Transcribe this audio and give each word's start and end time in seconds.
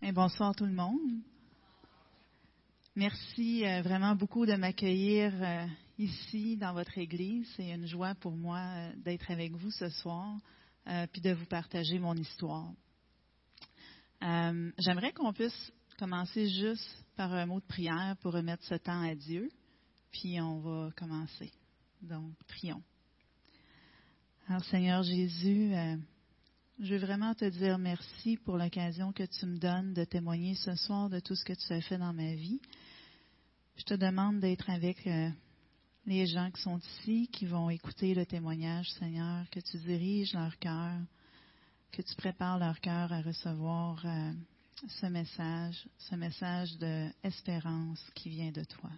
Bonsoir 0.00 0.54
tout 0.54 0.64
le 0.64 0.72
monde. 0.72 1.20
Merci 2.94 3.66
euh, 3.66 3.82
vraiment 3.82 4.14
beaucoup 4.14 4.46
de 4.46 4.54
m'accueillir 4.54 5.32
euh, 5.34 5.66
ici 5.98 6.56
dans 6.56 6.72
votre 6.72 6.96
église. 6.96 7.46
C'est 7.56 7.70
une 7.70 7.86
joie 7.86 8.14
pour 8.14 8.32
moi 8.32 8.58
euh, 8.58 8.92
d'être 9.04 9.30
avec 9.30 9.52
vous 9.52 9.70
ce 9.70 9.88
soir 9.88 10.38
puis 11.12 11.20
de 11.20 11.34
vous 11.34 11.44
partager 11.44 11.98
mon 11.98 12.14
histoire. 12.14 12.72
J'aimerais 14.22 15.12
qu'on 15.12 15.34
puisse 15.34 15.70
commencer 15.98 16.48
juste 16.48 17.04
par 17.14 17.30
un 17.34 17.44
mot 17.44 17.60
de 17.60 17.66
prière 17.66 18.16
pour 18.22 18.32
remettre 18.32 18.64
ce 18.64 18.76
temps 18.76 19.02
à 19.02 19.14
Dieu, 19.14 19.50
puis 20.10 20.40
on 20.40 20.60
va 20.60 20.90
commencer. 20.96 21.52
Donc, 22.00 22.32
prions. 22.46 22.82
Alors, 24.48 24.64
Seigneur 24.64 25.02
Jésus, 25.02 25.74
je 26.80 26.94
veux 26.94 27.00
vraiment 27.00 27.34
te 27.34 27.44
dire 27.44 27.76
merci 27.78 28.36
pour 28.36 28.56
l'occasion 28.56 29.12
que 29.12 29.24
tu 29.24 29.46
me 29.46 29.58
donnes 29.58 29.94
de 29.94 30.04
témoigner 30.04 30.54
ce 30.54 30.74
soir 30.76 31.10
de 31.10 31.18
tout 31.18 31.34
ce 31.34 31.44
que 31.44 31.52
tu 31.52 31.72
as 31.72 31.80
fait 31.80 31.98
dans 31.98 32.12
ma 32.12 32.34
vie. 32.34 32.60
Je 33.76 33.82
te 33.82 33.94
demande 33.94 34.38
d'être 34.40 34.70
avec 34.70 35.04
euh, 35.06 35.28
les 36.06 36.26
gens 36.26 36.50
qui 36.50 36.62
sont 36.62 36.78
ici, 36.78 37.28
qui 37.32 37.46
vont 37.46 37.68
écouter 37.68 38.14
le 38.14 38.26
témoignage, 38.26 38.90
Seigneur, 38.92 39.48
que 39.50 39.60
tu 39.60 39.76
diriges 39.78 40.32
leur 40.34 40.56
cœur, 40.58 41.00
que 41.90 42.02
tu 42.02 42.14
prépares 42.14 42.58
leur 42.58 42.80
cœur 42.80 43.12
à 43.12 43.22
recevoir 43.22 44.00
euh, 44.04 44.32
ce 45.00 45.06
message, 45.06 45.88
ce 45.98 46.14
message 46.14 46.76
d'espérance 46.78 48.00
qui 48.14 48.28
vient 48.28 48.52
de 48.52 48.64
toi. 48.64 48.90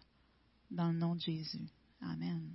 Dans 0.70 0.92
le 0.92 0.98
nom 0.98 1.14
de 1.14 1.20
Jésus. 1.20 1.68
Amen. 2.02 2.50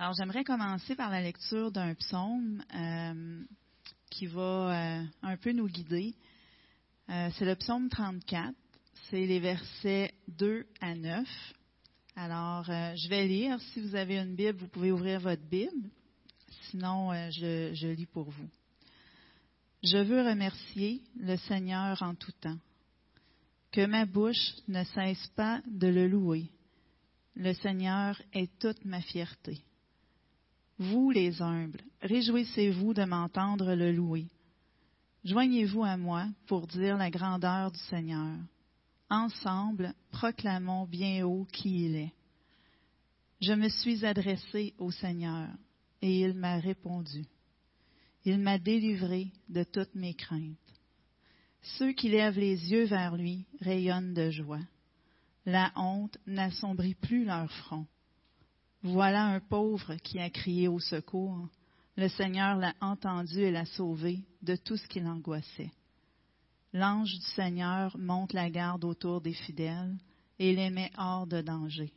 Alors, 0.00 0.14
j'aimerais 0.14 0.44
commencer 0.44 0.96
par 0.96 1.10
la 1.10 1.20
lecture 1.20 1.70
d'un 1.70 1.92
psaume 1.92 2.64
euh, 2.74 3.44
qui 4.08 4.24
va 4.24 4.40
euh, 4.40 5.04
un 5.20 5.36
peu 5.36 5.52
nous 5.52 5.68
guider. 5.68 6.14
Euh, 7.10 7.28
c'est 7.36 7.44
le 7.44 7.54
psaume 7.54 7.90
34. 7.90 8.54
C'est 9.10 9.26
les 9.26 9.40
versets 9.40 10.14
2 10.28 10.64
à 10.80 10.94
9. 10.94 11.28
Alors, 12.16 12.64
je 12.64 13.08
vais 13.10 13.26
lire. 13.26 13.60
Si 13.60 13.82
vous 13.82 13.94
avez 13.94 14.16
une 14.16 14.34
Bible, 14.36 14.56
vous 14.56 14.68
pouvez 14.68 14.90
ouvrir 14.90 15.20
votre 15.20 15.46
Bible. 15.50 15.90
Sinon, 16.70 17.12
je, 17.32 17.72
je 17.74 17.88
lis 17.88 18.06
pour 18.06 18.30
vous. 18.30 18.48
Je 19.82 19.98
veux 19.98 20.26
remercier 20.26 21.02
le 21.18 21.36
Seigneur 21.36 22.02
en 22.02 22.14
tout 22.14 22.32
temps. 22.40 22.58
Que 23.70 23.84
ma 23.84 24.06
bouche 24.06 24.54
ne 24.66 24.82
cesse 24.82 25.26
pas 25.36 25.60
de 25.66 25.88
le 25.88 26.08
louer. 26.08 26.48
Le 27.36 27.52
Seigneur 27.52 28.18
est 28.32 28.58
toute 28.58 28.82
ma 28.86 29.02
fierté. 29.02 29.60
Vous 30.80 31.10
les 31.10 31.42
humbles, 31.42 31.82
réjouissez-vous 32.00 32.94
de 32.94 33.04
m'entendre 33.04 33.74
le 33.74 33.92
louer. 33.92 34.28
Joignez-vous 35.24 35.84
à 35.84 35.98
moi 35.98 36.24
pour 36.46 36.66
dire 36.66 36.96
la 36.96 37.10
grandeur 37.10 37.70
du 37.70 37.78
Seigneur. 37.80 38.38
Ensemble, 39.10 39.92
proclamons 40.10 40.86
bien 40.86 41.26
haut 41.26 41.46
qui 41.52 41.84
il 41.84 41.96
est. 41.96 42.14
Je 43.42 43.52
me 43.52 43.68
suis 43.68 44.06
adressé 44.06 44.72
au 44.78 44.90
Seigneur 44.90 45.50
et 46.00 46.22
il 46.22 46.32
m'a 46.32 46.56
répondu. 46.56 47.26
Il 48.24 48.38
m'a 48.38 48.58
délivré 48.58 49.30
de 49.50 49.64
toutes 49.64 49.94
mes 49.94 50.14
craintes. 50.14 50.56
Ceux 51.76 51.92
qui 51.92 52.08
lèvent 52.08 52.38
les 52.38 52.72
yeux 52.72 52.84
vers 52.84 53.16
lui 53.16 53.44
rayonnent 53.60 54.14
de 54.14 54.30
joie. 54.30 54.64
La 55.44 55.72
honte 55.76 56.16
n'assombrit 56.26 56.94
plus 56.94 57.26
leur 57.26 57.52
front. 57.52 57.86
Voilà 58.82 59.26
un 59.26 59.40
pauvre 59.40 59.96
qui 59.96 60.18
a 60.18 60.30
crié 60.30 60.68
au 60.68 60.80
secours. 60.80 61.48
Le 61.96 62.08
Seigneur 62.08 62.56
l'a 62.56 62.74
entendu 62.80 63.40
et 63.40 63.50
l'a 63.50 63.66
sauvé 63.66 64.20
de 64.42 64.56
tout 64.56 64.76
ce 64.76 64.86
qui 64.86 65.00
l'angoissait. 65.00 65.70
L'ange 66.72 67.12
du 67.12 67.26
Seigneur 67.34 67.96
monte 67.98 68.32
la 68.32 68.48
garde 68.48 68.84
autour 68.84 69.20
des 69.20 69.34
fidèles 69.34 69.96
et 70.38 70.54
les 70.54 70.70
met 70.70 70.90
hors 70.96 71.26
de 71.26 71.42
danger. 71.42 71.92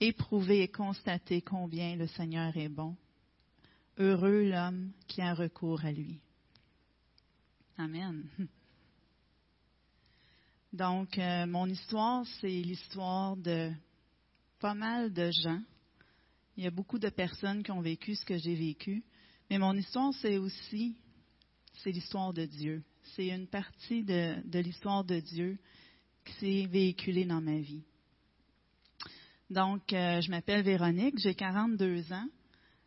Éprouvez 0.00 0.62
et 0.62 0.68
constatez 0.68 1.42
combien 1.42 1.96
le 1.96 2.06
Seigneur 2.06 2.56
est 2.56 2.68
bon. 2.68 2.96
Heureux 3.98 4.48
l'homme 4.48 4.92
qui 5.08 5.20
a 5.20 5.34
recours 5.34 5.84
à 5.84 5.90
lui. 5.90 6.20
Amen. 7.76 8.24
Donc, 10.72 11.18
euh, 11.18 11.46
mon 11.46 11.66
histoire, 11.66 12.24
c'est 12.40 12.48
l'histoire 12.48 13.36
de 13.36 13.72
pas 14.60 14.74
mal 14.74 15.12
de 15.12 15.30
gens. 15.30 15.60
Il 16.56 16.64
y 16.64 16.66
a 16.66 16.70
beaucoup 16.70 16.98
de 16.98 17.08
personnes 17.08 17.62
qui 17.62 17.70
ont 17.70 17.80
vécu 17.80 18.14
ce 18.14 18.24
que 18.24 18.36
j'ai 18.36 18.54
vécu. 18.54 19.04
Mais 19.50 19.58
mon 19.58 19.74
histoire, 19.74 20.12
c'est 20.14 20.38
aussi, 20.38 20.96
c'est 21.82 21.92
l'histoire 21.92 22.32
de 22.32 22.44
Dieu. 22.44 22.82
C'est 23.14 23.28
une 23.28 23.46
partie 23.46 24.02
de, 24.02 24.58
l'histoire 24.58 25.04
de 25.04 25.20
Dieu 25.20 25.58
qui 26.24 26.32
s'est 26.34 26.66
véhiculée 26.66 27.24
dans 27.24 27.40
ma 27.40 27.58
vie. 27.58 27.84
Donc, 29.48 29.92
euh, 29.92 30.20
je 30.20 30.30
m'appelle 30.30 30.62
Véronique, 30.62 31.18
j'ai 31.18 31.34
42 31.34 32.12
ans. 32.12 32.28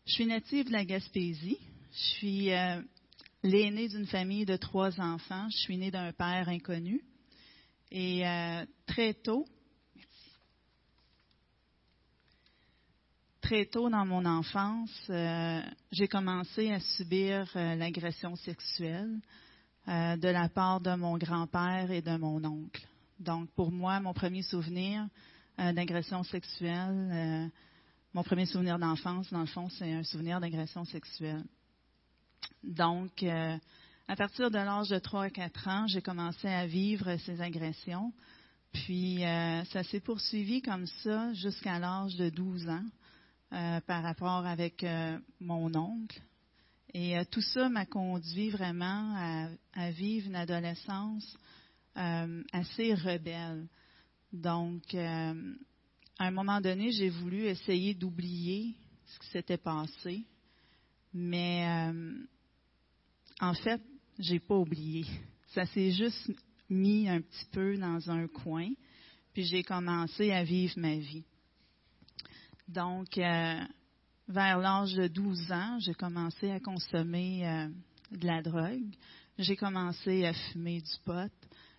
Je 0.05 0.13
suis 0.13 0.25
native 0.25 0.67
de 0.67 0.71
la 0.71 0.85
Gaspésie. 0.85 1.57
Je 1.91 2.17
suis 2.17 2.51
euh, 2.51 2.81
l'aînée 3.41 3.87
d'une 3.87 4.05
famille 4.05 4.45
de 4.45 4.57
trois 4.57 4.99
enfants. 4.99 5.47
Je 5.49 5.57
suis 5.57 5.77
née 5.77 5.89
d'un 5.89 6.11
père 6.11 6.49
inconnu. 6.49 7.01
Et 7.89 8.27
euh, 8.27 8.65
très 8.85 9.13
tôt, 9.13 9.45
très 13.51 13.65
tôt 13.65 13.89
dans 13.89 14.05
mon 14.05 14.23
enfance, 14.23 14.89
euh, 15.09 15.61
j'ai 15.91 16.07
commencé 16.07 16.71
à 16.71 16.79
subir 16.79 17.51
euh, 17.57 17.75
l'agression 17.75 18.37
sexuelle 18.37 19.19
euh, 19.89 20.15
de 20.15 20.29
la 20.29 20.47
part 20.47 20.79
de 20.79 20.95
mon 20.95 21.17
grand-père 21.17 21.91
et 21.91 22.01
de 22.01 22.15
mon 22.15 22.41
oncle. 22.45 22.87
Donc, 23.19 23.49
pour 23.57 23.69
moi, 23.69 23.99
mon 23.99 24.13
premier 24.13 24.41
souvenir 24.41 25.05
d'agression 25.57 26.23
sexuelle, 26.23 27.51
mon 28.13 28.23
premier 28.23 28.45
souvenir 28.45 28.79
d'enfance, 28.79 29.29
dans 29.31 29.41
le 29.41 29.47
fond, 29.47 29.67
c'est 29.67 29.91
un 29.91 30.03
souvenir 30.03 30.39
d'agression 30.39 30.85
sexuelle. 30.85 31.43
Donc, 32.63 33.21
à 33.21 34.15
partir 34.15 34.49
de 34.49 34.57
l'âge 34.57 34.87
de 34.87 34.97
3 34.97 35.23
à 35.23 35.29
4 35.29 35.67
ans, 35.67 35.87
j'ai 35.87 36.01
commencé 36.01 36.47
à 36.47 36.65
vivre 36.65 37.17
ces 37.25 37.41
agressions. 37.41 38.13
Puis, 38.71 39.19
ça 39.71 39.83
s'est 39.83 39.99
poursuivi 39.99 40.61
comme 40.61 40.87
ça 41.03 41.33
jusqu'à 41.33 41.77
l'âge 41.79 42.15
de 42.15 42.29
12 42.29 42.69
ans. 42.69 42.85
Euh, 43.53 43.81
par 43.81 44.01
rapport 44.01 44.45
avec 44.45 44.81
euh, 44.85 45.19
mon 45.41 45.75
oncle. 45.75 46.21
Et 46.93 47.17
euh, 47.17 47.25
tout 47.29 47.41
ça 47.41 47.67
m'a 47.67 47.85
conduit 47.85 48.49
vraiment 48.49 49.13
à, 49.73 49.91
vivre 49.91 50.27
une 50.27 50.37
adolescence 50.37 51.37
assez 51.93 52.93
rebelle. 52.93 53.67
Donc, 54.31 54.95
à 54.95 55.33
un 56.19 56.31
moment 56.31 56.61
donné, 56.61 56.91
j'ai 56.91 57.09
voulu 57.09 57.43
essayer 57.43 57.93
d'oublier 57.93 58.73
ce 59.05 59.19
qui 59.19 59.27
s'était 59.27 59.57
passé, 59.57 60.23
mais 61.13 61.67
en 63.41 63.53
fait, 63.53 63.81
j'ai 64.17 64.39
pas 64.39 64.55
oublié. 64.55 65.05
Ça 65.47 65.65
s'est 65.65 65.91
juste 65.91 66.31
mis 66.69 67.09
un 67.09 67.19
petit 67.19 67.45
peu 67.51 67.77
dans 67.77 68.09
un 68.09 68.27
coin, 68.29 68.69
puis 69.33 69.43
j'ai 69.43 69.63
commencé 69.63 70.31
à 70.31 70.45
vivre 70.45 70.75
ma 70.77 70.95
vie. 70.95 71.25
Donc, 72.73 73.17
euh, 73.17 73.59
vers 74.29 74.57
l'âge 74.57 74.93
de 74.93 75.07
12 75.07 75.51
ans, 75.51 75.77
j'ai 75.79 75.93
commencé 75.93 76.51
à 76.51 76.59
consommer 76.61 77.45
euh, 77.45 77.67
de 78.11 78.25
la 78.25 78.41
drogue. 78.41 78.95
J'ai 79.37 79.57
commencé 79.57 80.25
à 80.25 80.33
fumer 80.33 80.79
du 80.79 80.99
pot. 81.03 81.31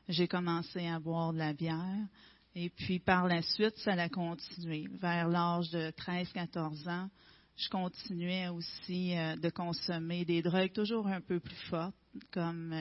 J'ai 0.08 0.28
commencé 0.28 0.86
à 0.86 0.98
boire 1.00 1.32
de 1.32 1.38
la 1.38 1.54
bière. 1.54 2.06
Et 2.54 2.68
puis, 2.68 2.98
par 2.98 3.26
la 3.26 3.40
suite, 3.40 3.78
ça 3.78 3.92
a 3.92 4.08
continué. 4.10 4.86
Vers 5.00 5.28
l'âge 5.28 5.70
de 5.70 5.90
13-14 5.92 6.86
ans, 6.90 7.08
je 7.56 7.70
continuais 7.70 8.48
aussi 8.48 9.16
euh, 9.16 9.36
de 9.36 9.48
consommer 9.48 10.26
des 10.26 10.42
drogues 10.42 10.72
toujours 10.72 11.06
un 11.06 11.22
peu 11.22 11.40
plus 11.40 11.68
fortes, 11.70 11.96
comme 12.32 12.74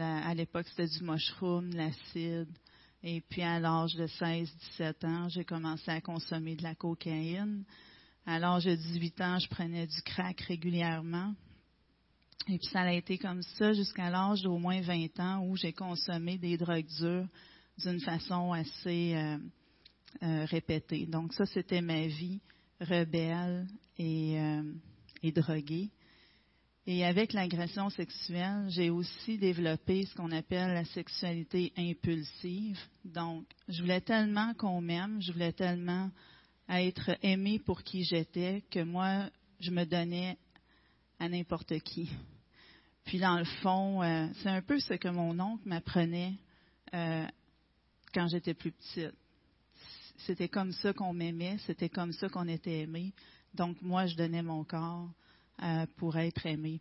à 0.00 0.32
l'époque, 0.32 0.66
c'était 0.68 0.86
du 0.86 1.04
mushroom, 1.04 1.74
l'acide, 1.74 2.48
et 3.02 3.20
puis 3.20 3.42
à 3.42 3.58
l'âge 3.58 3.94
de 3.94 4.06
16-17 4.06 5.06
ans, 5.06 5.28
j'ai 5.28 5.44
commencé 5.44 5.90
à 5.90 6.00
consommer 6.00 6.54
de 6.54 6.62
la 6.62 6.74
cocaïne. 6.74 7.64
À 8.24 8.38
l'âge 8.38 8.64
de 8.64 8.74
18 8.76 9.20
ans, 9.20 9.38
je 9.40 9.48
prenais 9.48 9.86
du 9.86 10.00
crack 10.02 10.40
régulièrement. 10.42 11.34
Et 12.48 12.58
puis 12.58 12.68
ça 12.68 12.82
a 12.82 12.92
été 12.92 13.18
comme 13.18 13.42
ça 13.42 13.72
jusqu'à 13.72 14.10
l'âge 14.10 14.42
d'au 14.42 14.58
moins 14.58 14.80
20 14.80 15.20
ans 15.20 15.46
où 15.46 15.56
j'ai 15.56 15.72
consommé 15.72 16.38
des 16.38 16.56
drogues 16.56 16.86
dures 16.98 17.26
d'une 17.78 18.00
façon 18.00 18.52
assez 18.52 19.14
euh, 19.14 19.38
euh, 20.22 20.44
répétée. 20.44 21.06
Donc 21.06 21.32
ça, 21.34 21.46
c'était 21.46 21.80
ma 21.80 22.06
vie 22.06 22.40
rebelle 22.80 23.66
et, 23.98 24.38
euh, 24.38 24.62
et 25.22 25.32
droguée. 25.32 25.90
Et 26.84 27.04
avec 27.04 27.32
l'agression 27.32 27.90
sexuelle, 27.90 28.66
j'ai 28.68 28.90
aussi 28.90 29.38
développé 29.38 30.04
ce 30.04 30.14
qu'on 30.16 30.32
appelle 30.32 30.74
la 30.74 30.84
sexualité 30.84 31.72
impulsive. 31.76 32.78
Donc, 33.04 33.46
je 33.68 33.82
voulais 33.82 34.00
tellement 34.00 34.52
qu'on 34.54 34.80
m'aime, 34.80 35.22
je 35.22 35.30
voulais 35.30 35.52
tellement 35.52 36.10
être 36.68 37.16
aimée 37.22 37.60
pour 37.60 37.84
qui 37.84 38.02
j'étais 38.02 38.64
que 38.68 38.82
moi, 38.82 39.30
je 39.60 39.70
me 39.70 39.84
donnais 39.84 40.36
à 41.20 41.28
n'importe 41.28 41.78
qui. 41.80 42.10
Puis 43.04 43.20
dans 43.20 43.38
le 43.38 43.44
fond, 43.44 44.02
euh, 44.02 44.26
c'est 44.42 44.48
un 44.48 44.62
peu 44.62 44.80
ce 44.80 44.94
que 44.94 45.08
mon 45.08 45.38
oncle 45.38 45.68
m'apprenait 45.68 46.34
euh, 46.94 47.26
quand 48.12 48.26
j'étais 48.26 48.54
plus 48.54 48.72
petite. 48.72 49.14
C'était 50.26 50.48
comme 50.48 50.72
ça 50.72 50.92
qu'on 50.92 51.12
m'aimait, 51.12 51.58
c'était 51.66 51.88
comme 51.88 52.12
ça 52.12 52.28
qu'on 52.28 52.48
était 52.48 52.80
aimé. 52.80 53.12
Donc 53.54 53.80
moi, 53.82 54.06
je 54.06 54.16
donnais 54.16 54.42
mon 54.42 54.64
corps 54.64 55.08
pour 55.96 56.16
être 56.16 56.44
aimé. 56.46 56.80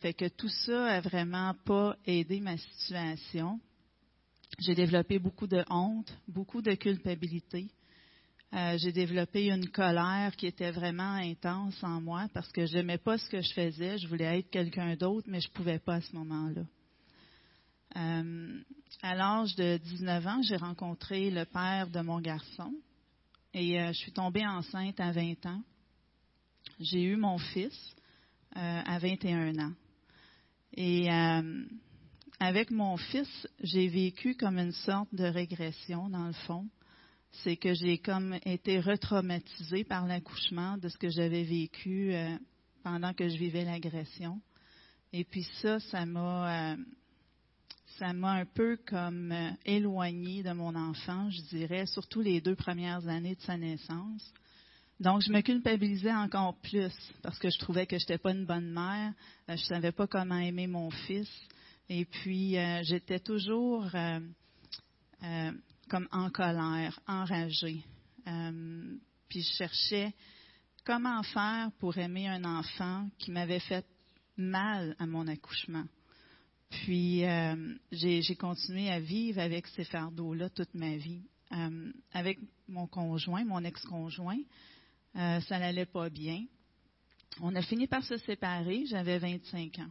Fait 0.00 0.12
que 0.14 0.28
tout 0.28 0.48
ça 0.48 0.86
a 0.86 1.00
vraiment 1.00 1.54
pas 1.64 1.96
aidé 2.06 2.40
ma 2.40 2.56
situation. 2.56 3.60
J'ai 4.58 4.74
développé 4.74 5.18
beaucoup 5.18 5.46
de 5.46 5.64
honte, 5.68 6.12
beaucoup 6.28 6.62
de 6.62 6.74
culpabilité. 6.74 7.68
Euh, 8.54 8.78
j'ai 8.78 8.92
développé 8.92 9.48
une 9.48 9.68
colère 9.68 10.34
qui 10.36 10.46
était 10.46 10.70
vraiment 10.70 11.14
intense 11.14 11.82
en 11.82 12.00
moi 12.00 12.28
parce 12.32 12.50
que 12.52 12.64
je 12.64 12.74
n'aimais 12.74 12.98
pas 12.98 13.18
ce 13.18 13.28
que 13.28 13.40
je 13.40 13.52
faisais. 13.52 13.98
Je 13.98 14.06
voulais 14.06 14.38
être 14.38 14.50
quelqu'un 14.50 14.94
d'autre, 14.96 15.26
mais 15.28 15.40
je 15.40 15.48
ne 15.48 15.52
pouvais 15.52 15.78
pas 15.78 15.94
à 15.94 16.00
ce 16.00 16.14
moment-là. 16.14 16.62
Euh, 17.96 18.60
à 19.02 19.14
l'âge 19.14 19.56
de 19.56 19.78
19 19.78 20.26
ans, 20.26 20.42
j'ai 20.42 20.56
rencontré 20.56 21.30
le 21.30 21.44
père 21.44 21.88
de 21.90 22.00
mon 22.00 22.20
garçon 22.20 22.72
et 23.52 23.80
euh, 23.80 23.88
je 23.88 23.98
suis 23.98 24.12
tombée 24.12 24.46
enceinte 24.46 25.00
à 25.00 25.10
20 25.10 25.46
ans. 25.46 25.62
J'ai 26.80 27.02
eu 27.02 27.16
mon 27.16 27.38
fils 27.38 27.96
à 28.56 28.98
21 28.98 29.58
ans. 29.58 29.72
Et 30.74 31.08
avec 32.40 32.70
mon 32.70 32.96
fils, 32.96 33.46
j'ai 33.62 33.88
vécu 33.88 34.34
comme 34.34 34.58
une 34.58 34.72
sorte 34.72 35.14
de 35.14 35.24
régression 35.24 36.08
dans 36.08 36.26
le 36.26 36.32
fond 36.32 36.66
c'est 37.42 37.56
que 37.56 37.74
j'ai 37.74 37.98
comme 37.98 38.38
été 38.44 38.80
retraumatisée 38.80 39.84
par 39.84 40.06
l'accouchement 40.06 40.78
de 40.78 40.88
ce 40.88 40.96
que 40.96 41.08
j'avais 41.08 41.42
vécu 41.42 42.12
euh, 42.14 42.36
pendant 42.82 43.12
que 43.12 43.28
je 43.28 43.36
vivais 43.36 43.64
l'agression. 43.64 44.40
Et 45.12 45.24
puis 45.24 45.46
ça, 45.60 45.80
ça 45.80 46.06
m'a 46.06 46.72
euh, 46.72 46.76
ça 47.98 48.12
m'a 48.12 48.32
un 48.32 48.46
peu 48.46 48.78
comme 48.86 49.32
euh, 49.32 49.50
éloignée 49.64 50.42
de 50.42 50.52
mon 50.52 50.74
enfant, 50.74 51.30
je 51.30 51.42
dirais, 51.56 51.86
surtout 51.86 52.20
les 52.20 52.40
deux 52.40 52.56
premières 52.56 53.06
années 53.08 53.34
de 53.34 53.40
sa 53.40 53.56
naissance. 53.56 54.32
Donc, 54.98 55.22
je 55.22 55.30
me 55.30 55.40
culpabilisais 55.42 56.14
encore 56.14 56.56
plus 56.60 56.92
parce 57.22 57.38
que 57.38 57.50
je 57.50 57.58
trouvais 57.58 57.86
que 57.86 57.98
je 57.98 58.04
n'étais 58.04 58.18
pas 58.18 58.32
une 58.32 58.46
bonne 58.46 58.70
mère, 58.70 59.12
je 59.48 59.52
ne 59.52 59.58
savais 59.58 59.92
pas 59.92 60.06
comment 60.06 60.38
aimer 60.38 60.66
mon 60.66 60.90
fils. 60.90 61.30
Et 61.88 62.04
puis, 62.04 62.56
j'étais 62.82 63.20
toujours 63.20 63.86
comme 65.88 66.08
en 66.10 66.30
colère, 66.30 66.98
enragée. 67.06 67.84
Euh, 68.26 68.96
puis 69.28 69.42
je 69.42 69.56
cherchais 69.56 70.12
comment 70.84 71.22
faire 71.22 71.70
pour 71.78 71.96
aimer 71.98 72.28
un 72.28 72.44
enfant 72.44 73.08
qui 73.18 73.30
m'avait 73.30 73.60
fait 73.60 73.86
mal 74.36 74.96
à 74.98 75.06
mon 75.06 75.26
accouchement. 75.28 75.84
Puis 76.70 77.24
euh, 77.24 77.74
j'ai 77.92 78.36
continué 78.36 78.90
à 78.90 78.98
vivre 78.98 79.40
avec 79.40 79.66
ces 79.68 79.84
fardeaux-là 79.84 80.50
toute 80.50 80.74
ma 80.74 80.96
vie. 80.96 81.22
Euh, 81.52 81.92
avec 82.12 82.40
mon 82.66 82.88
conjoint, 82.88 83.44
mon 83.44 83.62
ex-conjoint, 83.62 84.40
ça 85.16 85.58
n'allait 85.58 85.86
pas 85.86 86.10
bien. 86.10 86.44
On 87.40 87.54
a 87.54 87.62
fini 87.62 87.86
par 87.86 88.04
se 88.04 88.16
séparer, 88.18 88.84
j'avais 88.86 89.18
25 89.18 89.78
ans. 89.78 89.90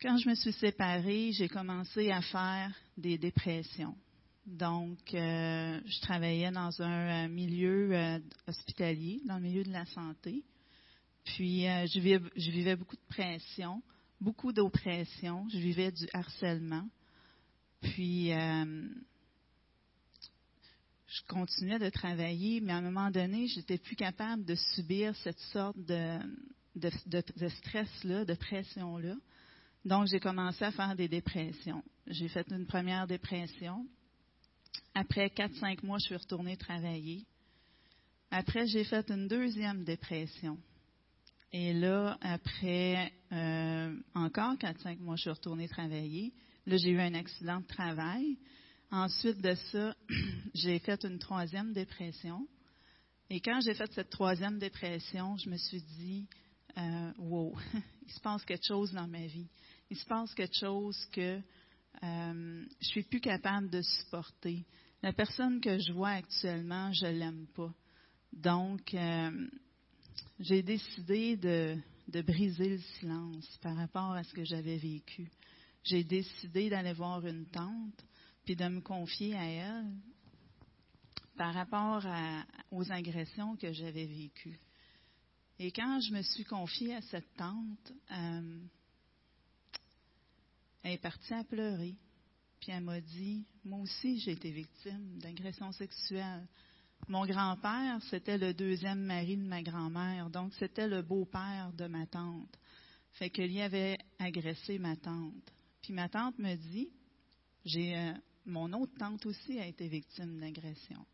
Quand 0.00 0.18
je 0.18 0.28
me 0.28 0.34
suis 0.34 0.52
séparée, 0.52 1.32
j'ai 1.32 1.48
commencé 1.48 2.10
à 2.10 2.20
faire 2.20 2.74
des 2.96 3.16
dépressions. 3.16 3.96
Donc, 4.46 4.98
euh, 5.14 5.80
je 5.84 6.00
travaillais 6.02 6.50
dans 6.50 6.80
un 6.80 7.24
euh, 7.24 7.28
milieu 7.28 7.92
euh, 7.92 8.18
hospitalier, 8.46 9.20
dans 9.24 9.36
le 9.36 9.42
milieu 9.42 9.64
de 9.64 9.72
la 9.72 9.86
santé. 9.86 10.44
Puis, 11.24 11.62
je 11.62 11.98
vivais, 11.98 12.20
je, 12.36 12.50
vivais, 12.52 12.76
beaucoup 12.76 12.94
de 12.94 13.08
pression, 13.08 13.82
beaucoup 14.20 14.52
d'oppression. 14.52 15.48
Je 15.48 15.58
vivais 15.58 15.90
du 15.90 16.06
harcèlement. 16.12 16.86
Puis, 17.80 18.30
je 21.06 21.22
continuais 21.28 21.78
de 21.78 21.88
travailler, 21.88 22.60
mais 22.60 22.72
à 22.72 22.76
un 22.76 22.82
moment 22.82 23.10
donné, 23.10 23.46
je 23.46 23.58
n'étais 23.58 23.78
plus 23.78 23.96
capable 23.96 24.44
de 24.44 24.54
subir 24.74 25.14
cette 25.16 25.38
sorte 25.52 25.76
de, 25.78 26.18
stress-là, 27.48 28.24
de 28.24 28.34
pression-là. 28.34 29.14
Donc, 29.84 30.08
j'ai 30.10 30.18
commencé 30.18 30.64
à 30.64 30.72
faire 30.72 30.96
des 30.96 31.06
dépressions. 31.06 31.82
J'ai 32.08 32.28
fait 32.28 32.46
une 32.50 32.66
première 32.66 33.06
dépression. 33.06 33.86
Après 34.94 35.28
4-5 35.28 35.84
mois, 35.86 35.98
je 35.98 36.06
suis 36.06 36.16
retournée 36.16 36.56
travailler. 36.56 37.24
Après, 38.30 38.66
j'ai 38.66 38.82
fait 38.82 39.08
une 39.10 39.28
deuxième 39.28 39.84
dépression. 39.84 40.58
Et 41.52 41.72
là, 41.72 42.18
après 42.20 43.12
euh, 43.32 43.96
encore 44.14 44.54
4-5 44.54 44.98
mois, 44.98 45.14
je 45.16 45.22
suis 45.22 45.30
retournée 45.30 45.68
travailler. 45.68 46.32
Là, 46.66 46.76
j'ai 46.76 46.90
eu 46.90 47.00
un 47.00 47.14
accident 47.14 47.60
de 47.60 47.66
travail. 47.66 48.36
Ensuite 48.90 49.40
de 49.40 49.54
ça, 49.72 49.96
j'ai 50.54 50.78
fait 50.78 51.04
une 51.04 51.18
troisième 51.18 51.72
dépression. 51.72 52.46
Et 53.28 53.40
quand 53.40 53.60
j'ai 53.60 53.74
fait 53.74 53.92
cette 53.92 54.10
troisième 54.10 54.58
dépression, 54.58 55.36
je 55.36 55.50
me 55.50 55.56
suis 55.56 55.82
dit, 55.82 56.26
euh, 56.78 57.12
wow, 57.18 57.56
il 58.06 58.12
se 58.12 58.20
passe 58.20 58.44
quelque 58.44 58.66
chose 58.66 58.92
dans 58.92 59.08
ma 59.08 59.26
vie. 59.26 59.48
Il 59.90 59.96
se 59.96 60.06
passe 60.06 60.32
quelque 60.34 60.56
chose 60.56 60.96
que 61.12 61.40
euh, 62.02 62.64
je 62.80 62.86
suis 62.86 63.02
plus 63.02 63.20
capable 63.20 63.70
de 63.70 63.82
supporter. 63.82 64.64
La 65.02 65.12
personne 65.12 65.60
que 65.60 65.78
je 65.78 65.92
vois 65.92 66.10
actuellement, 66.10 66.92
je 66.92 67.06
l'aime 67.06 67.46
pas. 67.54 67.72
Donc, 68.32 68.94
euh, 68.94 69.48
j'ai 70.38 70.62
décidé 70.62 71.36
de, 71.36 71.76
de, 72.08 72.22
briser 72.22 72.68
le 72.68 72.80
silence 72.98 73.58
par 73.62 73.76
rapport 73.76 74.12
à 74.12 74.22
ce 74.22 74.32
que 74.32 74.44
j'avais 74.44 74.76
vécu. 74.76 75.30
J'ai 75.84 76.04
décidé 76.04 76.68
d'aller 76.68 76.92
voir 76.92 77.24
une 77.26 77.46
tante, 77.46 78.04
puis 78.46 78.56
de 78.56 78.68
me 78.68 78.80
confier 78.80 79.36
à 79.36 79.44
elle 79.44 79.92
par 81.36 81.52
rapport 81.52 82.02
aux 82.70 82.90
agressions 82.90 83.56
que 83.56 83.72
j'avais 83.72 84.06
vécues. 84.06 84.58
Et 85.58 85.72
quand 85.72 86.00
je 86.00 86.12
me 86.12 86.22
suis 86.22 86.44
confiée 86.44 86.94
à 86.94 87.02
cette 87.02 87.34
tante, 87.36 87.92
euh, 88.12 88.58
elle 90.82 90.92
est 90.92 90.98
partie 90.98 91.34
à 91.34 91.42
pleurer. 91.42 91.96
Puis 92.60 92.70
elle 92.70 92.84
m'a 92.84 93.00
dit, 93.00 93.44
moi 93.64 93.80
aussi 93.80 94.20
j'ai 94.20 94.32
été 94.32 94.50
victime 94.50 95.18
d'agression 95.18 95.72
sexuelle. 95.72 96.46
Mon 97.08 97.26
grand-père, 97.26 98.00
c'était 98.10 98.38
le 98.38 98.54
deuxième 98.54 99.00
mari 99.00 99.36
de 99.36 99.42
ma 99.42 99.62
grand-mère, 99.62 100.30
donc 100.30 100.54
c'était 100.54 100.88
le 100.88 101.02
beau-père 101.02 101.72
de 101.72 101.86
ma 101.86 102.06
tante. 102.06 102.56
Fait 103.14 103.28
que 103.28 103.42
lui 103.42 103.60
avait 103.60 103.98
agressé 104.20 104.78
ma 104.78 104.94
tante. 104.96 105.52
Puis 105.82 105.92
ma 105.92 106.08
tante 106.08 106.38
me 106.38 106.54
dit, 106.54 106.90
j'ai 107.64 107.96
euh, 107.96 108.12
mon 108.46 108.72
autre 108.72 108.92
tante 108.98 109.26
aussi 109.26 109.58
a 109.58 109.66
été 109.66 109.88
victime 109.88 110.38
d'agression. 110.38 111.04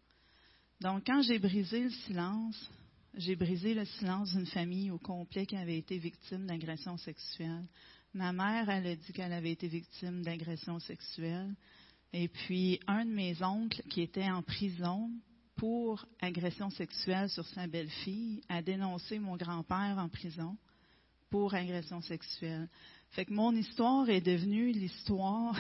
Donc 0.81 1.05
quand 1.07 1.23
j'ai 1.23 1.39
brisé 1.39 1.81
le 1.81 1.91
silence, 1.91 2.71
j'ai 3.15 3.37
brisé 3.37 3.75
le 3.75 3.85
silence 3.85 4.33
d'une 4.33 4.47
famille 4.47 4.91
au 4.91 4.99
complet 4.99 5.47
qui 5.47 5.57
avait 5.57 5.79
été 5.79 5.99
victime 5.99 6.47
d'agression 6.47 6.97
sexuelle. 6.99 7.65
Ma 8.15 8.33
mère, 8.33 8.69
elle 8.69 8.87
a 8.87 8.97
dit 8.97 9.12
qu'elle 9.12 9.33
avait 9.33 9.53
été 9.53 9.69
victime 9.69 10.23
d'agression 10.23 10.79
sexuelle. 10.81 11.55
Et 12.12 12.29
puis, 12.29 12.79
un 12.87 13.07
de 13.07 13.11
mes 13.11 13.43
oncles 13.43 13.83
qui 13.89 14.03
était 14.03 14.31
en 14.31 14.43
prison 14.43 15.11
pour 15.57 16.05
agression 16.21 16.69
sexuelle 16.71 17.31
sur 17.31 17.47
sa 17.49 17.67
belle-fille 17.67 18.43
a 18.49 18.61
dénoncé 18.62 19.19
mon 19.19 19.37
grand-père 19.37 19.97
en 19.99 20.09
prison 20.09 20.57
pour 21.31 21.55
agression 21.55 22.03
sexuelle. 22.03 22.69
Fait 23.11 23.25
que 23.25 23.33
mon 23.33 23.55
histoire 23.55 24.09
est 24.11 24.21
devenue 24.21 24.73
l'histoire, 24.73 25.57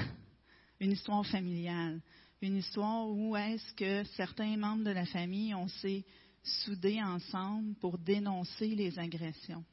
une 0.82 0.92
histoire 0.92 1.24
familiale, 1.24 2.00
une 2.42 2.56
histoire 2.56 3.08
où 3.08 3.36
est-ce 3.36 3.72
que 3.74 4.02
certains 4.16 4.56
membres 4.56 4.82
de 4.82 4.90
la 4.90 5.06
famille 5.06 5.54
ont 5.54 5.68
s'est 5.68 6.04
soudés 6.42 7.00
ensemble 7.00 7.76
pour 7.76 7.98
dénoncer 7.98 8.74
les 8.74 8.98
agressions. 8.98 9.64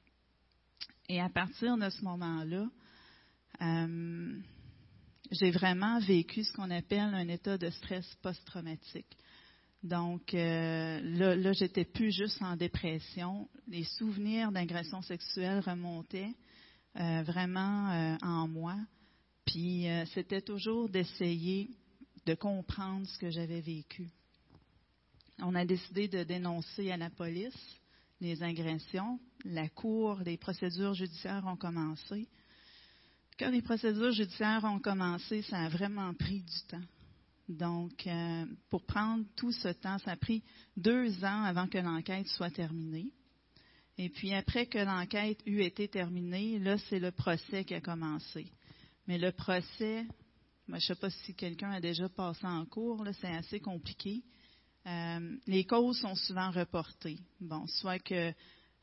Et 1.09 1.19
à 1.19 1.27
partir 1.27 1.77
de 1.79 1.89
ce 1.89 2.03
moment-là, 2.03 2.67
euh, 3.61 4.39
j'ai 5.31 5.49
vraiment 5.49 5.99
vécu 5.99 6.43
ce 6.43 6.53
qu'on 6.53 6.69
appelle 6.69 7.15
un 7.15 7.27
état 7.27 7.57
de 7.57 7.71
stress 7.71 8.05
post-traumatique. 8.21 9.17
Donc 9.81 10.35
euh, 10.35 11.35
là, 11.35 11.53
j'étais 11.53 11.85
plus 11.85 12.11
juste 12.11 12.39
en 12.43 12.55
dépression. 12.55 13.49
Les 13.67 13.83
souvenirs 13.83 14.51
d'agression 14.51 15.01
sexuelle 15.01 15.61
remontaient 15.61 16.35
euh, 16.97 17.23
vraiment 17.23 18.15
en 18.21 18.47
moi. 18.47 18.75
Puis 19.49 19.87
c'était 20.13 20.41
toujours 20.41 20.89
d'essayer 20.89 21.71
de 22.27 22.35
comprendre 22.35 23.07
ce 23.07 23.17
que 23.17 23.31
j'avais 23.31 23.61
vécu. 23.61 24.07
On 25.39 25.55
a 25.55 25.65
décidé 25.65 26.07
de 26.07 26.23
dénoncer 26.23 26.91
à 26.91 26.97
la 26.97 27.09
police 27.09 27.57
les 28.21 28.43
agressions. 28.43 29.19
La 29.45 29.67
cour, 29.67 30.19
les 30.23 30.37
procédures 30.37 30.93
judiciaires 30.93 31.45
ont 31.47 31.55
commencé. 31.55 32.27
Quand 33.39 33.49
les 33.49 33.63
procédures 33.63 34.11
judiciaires 34.11 34.65
ont 34.65 34.77
commencé, 34.77 35.41
ça 35.41 35.57
a 35.61 35.69
vraiment 35.69 36.13
pris 36.13 36.41
du 36.41 36.61
temps. 36.67 36.85
Donc, 37.47 38.05
euh, 38.05 38.45
pour 38.69 38.85
prendre 38.85 39.25
tout 39.35 39.51
ce 39.51 39.69
temps, 39.69 39.97
ça 39.97 40.11
a 40.11 40.17
pris 40.17 40.43
deux 40.77 41.25
ans 41.25 41.43
avant 41.43 41.65
que 41.65 41.79
l'enquête 41.79 42.27
soit 42.27 42.51
terminée. 42.51 43.11
Et 43.97 44.09
puis 44.09 44.31
après 44.31 44.67
que 44.67 44.77
l'enquête 44.77 45.39
eut 45.47 45.63
été 45.63 45.87
terminée, 45.87 46.59
là, 46.59 46.77
c'est 46.77 46.99
le 46.99 47.09
procès 47.09 47.65
qui 47.65 47.73
a 47.73 47.81
commencé. 47.81 48.45
Mais 49.09 49.17
le 49.17 49.31
procès, 49.31 50.05
je 50.67 50.73
ne 50.75 50.79
sais 50.79 50.93
pas 50.93 51.09
si 51.09 51.33
quelqu'un 51.33 51.71
a 51.71 51.81
déjà 51.81 52.07
passé 52.09 52.45
en 52.45 52.63
cours, 52.67 53.03
c'est 53.19 53.35
assez 53.35 53.59
compliqué. 53.59 54.21
Euh, 54.85 55.35
les 55.47 55.65
causes 55.65 55.99
sont 55.99 56.13
souvent 56.13 56.51
reportées. 56.51 57.17
Bon, 57.41 57.65
soit 57.65 57.97
que 57.97 58.29
euh, 58.29 58.33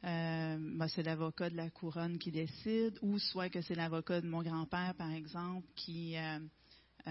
ben, 0.03 0.89
c'est 0.89 1.05
l'avocat 1.05 1.49
de 1.49 1.55
la 1.55 1.71
couronne 1.71 2.19
qui 2.19 2.33
décide, 2.33 2.99
ou 3.03 3.21
soit 3.21 3.51
que 3.51 3.61
c'est 3.61 3.77
l'avocat 3.77 4.21
de 4.21 4.27
mon 4.27 4.43
grand-père, 4.43 4.97
par 4.97 5.13
exemple, 5.13 5.65
qui 5.77 6.17
euh, 6.17 6.41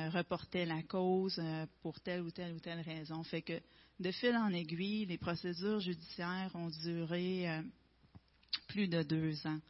reportait 0.09 0.65
la 0.65 0.83
cause 0.83 1.41
pour 1.81 1.97
telle 2.01 2.21
ou 2.21 2.31
telle 2.31 2.51
ou 2.51 2.59
telle 2.59 2.81
raison. 2.81 3.23
Fait 3.23 3.43
que 3.43 3.61
de 3.97 4.11
fil 4.11 4.35
en 4.35 4.49
aiguille, 4.49 5.05
les 5.05 5.17
procédures 5.17 5.79
judiciaires 5.79 6.51
ont 6.53 6.67
duré 6.67 7.63
plus 8.67 8.89
de 8.89 9.03
deux 9.03 9.47
ans. 9.47 9.61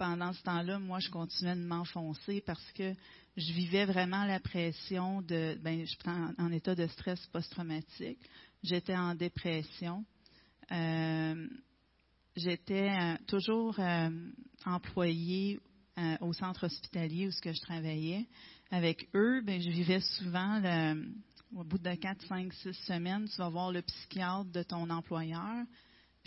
Pendant 0.00 0.32
ce 0.32 0.42
temps-là, 0.44 0.78
moi, 0.78 0.98
je 0.98 1.10
continuais 1.10 1.56
de 1.56 1.60
m'enfoncer 1.60 2.42
parce 2.46 2.72
que 2.72 2.94
je 3.36 3.52
vivais 3.52 3.84
vraiment 3.84 4.24
la 4.24 4.40
pression 4.40 5.20
de, 5.20 5.58
ben, 5.60 5.84
je 5.84 6.08
en, 6.08 6.32
en 6.38 6.52
état 6.52 6.74
de 6.74 6.86
stress 6.86 7.20
post-traumatique. 7.26 8.18
J'étais 8.62 8.96
en 8.96 9.14
dépression. 9.14 10.06
Euh, 10.72 11.46
j'étais 12.34 12.88
euh, 12.88 13.16
toujours 13.26 13.78
euh, 13.78 14.08
employée 14.64 15.60
au 16.22 16.32
centre 16.32 16.64
hospitalier 16.64 17.28
où 17.28 17.30
que 17.42 17.52
je 17.52 17.60
travaillais. 17.60 18.26
Avec 18.70 19.06
eux, 19.14 19.42
ben, 19.42 19.60
je 19.60 19.68
vivais 19.68 20.00
souvent 20.00 20.62
au 21.54 21.62
bout 21.64 21.76
de 21.76 21.94
quatre, 21.96 22.24
cinq, 22.26 22.54
six 22.54 22.72
semaines, 22.86 23.28
tu 23.28 23.36
vas 23.36 23.50
voir 23.50 23.70
le 23.70 23.82
psychiatre 23.82 24.50
de 24.50 24.62
ton 24.62 24.88
employeur, 24.88 25.66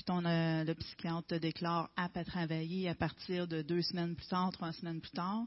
puis 0.03 0.13
ton, 0.13 0.21
le 0.21 0.73
psychiatre 0.73 1.27
te 1.27 1.35
déclare 1.35 1.89
apte 1.95 2.17
à 2.17 2.25
travailler 2.25 2.89
à 2.89 2.95
partir 2.95 3.47
de 3.47 3.61
deux 3.61 3.81
semaines 3.81 4.15
plus 4.15 4.27
tard, 4.27 4.51
trois 4.51 4.73
semaines 4.73 4.99
plus 4.99 5.11
tard. 5.11 5.45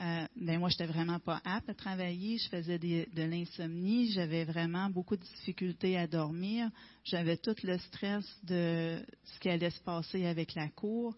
Euh, 0.00 0.26
ben 0.36 0.58
moi, 0.58 0.68
j'étais 0.68 0.86
vraiment 0.86 1.20
pas 1.20 1.40
apte 1.44 1.70
à 1.70 1.74
travailler. 1.74 2.38
Je 2.38 2.48
faisais 2.48 2.78
de 2.78 3.22
l'insomnie. 3.22 4.10
J'avais 4.10 4.44
vraiment 4.44 4.90
beaucoup 4.90 5.16
de 5.16 5.22
difficultés 5.22 5.96
à 5.96 6.06
dormir. 6.06 6.68
J'avais 7.04 7.36
tout 7.36 7.54
le 7.62 7.78
stress 7.78 8.24
de 8.42 8.98
ce 9.22 9.40
qui 9.40 9.48
allait 9.48 9.70
se 9.70 9.80
passer 9.80 10.26
avec 10.26 10.54
la 10.54 10.68
cour. 10.68 11.14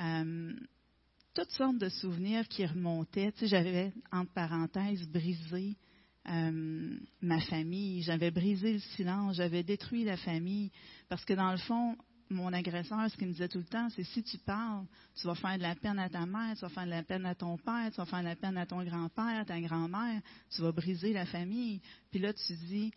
Euh, 0.00 0.52
toutes 1.34 1.50
sortes 1.52 1.78
de 1.78 1.88
souvenirs 1.88 2.46
qui 2.46 2.66
remontaient. 2.66 3.32
Tu 3.32 3.40
sais, 3.40 3.46
j'avais, 3.48 3.92
entre 4.12 4.32
parenthèses, 4.32 5.08
brisé 5.08 5.76
euh, 6.28 6.98
ma 7.22 7.40
famille. 7.40 8.02
J'avais 8.02 8.30
brisé 8.30 8.74
le 8.74 8.80
silence. 8.96 9.36
J'avais 9.36 9.62
détruit 9.62 10.04
la 10.04 10.18
famille. 10.18 10.70
Parce 11.08 11.24
que 11.24 11.32
dans 11.32 11.52
le 11.52 11.58
fond, 11.58 11.96
mon 12.30 12.52
agresseur, 12.52 13.10
ce 13.10 13.16
qu'il 13.16 13.28
me 13.28 13.32
disait 13.32 13.48
tout 13.48 13.58
le 13.58 13.64
temps, 13.64 13.88
c'est 13.90 14.04
si 14.04 14.22
tu 14.22 14.38
parles, 14.38 14.84
tu 15.14 15.26
vas 15.26 15.34
faire 15.34 15.56
de 15.56 15.62
la 15.62 15.74
peine 15.74 15.98
à 15.98 16.08
ta 16.08 16.26
mère, 16.26 16.54
tu 16.54 16.60
vas 16.60 16.68
faire 16.68 16.84
de 16.84 16.90
la 16.90 17.02
peine 17.02 17.26
à 17.26 17.34
ton 17.34 17.56
père, 17.58 17.90
tu 17.90 17.96
vas 17.96 18.06
faire 18.06 18.20
de 18.20 18.24
la 18.24 18.36
peine 18.36 18.56
à 18.56 18.66
ton 18.66 18.82
grand-père, 18.84 19.44
ta 19.46 19.60
grand-mère, 19.60 20.20
tu 20.50 20.62
vas 20.62 20.72
briser 20.72 21.12
la 21.12 21.26
famille. 21.26 21.80
Puis 22.10 22.20
là, 22.20 22.32
tu 22.32 22.52
dis, 22.54 22.92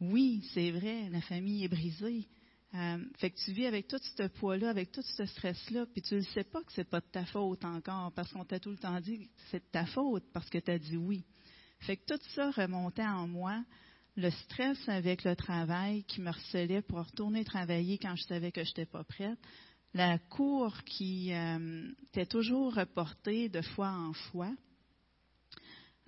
oui, 0.00 0.44
c'est 0.52 0.70
vrai, 0.70 1.08
la 1.10 1.20
famille 1.22 1.64
est 1.64 1.68
brisée. 1.68 2.28
Euh, 2.74 2.98
fait 3.18 3.30
que 3.30 3.38
tu 3.38 3.52
vis 3.52 3.66
avec 3.66 3.88
tout 3.88 4.00
ce 4.16 4.24
poids-là, 4.24 4.68
avec 4.68 4.92
tout 4.92 5.02
ce 5.02 5.24
stress-là, 5.24 5.86
puis 5.86 6.02
tu 6.02 6.16
ne 6.16 6.20
sais 6.20 6.44
pas 6.44 6.62
que 6.62 6.72
c'est 6.72 6.88
pas 6.88 7.00
de 7.00 7.06
ta 7.06 7.24
faute 7.24 7.64
encore, 7.64 8.12
parce 8.12 8.32
qu'on 8.32 8.44
t'a 8.44 8.60
tout 8.60 8.70
le 8.70 8.76
temps 8.76 9.00
dit 9.00 9.20
que 9.20 9.24
c'est 9.50 9.60
de 9.60 9.70
ta 9.70 9.86
faute 9.86 10.24
parce 10.32 10.50
que 10.50 10.58
tu 10.58 10.70
as 10.70 10.78
dit 10.78 10.96
oui. 10.96 11.24
Fait 11.80 11.96
que 11.96 12.14
tout 12.14 12.22
ça 12.34 12.50
remontait 12.50 13.06
en 13.06 13.26
moi 13.28 13.62
le 14.16 14.30
stress 14.30 14.78
avec 14.88 15.24
le 15.24 15.36
travail 15.36 16.04
qui 16.04 16.20
me 16.20 16.28
harcelait 16.28 16.82
pour 16.82 17.04
retourner 17.04 17.44
travailler 17.44 17.98
quand 17.98 18.16
je 18.16 18.24
savais 18.24 18.50
que 18.50 18.64
je 18.64 18.70
n'étais 18.70 18.86
pas 18.86 19.04
prête, 19.04 19.38
la 19.92 20.18
cour 20.18 20.74
qui 20.84 21.32
euh, 21.32 21.90
était 22.08 22.26
toujours 22.26 22.74
reportée 22.74 23.48
de 23.48 23.60
fois 23.60 23.90
en 23.90 24.12
fois, 24.12 24.52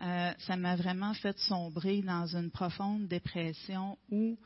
euh, 0.00 0.32
ça 0.38 0.56
m'a 0.56 0.76
vraiment 0.76 1.12
fait 1.14 1.38
sombrer 1.38 2.02
dans 2.02 2.36
une 2.36 2.50
profonde 2.50 3.08
dépression 3.08 3.98
où 4.10 4.38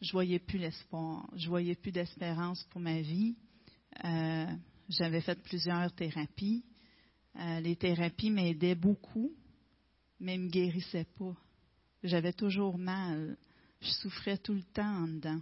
je 0.00 0.12
voyais 0.12 0.38
plus 0.38 0.58
l'espoir, 0.58 1.28
je 1.36 1.48
voyais 1.48 1.74
plus 1.74 1.92
d'espérance 1.92 2.64
pour 2.70 2.80
ma 2.80 3.00
vie. 3.00 3.36
Euh, 4.04 4.46
j'avais 4.88 5.20
fait 5.20 5.40
plusieurs 5.42 5.92
thérapies. 5.94 6.64
les 7.60 7.76
thérapies 7.76 8.30
m'aidaient 8.30 8.74
beaucoup, 8.74 9.32
mais 10.18 10.36
ne 10.36 10.44
me 10.44 10.50
guérissaient 10.50 11.08
pas. 11.18 11.36
J'avais 12.02 12.32
toujours 12.32 12.78
mal. 12.78 13.36
Je 13.80 13.90
souffrais 13.90 14.38
tout 14.38 14.54
le 14.54 14.62
temps 14.62 15.04
en 15.04 15.06
dedans. 15.06 15.40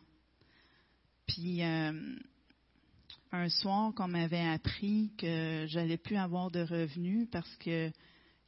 Puis 1.27 1.63
euh, 1.63 2.19
un 3.33 3.49
soir 3.49 3.95
qu'on 3.95 4.09
m'avait 4.09 4.49
appris 4.49 5.13
que 5.17 5.67
j'allais 5.69 5.97
plus 5.97 6.17
avoir 6.17 6.51
de 6.51 6.61
revenus 6.61 7.29
parce 7.31 7.55
que 7.57 7.91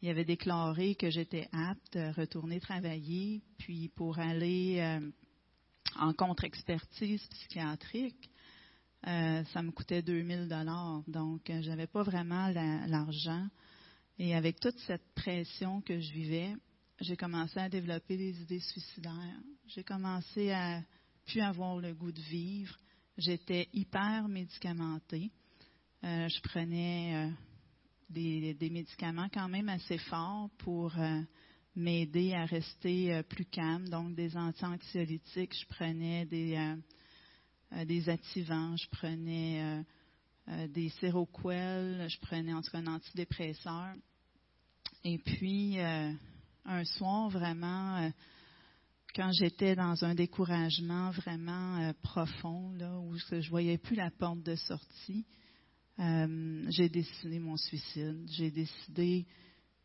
il 0.03 0.09
avait 0.09 0.25
déclaré 0.25 0.97
que 0.97 1.11
j'étais 1.11 1.49
apte 1.53 1.95
à 1.95 2.11
retourner 2.11 2.59
travailler, 2.59 3.41
puis 3.59 3.89
pour 3.95 4.19
aller 4.19 4.81
euh, 4.81 5.01
en 5.97 6.13
contre-expertise 6.13 7.25
psychiatrique, 7.29 8.29
euh, 9.07 9.45
ça 9.53 9.63
me 9.63 9.71
coûtait 9.71 10.03
2000 10.03 10.49
dollars. 10.49 11.03
Donc, 11.07 11.53
j'avais 11.61 11.87
pas 11.87 12.03
vraiment 12.03 12.49
l'argent. 12.89 13.47
Et 14.19 14.35
avec 14.35 14.59
toute 14.59 14.79
cette 14.81 15.07
pression 15.15 15.81
que 15.83 16.01
je 16.01 16.13
vivais, 16.13 16.57
j'ai 17.03 17.17
commencé 17.17 17.59
à 17.59 17.69
développer 17.69 18.17
des 18.17 18.41
idées 18.43 18.61
suicidaires. 18.61 19.41
J'ai 19.67 19.83
commencé 19.83 20.53
à 20.53 20.81
plus 21.27 21.41
avoir 21.41 21.79
le 21.79 21.95
goût 21.95 22.13
de 22.13 22.21
vivre. 22.21 22.77
J'étais 23.19 23.69
hyper 23.73 24.29
médicamentée. 24.29 25.31
Euh, 26.05 26.29
je 26.29 26.41
prenais 26.43 27.29
euh, 27.29 27.31
des, 28.09 28.71
médicaments 28.71 29.29
quand 29.33 29.49
même 29.49 29.69
assez 29.69 29.99
forts 29.99 30.49
pour 30.59 30.97
euh, 30.97 31.21
m'aider 31.75 32.35
à 32.35 32.45
rester 32.45 33.21
plus 33.29 33.47
calme. 33.47 33.89
Donc 33.89 34.15
des 34.15 34.37
anti-anxiolytiques, 34.37 35.55
je 35.59 35.67
prenais 35.75 36.25
des, 36.27 36.77
des 37.85 38.01
je 38.01 38.89
prenais 38.91 39.85
des 40.69 40.89
séroquels, 41.01 42.07
je 42.09 42.21
prenais 42.21 42.53
en 42.53 42.63
tout 42.63 42.71
cas 42.71 42.79
un 42.79 42.87
antidépresseur. 42.87 43.95
Et 45.05 45.19
puis, 45.19 45.79
un 46.65 46.85
soir 46.85 47.29
vraiment, 47.29 47.97
euh, 47.99 48.11
quand 49.15 49.31
j'étais 49.33 49.75
dans 49.75 50.05
un 50.05 50.15
découragement 50.15 51.11
vraiment 51.11 51.79
euh, 51.79 51.93
profond, 52.03 52.73
là, 52.73 52.99
où 52.99 53.17
je 53.17 53.49
voyais 53.51 53.79
plus 53.79 53.97
la 53.97 54.11
porte 54.11 54.43
de 54.43 54.55
sortie, 54.55 55.27
euh, 55.99 56.65
j'ai 56.71 56.89
décidé 56.89 57.39
mon 57.39 57.57
suicide. 57.57 58.27
J'ai 58.31 58.51
décidé 58.51 59.27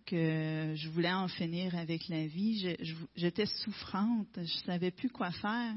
que 0.05 0.73
je 0.75 0.89
voulais 0.89 1.11
en 1.11 1.27
finir 1.27 1.75
avec 1.75 2.07
la 2.07 2.27
vie. 2.27 2.77
J'étais 3.15 3.45
souffrante, 3.45 4.27
je 4.37 4.65
savais 4.65 4.91
plus 4.91 5.09
quoi 5.09 5.31
faire 5.31 5.75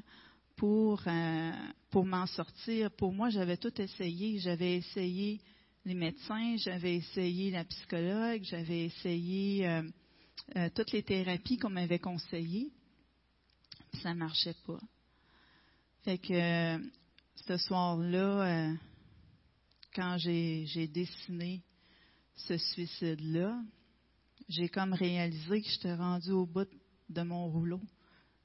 pour 0.57 1.03
pour 1.91 2.07
m'en 2.07 2.27
sortir. 2.27 2.93
Pour 2.93 3.13
moi, 3.13 3.31
j'avais 3.31 3.57
tout 3.57 3.73
essayé. 3.81 4.39
J'avais 4.39 4.77
essayé 4.77 5.41
les 5.85 5.95
médecins, 5.95 6.55
j'avais 6.59 6.95
essayé 6.97 7.51
la 7.51 7.65
psychologue, 7.65 8.43
j'avais 8.45 8.85
essayé 8.85 9.83
euh, 10.57 10.69
toutes 10.75 10.93
les 10.93 11.03
thérapies 11.03 11.59
qu'on 11.59 11.71
m'avait 11.71 11.99
conseillées, 11.99 12.73
ça 14.03 14.15
ne 14.15 14.19
marchait 14.19 14.57
pas. 14.67 14.81
Fait 16.05 16.19
que 16.19 16.33
euh, 16.33 16.79
ce 17.47 17.57
soir-là, 17.57 18.71
euh, 18.71 18.75
quand 19.95 20.17
j'ai 20.19 20.89
dessiné 20.89 21.63
ce 22.35 22.57
suicide-là, 22.57 23.63
j'ai 24.49 24.69
comme 24.69 24.93
réalisé 24.93 25.63
que 25.63 25.69
j'étais 25.69 25.95
rendue 25.95 26.33
au 26.33 26.47
bout 26.47 26.69
de 27.09 27.23
mon 27.23 27.49
rouleau. 27.49 27.81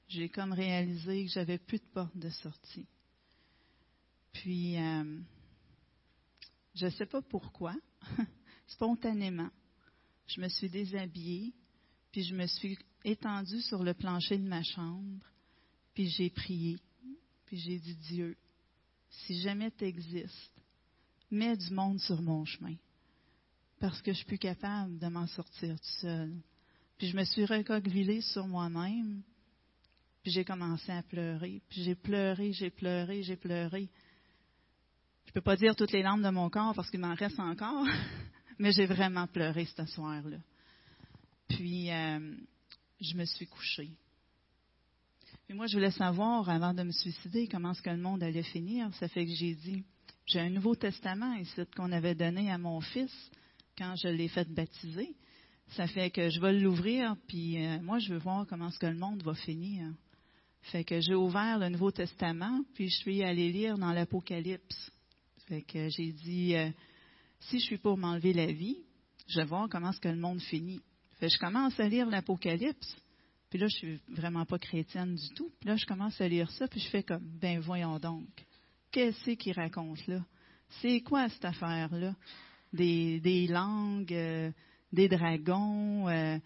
J'ai 0.08 0.28
comme 0.28 0.52
réalisé 0.52 1.24
que 1.24 1.32
j'avais 1.32 1.58
plus 1.58 1.78
de 1.78 1.86
porte 1.92 2.16
de 2.16 2.30
sortie. 2.30 2.86
Puis, 4.32 4.76
je 6.76 6.84
ne 6.84 6.90
sais 6.90 7.06
pas 7.06 7.22
pourquoi, 7.22 7.74
spontanément, 8.68 9.50
je 10.26 10.40
me 10.40 10.48
suis 10.48 10.68
déshabillée, 10.68 11.54
puis 12.16 12.24
je 12.24 12.34
me 12.34 12.46
suis 12.46 12.78
étendue 13.04 13.60
sur 13.60 13.82
le 13.82 13.92
plancher 13.92 14.38
de 14.38 14.48
ma 14.48 14.62
chambre, 14.62 15.20
puis 15.92 16.08
j'ai 16.08 16.30
prié, 16.30 16.78
puis 17.44 17.58
j'ai 17.58 17.78
dit 17.78 17.94
Dieu, 17.94 18.38
si 19.10 19.38
jamais 19.42 19.70
tu 19.70 19.84
existes, 19.84 20.62
mets 21.30 21.58
du 21.58 21.70
monde 21.74 22.00
sur 22.00 22.22
mon 22.22 22.46
chemin, 22.46 22.74
parce 23.80 24.00
que 24.00 24.12
je 24.12 24.16
suis 24.16 24.24
plus 24.24 24.38
capable 24.38 24.98
de 24.98 25.08
m'en 25.08 25.26
sortir 25.26 25.78
tout 25.78 26.00
seul. 26.00 26.32
Puis 26.96 27.08
je 27.08 27.16
me 27.18 27.24
suis 27.24 27.44
recoquevillée 27.44 28.22
sur 28.22 28.46
moi-même, 28.46 29.20
puis 30.22 30.32
j'ai 30.32 30.46
commencé 30.46 30.90
à 30.92 31.02
pleurer, 31.02 31.60
puis 31.68 31.82
j'ai 31.82 31.96
pleuré, 31.96 32.54
j'ai 32.54 32.70
pleuré, 32.70 33.24
j'ai 33.24 33.36
pleuré. 33.36 33.90
Je 35.26 35.30
ne 35.32 35.34
peux 35.34 35.42
pas 35.42 35.56
dire 35.56 35.76
toutes 35.76 35.92
les 35.92 36.02
larmes 36.02 36.22
de 36.22 36.30
mon 36.30 36.48
corps 36.48 36.74
parce 36.74 36.90
qu'il 36.90 37.00
m'en 37.00 37.14
reste 37.14 37.38
encore, 37.38 37.86
mais 38.58 38.72
j'ai 38.72 38.86
vraiment 38.86 39.26
pleuré 39.26 39.66
ce 39.66 39.84
soir-là. 39.84 40.38
Puis, 41.48 41.90
euh, 41.90 42.34
je 43.00 43.16
me 43.16 43.24
suis 43.24 43.46
couchée. 43.46 43.90
Puis 45.46 45.54
moi, 45.54 45.66
je 45.66 45.76
voulais 45.76 45.92
savoir, 45.92 46.48
avant 46.48 46.74
de 46.74 46.82
me 46.82 46.92
suicider, 46.92 47.46
comment 47.46 47.72
est-ce 47.72 47.82
que 47.82 47.90
le 47.90 47.98
monde 47.98 48.22
allait 48.22 48.42
finir. 48.42 48.92
Ça 48.94 49.08
fait 49.08 49.26
que 49.26 49.32
j'ai 49.32 49.54
dit, 49.54 49.84
j'ai 50.26 50.40
un 50.40 50.50
Nouveau 50.50 50.74
Testament 50.74 51.34
ici 51.34 51.60
qu'on 51.76 51.92
avait 51.92 52.16
donné 52.16 52.50
à 52.50 52.58
mon 52.58 52.80
fils 52.80 53.12
quand 53.78 53.94
je 53.96 54.08
l'ai 54.08 54.28
fait 54.28 54.48
baptiser. 54.52 55.14
Ça 55.72 55.86
fait 55.86 56.10
que 56.10 56.30
je 56.30 56.40
vais 56.40 56.52
l'ouvrir, 56.52 57.16
puis 57.28 57.64
euh, 57.64 57.80
moi, 57.80 57.98
je 57.98 58.12
veux 58.12 58.18
voir 58.18 58.46
comment 58.48 58.70
ce 58.70 58.78
que 58.78 58.86
le 58.86 58.96
monde 58.96 59.22
va 59.22 59.34
finir. 59.34 59.88
Fait 60.62 60.84
que 60.84 61.00
j'ai 61.00 61.14
ouvert 61.14 61.58
le 61.58 61.68
Nouveau 61.68 61.92
Testament, 61.92 62.62
puis 62.74 62.88
je 62.88 62.96
suis 62.96 63.22
allée 63.22 63.52
lire 63.52 63.78
dans 63.78 63.92
l'Apocalypse. 63.92 64.90
Fait 65.46 65.62
que 65.62 65.88
j'ai 65.90 66.12
dit, 66.12 66.56
euh, 66.56 66.70
si 67.40 67.60
je 67.60 67.64
suis 67.64 67.78
pour 67.78 67.96
m'enlever 67.96 68.32
la 68.32 68.46
vie, 68.46 68.78
je 69.28 69.38
vais 69.38 69.46
voir 69.46 69.68
comment 69.68 69.92
ce 69.92 70.00
que 70.00 70.08
le 70.08 70.16
monde 70.16 70.40
finit. 70.40 70.80
Fait 71.18 71.28
je 71.28 71.38
commence 71.38 71.78
à 71.80 71.88
lire 71.88 72.06
l'Apocalypse, 72.08 72.96
puis 73.50 73.58
là, 73.58 73.68
je 73.68 73.76
suis 73.76 74.00
vraiment 74.08 74.44
pas 74.44 74.58
chrétienne 74.58 75.14
du 75.14 75.28
tout. 75.34 75.50
Puis 75.60 75.68
là, 75.68 75.76
je 75.76 75.86
commence 75.86 76.20
à 76.20 76.28
lire 76.28 76.50
ça, 76.50 76.66
puis 76.68 76.80
je 76.80 76.88
fais 76.88 77.02
comme, 77.02 77.24
ben 77.40 77.60
voyons 77.60 77.98
donc, 77.98 78.28
qu'est-ce 78.90 79.30
qu'il 79.32 79.52
raconte 79.52 80.06
là? 80.06 80.24
C'est 80.80 81.00
quoi 81.00 81.28
cette 81.28 81.44
affaire-là? 81.44 82.14
Des, 82.72 83.20
des 83.20 83.46
langues, 83.46 84.12
euh, 84.12 84.50
des 84.92 85.08
dragons, 85.08 86.08
euh, 86.08 86.38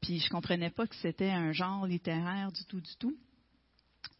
puis 0.00 0.18
je 0.18 0.28
comprenais 0.28 0.70
pas 0.70 0.86
que 0.86 0.96
c'était 0.96 1.30
un 1.30 1.52
genre 1.52 1.86
littéraire 1.86 2.50
du 2.52 2.64
tout, 2.64 2.80
du 2.80 2.96
tout. 2.98 3.16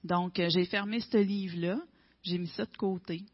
Donc, 0.04 0.38
euh, 0.38 0.48
j'ai 0.48 0.64
fermé 0.66 1.00
ce 1.00 1.18
livre-là, 1.18 1.80
j'ai 2.22 2.38
mis 2.38 2.48
ça 2.48 2.64
de 2.64 2.76
côté, 2.76 3.24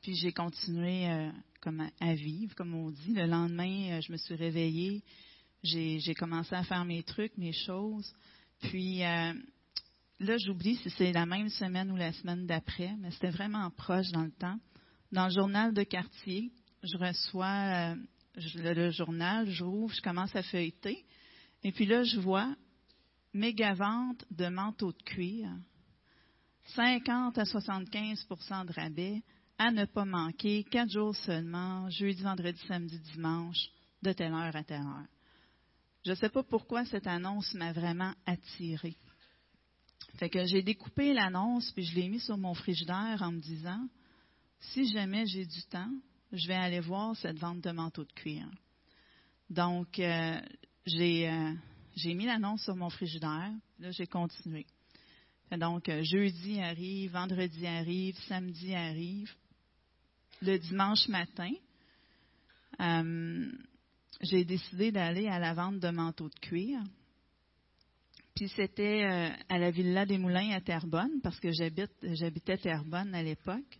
puis 0.00 0.14
j'ai 0.14 0.32
continué 0.32 1.30
comme 1.60 1.86
à, 2.00 2.14
vivre, 2.14 2.54
comme 2.54 2.74
on 2.74 2.90
dit. 2.90 3.12
Le 3.12 3.26
lendemain, 3.26 4.00
je 4.00 4.12
me 4.12 4.16
suis 4.16 4.34
réveillée, 4.34 5.02
j'ai 5.62 6.14
commencé 6.14 6.54
à 6.54 6.62
faire 6.64 6.84
mes 6.84 7.02
trucs, 7.02 7.36
mes 7.36 7.52
choses. 7.52 8.12
Puis 8.60 9.04
euh, 9.04 9.32
là, 10.18 10.36
j'oublie 10.38 10.76
si 10.76 10.90
c'est 10.90 11.12
la 11.12 11.26
même 11.26 11.48
semaine 11.48 11.90
ou 11.90 11.96
la 11.96 12.12
semaine 12.12 12.46
d'après, 12.46 12.94
mais 12.98 13.10
c'était 13.10 13.30
vraiment 13.30 13.70
proche 13.70 14.10
dans 14.12 14.24
le 14.24 14.32
temps. 14.32 14.58
Dans 15.12 15.26
le 15.26 15.32
journal 15.32 15.74
de 15.74 15.82
quartier, 15.82 16.52
je 16.82 16.96
reçois 16.96 17.46
euh, 17.46 17.96
le, 18.54 18.90
journal, 18.90 19.50
je 19.50 19.64
rouvre, 19.64 19.94
je 19.94 20.02
commence 20.02 20.34
à 20.36 20.42
feuilleter. 20.42 21.04
Et 21.62 21.72
puis 21.72 21.86
là, 21.86 22.04
je 22.04 22.18
vois 22.20 22.54
méga 23.32 23.74
vente 23.74 24.24
de 24.30 24.46
manteaux 24.48 24.92
de 24.92 25.02
cuir, 25.02 25.48
50 26.74 27.38
à 27.38 27.44
75% 27.44 28.66
de 28.66 28.72
rabais, 28.72 29.22
à 29.58 29.70
ne 29.70 29.84
pas 29.84 30.04
manquer, 30.04 30.64
quatre 30.64 30.90
jours 30.90 31.14
seulement, 31.16 31.88
jeudi, 31.90 32.22
vendredi, 32.22 32.60
samedi, 32.66 32.98
dimanche, 33.12 33.68
de 34.02 34.12
telle 34.12 34.32
heure 34.32 34.56
à 34.56 34.64
telle 34.64 34.80
heure. 34.80 35.06
Je 36.04 36.10
ne 36.10 36.16
sais 36.16 36.30
pas 36.30 36.42
pourquoi 36.42 36.84
cette 36.86 37.06
annonce 37.06 37.52
m'a 37.54 37.72
vraiment 37.72 38.14
attirée. 38.26 38.96
Fait 40.16 40.30
que 40.30 40.44
j'ai 40.46 40.62
découpé 40.62 41.12
l'annonce 41.12 41.70
puis 41.72 41.84
je 41.84 41.94
l'ai 41.94 42.08
mis 42.08 42.20
sur 42.20 42.38
mon 42.38 42.54
frigidaire 42.54 43.22
en 43.22 43.32
me 43.32 43.40
disant 43.40 43.86
si 44.60 44.90
jamais 44.92 45.26
j'ai 45.26 45.46
du 45.46 45.62
temps, 45.64 45.92
je 46.32 46.46
vais 46.46 46.54
aller 46.54 46.80
voir 46.80 47.16
cette 47.16 47.38
vente 47.38 47.60
de 47.60 47.70
manteaux 47.70 48.04
de 48.04 48.12
cuir. 48.12 48.46
Donc 49.48 49.98
euh, 49.98 50.40
euh, 50.88 51.54
j'ai 51.96 52.14
mis 52.14 52.26
l'annonce 52.26 52.62
sur 52.62 52.76
mon 52.76 52.90
frigidaire. 52.90 53.52
Là 53.78 53.90
j'ai 53.90 54.06
continué. 54.06 54.66
donc 55.52 55.88
euh, 55.88 56.02
jeudi 56.02 56.60
arrive, 56.60 57.12
vendredi 57.12 57.66
arrive, 57.66 58.16
samedi 58.28 58.74
arrive. 58.74 59.30
Le 60.42 60.58
dimanche 60.58 61.06
matin, 61.08 61.52
j'ai 64.20 64.44
décidé 64.44 64.92
d'aller 64.92 65.28
à 65.28 65.38
la 65.38 65.54
vente 65.54 65.80
de 65.80 65.88
manteaux 65.88 66.28
de 66.28 66.38
cuir. 66.40 66.80
Puis 68.34 68.48
c'était 68.48 69.04
euh, 69.04 69.28
à 69.48 69.58
la 69.58 69.70
Villa 69.70 70.06
des 70.06 70.18
Moulins 70.18 70.50
à 70.52 70.60
Terrebonne, 70.60 71.20
parce 71.22 71.38
que 71.40 71.50
j'habitais 71.52 72.56
Terrebonne 72.58 73.14
à 73.14 73.22
l'époque. 73.22 73.78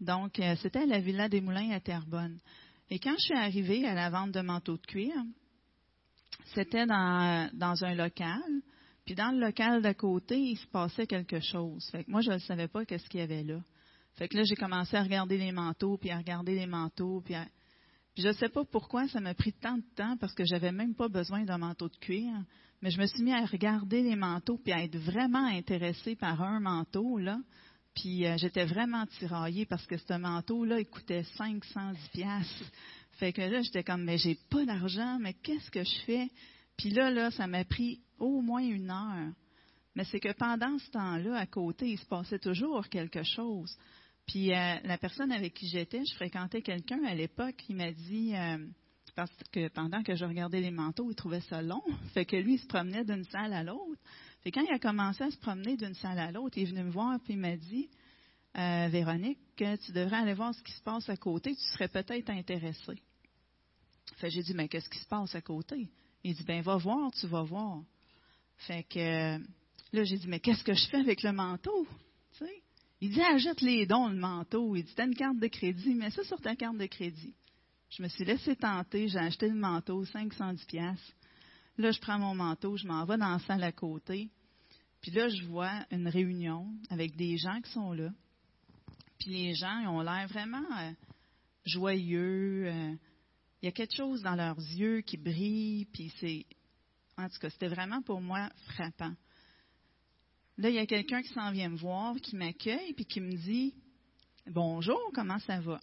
Donc, 0.00 0.38
euh, 0.40 0.56
c'était 0.56 0.80
à 0.80 0.86
la 0.86 1.00
Villa 1.00 1.28
des 1.28 1.40
Moulins 1.40 1.70
à 1.70 1.80
Terrebonne. 1.80 2.38
Et 2.90 2.98
quand 2.98 3.14
je 3.16 3.24
suis 3.24 3.36
arrivée 3.36 3.86
à 3.86 3.94
la 3.94 4.10
vente 4.10 4.32
de 4.32 4.40
manteaux 4.40 4.76
de 4.76 4.86
cuir, 4.86 5.14
c'était 6.54 6.86
dans, 6.86 7.50
dans 7.54 7.84
un 7.84 7.94
local. 7.94 8.42
Puis 9.06 9.14
dans 9.14 9.30
le 9.30 9.40
local 9.40 9.82
d'à 9.82 9.94
côté, 9.94 10.38
il 10.38 10.56
se 10.56 10.66
passait 10.66 11.06
quelque 11.06 11.40
chose. 11.40 11.86
Fait 11.90 12.04
que 12.04 12.10
moi, 12.10 12.20
je 12.20 12.32
ne 12.32 12.38
savais 12.38 12.68
pas 12.68 12.84
qu'est-ce 12.84 13.08
qu'il 13.08 13.20
y 13.20 13.22
avait 13.22 13.44
là. 13.44 13.60
Fait 14.16 14.28
que 14.28 14.36
là, 14.36 14.44
j'ai 14.44 14.54
commencé 14.54 14.96
à 14.96 15.02
regarder 15.02 15.38
les 15.38 15.52
manteaux, 15.52 15.98
puis 15.98 16.10
à 16.10 16.18
regarder 16.18 16.54
les 16.54 16.66
manteaux, 16.66 17.20
puis 17.24 17.34
à, 17.34 17.46
je 18.16 18.28
ne 18.28 18.32
sais 18.32 18.48
pas 18.48 18.64
pourquoi 18.64 19.08
ça 19.08 19.20
m'a 19.20 19.34
pris 19.34 19.52
tant 19.52 19.76
de 19.76 19.94
temps 19.96 20.16
parce 20.18 20.34
que 20.34 20.44
j'avais 20.44 20.72
même 20.72 20.94
pas 20.94 21.08
besoin 21.08 21.44
d'un 21.44 21.58
manteau 21.58 21.88
de 21.88 21.96
cuir, 21.96 22.32
mais 22.80 22.90
je 22.90 23.00
me 23.00 23.06
suis 23.06 23.22
mis 23.22 23.32
à 23.32 23.44
regarder 23.44 24.02
les 24.02 24.16
manteaux 24.16 24.58
puis 24.62 24.72
à 24.72 24.84
être 24.84 24.96
vraiment 24.96 25.46
intéressée 25.46 26.14
par 26.14 26.42
un 26.42 26.60
manteau 26.60 27.18
là. 27.18 27.38
Puis 27.94 28.26
euh, 28.26 28.36
j'étais 28.38 28.64
vraiment 28.64 29.06
tiraillée 29.06 29.66
parce 29.66 29.86
que 29.86 29.96
ce 29.96 30.14
manteau-là, 30.14 30.80
il 30.80 30.86
coûtait 30.86 31.24
510 31.36 32.08
pièces. 32.08 32.64
Fait 33.12 33.32
que 33.32 33.42
là, 33.42 33.62
j'étais 33.62 33.84
comme, 33.84 34.02
mais 34.02 34.18
j'ai 34.18 34.36
pas 34.50 34.64
d'argent, 34.64 35.18
mais 35.20 35.34
qu'est-ce 35.34 35.70
que 35.70 35.84
je 35.84 36.00
fais? 36.04 36.28
Puis 36.76 36.90
là, 36.90 37.10
là, 37.10 37.30
ça 37.30 37.46
m'a 37.46 37.64
pris 37.64 38.00
au 38.18 38.40
moins 38.40 38.62
une 38.62 38.90
heure. 38.90 39.32
Mais 39.94 40.04
c'est 40.04 40.18
que 40.18 40.32
pendant 40.32 40.76
ce 40.78 40.90
temps-là, 40.90 41.36
à 41.36 41.46
côté, 41.46 41.88
il 41.90 41.98
se 41.98 42.06
passait 42.06 42.40
toujours 42.40 42.88
quelque 42.88 43.22
chose. 43.22 43.76
Puis 44.26 44.52
euh, 44.52 44.76
la 44.84 44.98
personne 44.98 45.32
avec 45.32 45.54
qui 45.54 45.68
j'étais, 45.68 46.02
je 46.04 46.14
fréquentais 46.14 46.62
quelqu'un 46.62 47.02
à 47.04 47.14
l'époque, 47.14 47.56
il 47.68 47.76
m'a 47.76 47.92
dit, 47.92 48.34
euh, 48.34 48.66
parce 49.14 49.30
que 49.52 49.68
pendant 49.68 50.02
que 50.02 50.14
je 50.16 50.24
regardais 50.24 50.60
les 50.60 50.70
manteaux, 50.70 51.10
il 51.10 51.14
trouvait 51.14 51.42
ça 51.42 51.62
long, 51.62 51.82
fait 52.14 52.24
que 52.24 52.36
lui, 52.36 52.54
il 52.54 52.58
se 52.58 52.66
promenait 52.66 53.04
d'une 53.04 53.24
salle 53.24 53.52
à 53.52 53.62
l'autre. 53.62 54.00
Fait 54.42 54.50
quand 54.50 54.62
il 54.62 54.72
a 54.72 54.78
commencé 54.78 55.24
à 55.24 55.30
se 55.30 55.38
promener 55.38 55.76
d'une 55.76 55.94
salle 55.94 56.18
à 56.18 56.30
l'autre, 56.30 56.56
il 56.56 56.62
est 56.62 56.70
venu 56.70 56.84
me 56.84 56.90
voir 56.90 57.18
puis 57.22 57.34
il 57.34 57.38
m'a 57.38 57.56
dit, 57.56 57.88
euh, 58.56 58.88
Véronique, 58.90 59.38
tu 59.56 59.92
devrais 59.92 60.16
aller 60.16 60.34
voir 60.34 60.54
ce 60.54 60.62
qui 60.62 60.72
se 60.72 60.82
passe 60.82 61.08
à 61.08 61.16
côté, 61.16 61.54
tu 61.54 61.62
serais 61.72 61.88
peut-être 61.88 62.30
intéressée. 62.30 63.02
Fait 64.16 64.30
j'ai 64.30 64.42
dit, 64.42 64.54
mais 64.54 64.68
qu'est-ce 64.68 64.88
qui 64.88 64.98
se 64.98 65.06
passe 65.06 65.34
à 65.34 65.40
côté? 65.40 65.88
Il 66.22 66.34
dit, 66.34 66.44
ben 66.44 66.62
va 66.62 66.76
voir, 66.76 67.10
tu 67.12 67.26
vas 67.26 67.42
voir. 67.42 67.82
Fait 68.58 68.84
que 68.84 69.38
là, 69.92 70.04
j'ai 70.04 70.16
dit, 70.16 70.28
mais 70.28 70.40
qu'est-ce 70.40 70.64
que 70.64 70.74
je 70.74 70.88
fais 70.88 70.98
avec 70.98 71.22
le 71.22 71.32
manteau? 71.32 71.86
Tu 72.38 72.44
sais? 72.44 72.63
Il 73.04 73.10
dit, 73.10 73.20
achète 73.20 73.60
les 73.60 73.84
dons, 73.84 74.08
le 74.08 74.16
manteau. 74.16 74.74
Il 74.74 74.82
dit, 74.82 74.94
t'as 74.94 75.04
une 75.04 75.14
carte 75.14 75.36
de 75.36 75.46
crédit, 75.46 75.94
mets 75.94 76.08
ça 76.08 76.24
sur 76.24 76.40
ta 76.40 76.56
carte 76.56 76.78
de 76.78 76.86
crédit. 76.86 77.34
Je 77.90 78.02
me 78.02 78.08
suis 78.08 78.24
laissé 78.24 78.56
tenter, 78.56 79.08
j'ai 79.08 79.18
acheté 79.18 79.46
le 79.46 79.56
manteau, 79.56 80.06
510 80.06 80.64
pièces. 80.64 81.14
Là, 81.76 81.90
je 81.90 82.00
prends 82.00 82.18
mon 82.18 82.34
manteau, 82.34 82.78
je 82.78 82.86
m'en 82.86 83.04
vais 83.04 83.18
dans 83.18 83.28
la 83.28 83.40
salle 83.40 83.62
à 83.62 83.72
côté. 83.72 84.30
Puis 85.02 85.10
là, 85.10 85.28
je 85.28 85.44
vois 85.44 85.84
une 85.90 86.08
réunion 86.08 86.66
avec 86.88 87.14
des 87.14 87.36
gens 87.36 87.60
qui 87.60 87.70
sont 87.72 87.92
là. 87.92 88.08
Puis 89.18 89.32
les 89.32 89.54
gens, 89.54 89.80
ils 89.80 89.88
ont 89.88 90.00
l'air 90.00 90.26
vraiment 90.28 90.64
euh, 90.78 90.90
joyeux. 91.66 92.68
Euh, 92.68 92.94
il 93.60 93.66
y 93.66 93.68
a 93.68 93.72
quelque 93.72 93.94
chose 93.94 94.22
dans 94.22 94.34
leurs 94.34 94.56
yeux 94.56 95.02
qui 95.02 95.18
brille. 95.18 95.84
Puis 95.92 96.10
c'est, 96.20 96.46
en 97.18 97.28
tout 97.28 97.38
cas, 97.38 97.50
c'était 97.50 97.68
vraiment 97.68 98.00
pour 98.00 98.22
moi 98.22 98.48
frappant. 98.68 99.12
Là, 100.56 100.68
il 100.68 100.76
y 100.76 100.78
a 100.78 100.86
quelqu'un 100.86 101.20
qui 101.22 101.32
s'en 101.32 101.50
vient 101.50 101.68
me 101.68 101.76
voir, 101.76 102.14
qui 102.16 102.36
m'accueille, 102.36 102.92
puis 102.94 103.04
qui 103.04 103.20
me 103.20 103.32
dit 103.32 103.74
Bonjour, 104.46 105.00
comment 105.12 105.38
ça 105.40 105.58
va? 105.60 105.80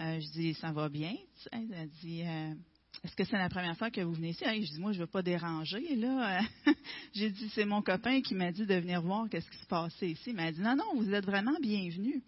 Euh, 0.00 0.20
Je 0.20 0.30
dis 0.30 0.54
Ça 0.54 0.70
va 0.70 0.88
bien. 0.88 1.16
Elle 1.50 1.88
dit 2.00 2.22
euh, 2.22 2.54
Est-ce 3.02 3.16
que 3.16 3.24
c'est 3.24 3.36
la 3.36 3.48
première 3.48 3.76
fois 3.76 3.90
que 3.90 4.00
vous 4.00 4.12
venez 4.12 4.30
ici? 4.30 4.44
Je 4.44 4.72
dis 4.72 4.78
Moi, 4.78 4.92
je 4.92 4.98
ne 4.98 5.04
veux 5.04 5.10
pas 5.10 5.22
déranger. 5.22 5.96
Là, 5.96 6.42
j'ai 7.14 7.30
dit 7.30 7.50
C'est 7.56 7.64
mon 7.64 7.82
copain 7.82 8.20
qui 8.20 8.36
m'a 8.36 8.52
dit 8.52 8.66
de 8.66 8.74
venir 8.74 9.02
voir 9.02 9.28
qu'est-ce 9.28 9.50
qui 9.50 9.58
se 9.58 9.66
passait 9.66 10.10
ici. 10.10 10.32
Mais 10.32 10.44
elle 10.44 10.54
dit 10.54 10.60
Non, 10.60 10.76
non, 10.76 10.94
vous 10.94 11.12
êtes 11.12 11.26
vraiment 11.26 11.58
bienvenue. 11.60 12.22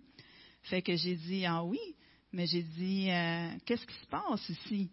Fait 0.62 0.82
que 0.82 0.96
j'ai 0.96 1.14
dit 1.14 1.46
Ah 1.46 1.62
oui, 1.62 1.78
mais 2.32 2.48
j'ai 2.48 2.64
dit 2.64 3.10
euh, 3.10 3.48
Qu'est-ce 3.64 3.86
qui 3.86 3.94
se 3.94 4.06
passe 4.06 4.48
ici? 4.48 4.90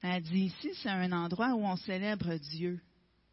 Elle 0.00 0.22
dit 0.22 0.44
Ici, 0.44 0.70
c'est 0.80 0.90
un 0.90 1.10
endroit 1.10 1.54
où 1.54 1.64
on 1.64 1.74
célèbre 1.74 2.36
Dieu. 2.52 2.80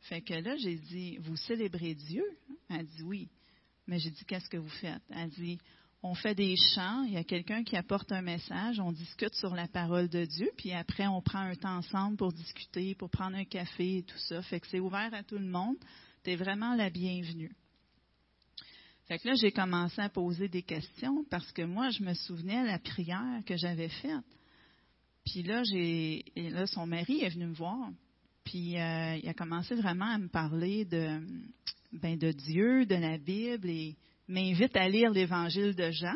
Fait 0.08 0.22
que 0.22 0.34
là, 0.34 0.56
j'ai 0.58 0.76
dit, 0.76 1.18
vous 1.18 1.36
célébrez 1.36 1.96
Dieu? 1.96 2.24
Elle 2.70 2.86
dit 2.86 3.04
oui. 3.04 3.30
Mais 3.88 4.00
j'ai 4.00 4.10
dit, 4.10 4.24
qu'est-ce 4.26 4.50
que 4.50 4.58
vous 4.58 4.70
faites? 4.70 5.02
Elle 5.10 5.30
dit, 5.32 5.58
on 6.04 6.14
fait 6.14 6.36
des 6.36 6.56
chants, 6.76 7.04
il 7.04 7.14
y 7.14 7.18
a 7.18 7.24
quelqu'un 7.24 7.64
qui 7.64 7.76
apporte 7.76 8.12
un 8.12 8.22
message, 8.22 8.80
on 8.80 8.92
discute 8.92 9.34
sur 9.34 9.54
la 9.54 9.68
parole 9.68 10.08
de 10.08 10.26
Dieu, 10.26 10.52
puis 10.58 10.72
après, 10.72 11.08
on 11.08 11.22
prend 11.22 11.40
un 11.40 11.56
temps 11.56 11.78
ensemble 11.78 12.18
pour 12.18 12.32
discuter, 12.32 12.96
pour 12.96 13.10
prendre 13.10 13.36
un 13.36 13.46
café 13.46 13.98
et 13.98 14.04
tout 14.04 14.18
ça. 14.18 14.42
Fait 14.44 14.60
que 14.60 14.68
c'est 14.68 14.80
ouvert 14.80 15.14
à 15.14 15.24
tout 15.24 15.38
le 15.38 15.48
monde. 15.48 15.78
Tu 16.24 16.32
es 16.32 16.36
vraiment 16.36 16.76
la 16.76 16.90
bienvenue. 16.90 17.52
Fait 19.08 19.20
que 19.20 19.28
là, 19.28 19.36
j'ai 19.36 19.52
commencé 19.52 20.02
à 20.02 20.10
poser 20.10 20.48
des 20.50 20.64
questions 20.64 21.26
parce 21.30 21.52
que 21.52 21.62
moi, 21.62 21.90
je 21.90 22.04
me 22.04 22.14
souvenais 22.14 22.62
de 22.62 22.68
la 22.68 22.80
prière 22.80 23.42
que 23.46 23.58
j'avais 23.58 23.90
faite. 23.90 24.26
Puis 25.26 25.44
là, 25.44 25.64
j'ai, 25.64 26.24
là, 26.36 26.68
son 26.68 26.86
mari 26.86 27.22
est 27.22 27.30
venu 27.30 27.48
me 27.48 27.54
voir. 27.54 27.90
Puis 28.48 28.78
euh, 28.78 29.20
il 29.22 29.28
a 29.28 29.34
commencé 29.34 29.76
vraiment 29.76 30.06
à 30.06 30.18
me 30.18 30.30
parler 30.30 30.86
de, 30.86 31.20
ben, 31.92 32.18
de 32.18 32.32
Dieu, 32.32 32.86
de 32.86 32.96
la 32.96 33.18
Bible, 33.18 33.70
et 33.70 33.98
m'invite 34.30 34.74
à 34.78 34.88
lire 34.88 35.12
l'Évangile 35.12 35.76
de 35.76 35.92
Jean. 35.92 36.16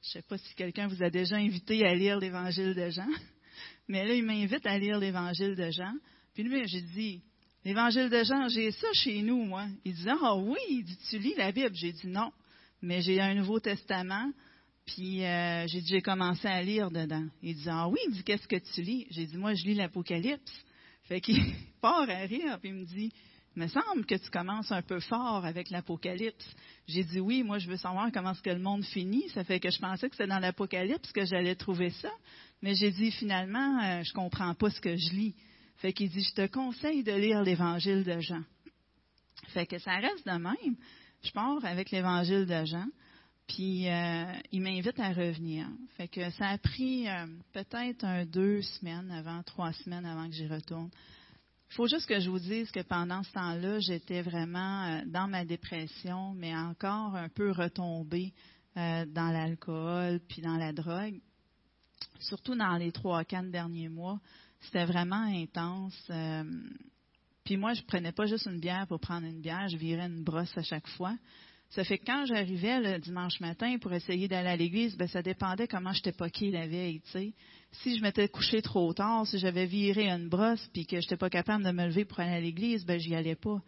Je 0.00 0.08
ne 0.08 0.12
sais 0.12 0.22
pas 0.22 0.38
si 0.38 0.54
quelqu'un 0.54 0.86
vous 0.86 1.02
a 1.02 1.10
déjà 1.10 1.36
invité 1.36 1.84
à 1.84 1.92
lire 1.96 2.20
l'Évangile 2.20 2.74
de 2.74 2.88
Jean, 2.88 3.08
mais 3.88 4.06
là, 4.06 4.14
il 4.14 4.24
m'invite 4.24 4.64
à 4.64 4.78
lire 4.78 5.00
l'Évangile 5.00 5.56
de 5.56 5.72
Jean. 5.72 5.92
Puis 6.34 6.44
lui, 6.44 6.62
j'ai 6.68 6.82
dit, 6.82 7.20
l'Évangile 7.64 8.08
de 8.08 8.22
Jean, 8.22 8.48
j'ai 8.48 8.70
ça 8.70 8.86
chez 8.92 9.20
nous, 9.22 9.44
moi. 9.44 9.66
Il 9.84 9.94
dit, 9.94 10.08
ah 10.08 10.36
oui, 10.36 10.84
dit, 10.84 10.98
tu 11.10 11.18
lis 11.18 11.34
la 11.36 11.50
Bible. 11.50 11.74
J'ai 11.74 11.90
dit 11.90 12.06
non, 12.06 12.30
mais 12.80 13.02
j'ai 13.02 13.20
un 13.20 13.34
Nouveau 13.34 13.58
Testament, 13.58 14.30
Puis 14.86 15.24
euh, 15.24 15.66
j'ai 15.66 15.80
dit, 15.80 15.88
j'ai 15.88 16.02
commencé 16.02 16.46
à 16.46 16.62
lire 16.62 16.92
dedans. 16.92 17.26
Il 17.42 17.56
dit, 17.56 17.68
ah 17.68 17.88
oui, 17.88 17.98
il 18.06 18.12
dit, 18.12 18.22
qu'est-ce 18.22 18.46
que 18.46 18.56
tu 18.72 18.82
lis? 18.82 19.08
J'ai 19.10 19.26
dit, 19.26 19.36
moi, 19.36 19.54
je 19.54 19.64
lis 19.64 19.74
l'Apocalypse. 19.74 20.64
Fait 21.12 21.20
qu'il 21.20 21.54
part 21.82 22.08
à 22.08 22.22
rire, 22.24 22.58
puis 22.58 22.70
il 22.70 22.74
me 22.74 22.84
dit, 22.86 23.12
me 23.54 23.66
semble 23.66 24.06
que 24.06 24.14
tu 24.14 24.30
commences 24.30 24.72
un 24.72 24.80
peu 24.80 24.98
fort 24.98 25.44
avec 25.44 25.68
l'Apocalypse. 25.68 26.48
J'ai 26.88 27.04
dit 27.04 27.20
oui, 27.20 27.42
moi 27.42 27.58
je 27.58 27.68
veux 27.68 27.76
savoir 27.76 28.10
comment 28.10 28.32
est-ce 28.32 28.40
que 28.40 28.48
le 28.48 28.60
monde 28.62 28.82
finit. 28.82 29.28
Ça 29.34 29.44
fait 29.44 29.60
que 29.60 29.70
je 29.70 29.78
pensais 29.78 30.08
que 30.08 30.16
c'était 30.16 30.30
dans 30.30 30.38
l'Apocalypse 30.38 31.12
que 31.12 31.26
j'allais 31.26 31.54
trouver 31.54 31.90
ça. 31.90 32.08
Mais 32.62 32.74
j'ai 32.74 32.90
dit 32.92 33.10
finalement, 33.10 33.78
euh, 33.82 34.02
je 34.02 34.12
comprends 34.14 34.54
pas 34.54 34.70
ce 34.70 34.80
que 34.80 34.96
je 34.96 35.10
lis. 35.10 35.34
Fait 35.76 35.92
qu'il 35.92 36.08
dit, 36.08 36.22
je 36.22 36.32
te 36.32 36.46
conseille 36.46 37.02
de 37.02 37.12
lire 37.12 37.42
l'Évangile 37.42 38.04
de 38.04 38.18
Jean. 38.20 38.42
Fait 39.48 39.66
que 39.66 39.78
ça 39.78 39.96
reste 39.96 40.26
de 40.26 40.38
même. 40.38 40.76
Je 41.22 41.30
pars 41.32 41.62
avec 41.62 41.90
l'Évangile 41.90 42.46
de 42.46 42.64
Jean. 42.64 42.86
Puis 43.54 43.86
euh, 43.86 44.32
il 44.50 44.62
m'invite 44.62 44.98
à 44.98 45.12
revenir. 45.12 45.66
Fait 45.98 46.08
que 46.08 46.30
ça 46.30 46.48
a 46.48 46.58
pris 46.58 47.06
euh, 47.06 47.26
peut-être 47.52 48.02
un 48.02 48.24
deux 48.24 48.62
semaines 48.62 49.10
avant, 49.10 49.42
trois 49.42 49.72
semaines 49.74 50.06
avant 50.06 50.26
que 50.26 50.32
j'y 50.32 50.46
retourne. 50.46 50.88
Il 51.70 51.74
faut 51.74 51.86
juste 51.86 52.06
que 52.06 52.18
je 52.18 52.30
vous 52.30 52.38
dise 52.38 52.70
que 52.70 52.80
pendant 52.80 53.22
ce 53.22 53.32
temps-là, 53.32 53.78
j'étais 53.80 54.22
vraiment 54.22 54.84
euh, 54.84 55.02
dans 55.06 55.28
ma 55.28 55.44
dépression, 55.44 56.32
mais 56.32 56.56
encore 56.56 57.14
un 57.14 57.28
peu 57.28 57.50
retombée 57.50 58.32
dans 58.74 59.30
l'alcool 59.30 60.18
puis 60.30 60.40
dans 60.40 60.56
la 60.56 60.72
drogue. 60.72 61.20
Surtout 62.20 62.54
dans 62.54 62.78
les 62.78 62.90
trois, 62.90 63.22
quatre 63.22 63.50
derniers 63.50 63.90
mois, 63.90 64.18
c'était 64.62 64.86
vraiment 64.86 65.26
intense. 65.26 66.10
puis 67.44 67.58
moi, 67.58 67.74
je 67.74 67.82
prenais 67.82 68.12
pas 68.12 68.24
juste 68.24 68.46
une 68.46 68.60
bière 68.60 68.86
pour 68.86 68.98
prendre 68.98 69.26
une 69.26 69.42
bière, 69.42 69.68
je 69.68 69.76
virais 69.76 70.06
une 70.06 70.24
brosse 70.24 70.56
à 70.56 70.62
chaque 70.62 70.88
fois. 70.88 71.14
Ça 71.72 71.84
fait 71.84 71.96
que 71.96 72.04
quand 72.04 72.26
j'arrivais 72.26 72.80
le 72.80 72.98
dimanche 72.98 73.40
matin 73.40 73.78
pour 73.78 73.94
essayer 73.94 74.28
d'aller 74.28 74.50
à 74.50 74.56
l'église, 74.56 74.94
ben 74.94 75.08
ça 75.08 75.22
dépendait 75.22 75.66
comment 75.66 75.92
j'étais 75.92 76.12
poqué 76.12 76.50
la 76.50 76.66
veille, 76.66 77.00
tu 77.00 77.10
sais. 77.10 77.32
Si 77.72 77.96
je 77.96 78.02
m'étais 78.02 78.28
couché 78.28 78.60
trop 78.60 78.92
tard, 78.92 79.26
si 79.26 79.38
j'avais 79.38 79.64
viré 79.64 80.10
une 80.10 80.28
brosse 80.28 80.68
puis 80.74 80.84
que 80.84 81.00
j'étais 81.00 81.16
pas 81.16 81.30
capable 81.30 81.64
de 81.64 81.70
me 81.70 81.86
lever 81.86 82.04
pour 82.04 82.20
aller 82.20 82.34
à 82.34 82.40
l'église, 82.40 82.84
ben 82.84 83.00
j'y 83.00 83.14
allais 83.14 83.36
pas. 83.36 83.62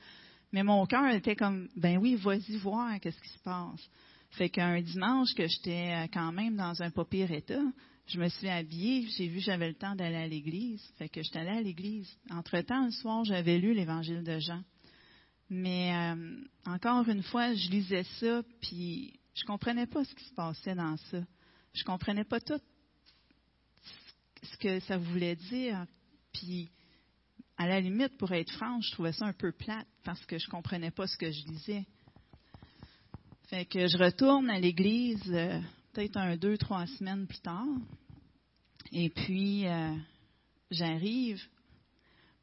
Mais 0.52 0.62
mon 0.62 0.84
cœur 0.84 1.08
était 1.14 1.34
comme 1.34 1.68
ben 1.76 1.96
oui, 1.96 2.16
vas-y 2.16 2.58
voir 2.58 3.00
qu'est-ce 3.00 3.20
qui 3.22 3.30
se 3.30 3.42
passe. 3.42 3.88
Fait 4.32 4.50
qu'un 4.50 4.82
dimanche 4.82 5.32
que 5.34 5.46
j'étais 5.46 5.94
euh, 5.94 6.06
quand 6.12 6.30
même 6.30 6.56
dans 6.56 6.82
un 6.82 6.90
pas 6.90 7.06
pire 7.06 7.32
état, 7.32 7.62
je 8.06 8.20
me 8.20 8.28
suis 8.28 8.50
habillée, 8.50 9.08
j'ai 9.16 9.28
vu 9.28 9.38
que 9.38 9.44
j'avais 9.44 9.68
le 9.68 9.76
temps 9.76 9.94
d'aller 9.94 10.16
à 10.16 10.26
l'église. 10.26 10.82
Fait 10.98 11.08
que 11.08 11.22
j'étais 11.22 11.38
allée 11.38 11.58
à 11.58 11.62
l'église. 11.62 12.14
Entre-temps, 12.30 12.84
le 12.84 12.90
soir, 12.90 13.24
j'avais 13.24 13.56
lu 13.56 13.72
l'évangile 13.72 14.22
de 14.22 14.38
Jean. 14.40 14.60
Mais 15.50 15.94
euh, 15.94 16.44
encore 16.66 17.08
une 17.08 17.22
fois, 17.22 17.54
je 17.54 17.68
lisais 17.70 18.04
ça, 18.20 18.42
puis 18.60 19.12
je 19.34 19.44
comprenais 19.44 19.86
pas 19.86 20.04
ce 20.04 20.14
qui 20.14 20.24
se 20.24 20.34
passait 20.34 20.74
dans 20.74 20.96
ça. 20.96 21.18
Je 21.74 21.84
comprenais 21.84 22.24
pas 22.24 22.40
tout 22.40 22.60
ce 24.42 24.56
que 24.58 24.80
ça 24.80 24.96
voulait 24.96 25.36
dire. 25.36 25.86
Puis, 26.32 26.70
à 27.56 27.66
la 27.66 27.80
limite, 27.80 28.16
pour 28.16 28.32
être 28.32 28.52
franche, 28.52 28.86
je 28.88 28.92
trouvais 28.92 29.12
ça 29.12 29.26
un 29.26 29.32
peu 29.32 29.52
plate 29.52 29.86
parce 30.04 30.24
que 30.26 30.38
je 30.38 30.48
comprenais 30.48 30.90
pas 30.90 31.06
ce 31.06 31.16
que 31.16 31.30
je 31.30 31.46
lisais. 31.46 31.86
Fait 33.48 33.66
que 33.66 33.86
je 33.86 33.98
retourne 33.98 34.48
à 34.50 34.58
l'église 34.58 35.22
euh, 35.28 35.60
peut-être 35.92 36.16
un, 36.16 36.36
deux, 36.36 36.56
trois 36.56 36.86
semaines 36.86 37.26
plus 37.26 37.40
tard. 37.40 37.66
Et 38.92 39.10
puis, 39.10 39.66
euh, 39.66 39.94
j'arrive. 40.70 41.42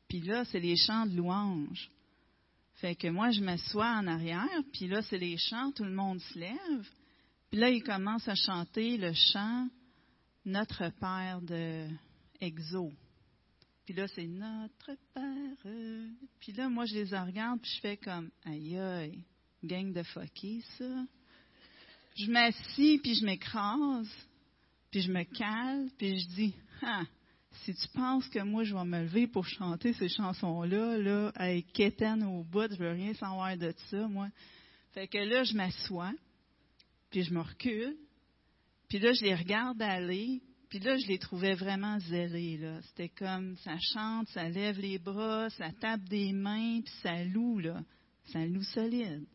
Puis 0.07 0.21
là, 0.21 0.45
c'est 0.45 0.59
les 0.59 0.75
chants 0.75 1.05
de 1.05 1.15
louange. 1.15 1.89
Fait 2.81 2.95
que 2.95 3.07
moi, 3.09 3.29
je 3.29 3.41
m'assois 3.41 3.91
en 3.91 4.07
arrière, 4.07 4.49
puis 4.73 4.87
là, 4.87 5.03
c'est 5.03 5.19
les 5.19 5.37
chants, 5.37 5.71
tout 5.71 5.83
le 5.83 5.93
monde 5.93 6.19
se 6.19 6.39
lève. 6.39 6.89
Puis 7.51 7.59
là, 7.59 7.69
ils 7.69 7.83
commencent 7.83 8.27
à 8.27 8.33
chanter 8.33 8.97
le 8.97 9.13
chant 9.13 9.67
Notre 10.45 10.89
Père 10.99 11.41
de 11.43 11.87
Exo. 12.39 12.91
Puis 13.85 13.93
là, 13.93 14.07
c'est 14.07 14.25
Notre 14.25 14.97
Père. 15.13 15.73
Puis 16.39 16.53
là, 16.53 16.69
moi, 16.69 16.85
je 16.85 16.95
les 16.95 17.15
regarde, 17.15 17.61
puis 17.61 17.71
je 17.75 17.81
fais 17.81 17.97
comme 17.97 18.31
Aïe, 18.45 18.79
aïe, 18.79 19.23
gang 19.63 19.93
de 19.93 20.01
fucky, 20.01 20.63
ça. 20.79 21.05
Je 22.15 22.31
m'assis, 22.31 22.97
puis 22.97 23.13
je 23.13 23.23
m'écrase, 23.23 24.09
puis 24.89 25.01
je 25.01 25.11
me 25.11 25.23
cale, 25.23 25.87
puis 25.99 26.19
je 26.19 26.27
dis 26.29 26.55
Ah, 26.81 27.03
si 27.63 27.73
tu 27.73 27.87
penses 27.89 28.27
que 28.29 28.39
moi, 28.39 28.63
je 28.63 28.73
vais 28.73 28.85
me 28.85 29.01
lever 29.01 29.27
pour 29.27 29.45
chanter 29.45 29.93
ces 29.93 30.09
chansons-là, 30.09 30.97
là, 30.97 31.31
avec 31.35 31.71
Kéten 31.73 32.23
au 32.23 32.43
bout, 32.43 32.71
je 32.71 32.77
veux 32.77 32.91
rien 32.91 33.13
savoir 33.13 33.57
de 33.57 33.73
ça, 33.89 34.07
moi. 34.07 34.29
Fait 34.93 35.07
que 35.07 35.17
là, 35.17 35.43
je 35.43 35.53
m'assois, 35.53 36.13
puis 37.09 37.23
je 37.23 37.33
me 37.33 37.41
recule, 37.41 37.95
puis 38.87 38.99
là, 38.99 39.13
je 39.13 39.23
les 39.23 39.35
regarde 39.35 39.81
aller, 39.81 40.41
puis 40.69 40.79
là, 40.79 40.97
je 40.97 41.07
les 41.07 41.19
trouvais 41.19 41.53
vraiment 41.53 41.99
zélés, 41.99 42.57
là. 42.57 42.81
C'était 42.83 43.09
comme, 43.09 43.57
ça 43.57 43.77
chante, 43.93 44.29
ça 44.29 44.47
lève 44.47 44.79
les 44.79 44.97
bras, 44.97 45.49
ça 45.49 45.71
tape 45.79 46.03
des 46.03 46.31
mains, 46.31 46.81
puis 46.81 46.93
ça 47.03 47.23
loue, 47.25 47.59
là. 47.59 47.81
Ça 48.27 48.45
loue 48.45 48.63
solide. 48.63 49.25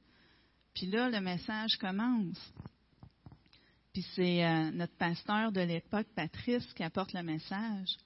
Puis 0.75 0.87
là, 0.87 1.11
le 1.11 1.21
message 1.21 1.77
commence. 1.79 2.53
Puis 3.93 4.05
c'est 4.15 4.45
euh, 4.45 4.71
notre 4.73 4.95
pasteur 4.97 5.53
de 5.53 5.61
l'époque, 5.63 6.07
Patrice, 6.15 6.71
qui 6.75 6.83
apporte 6.83 7.15
le 7.15 7.23
message. 7.23 7.97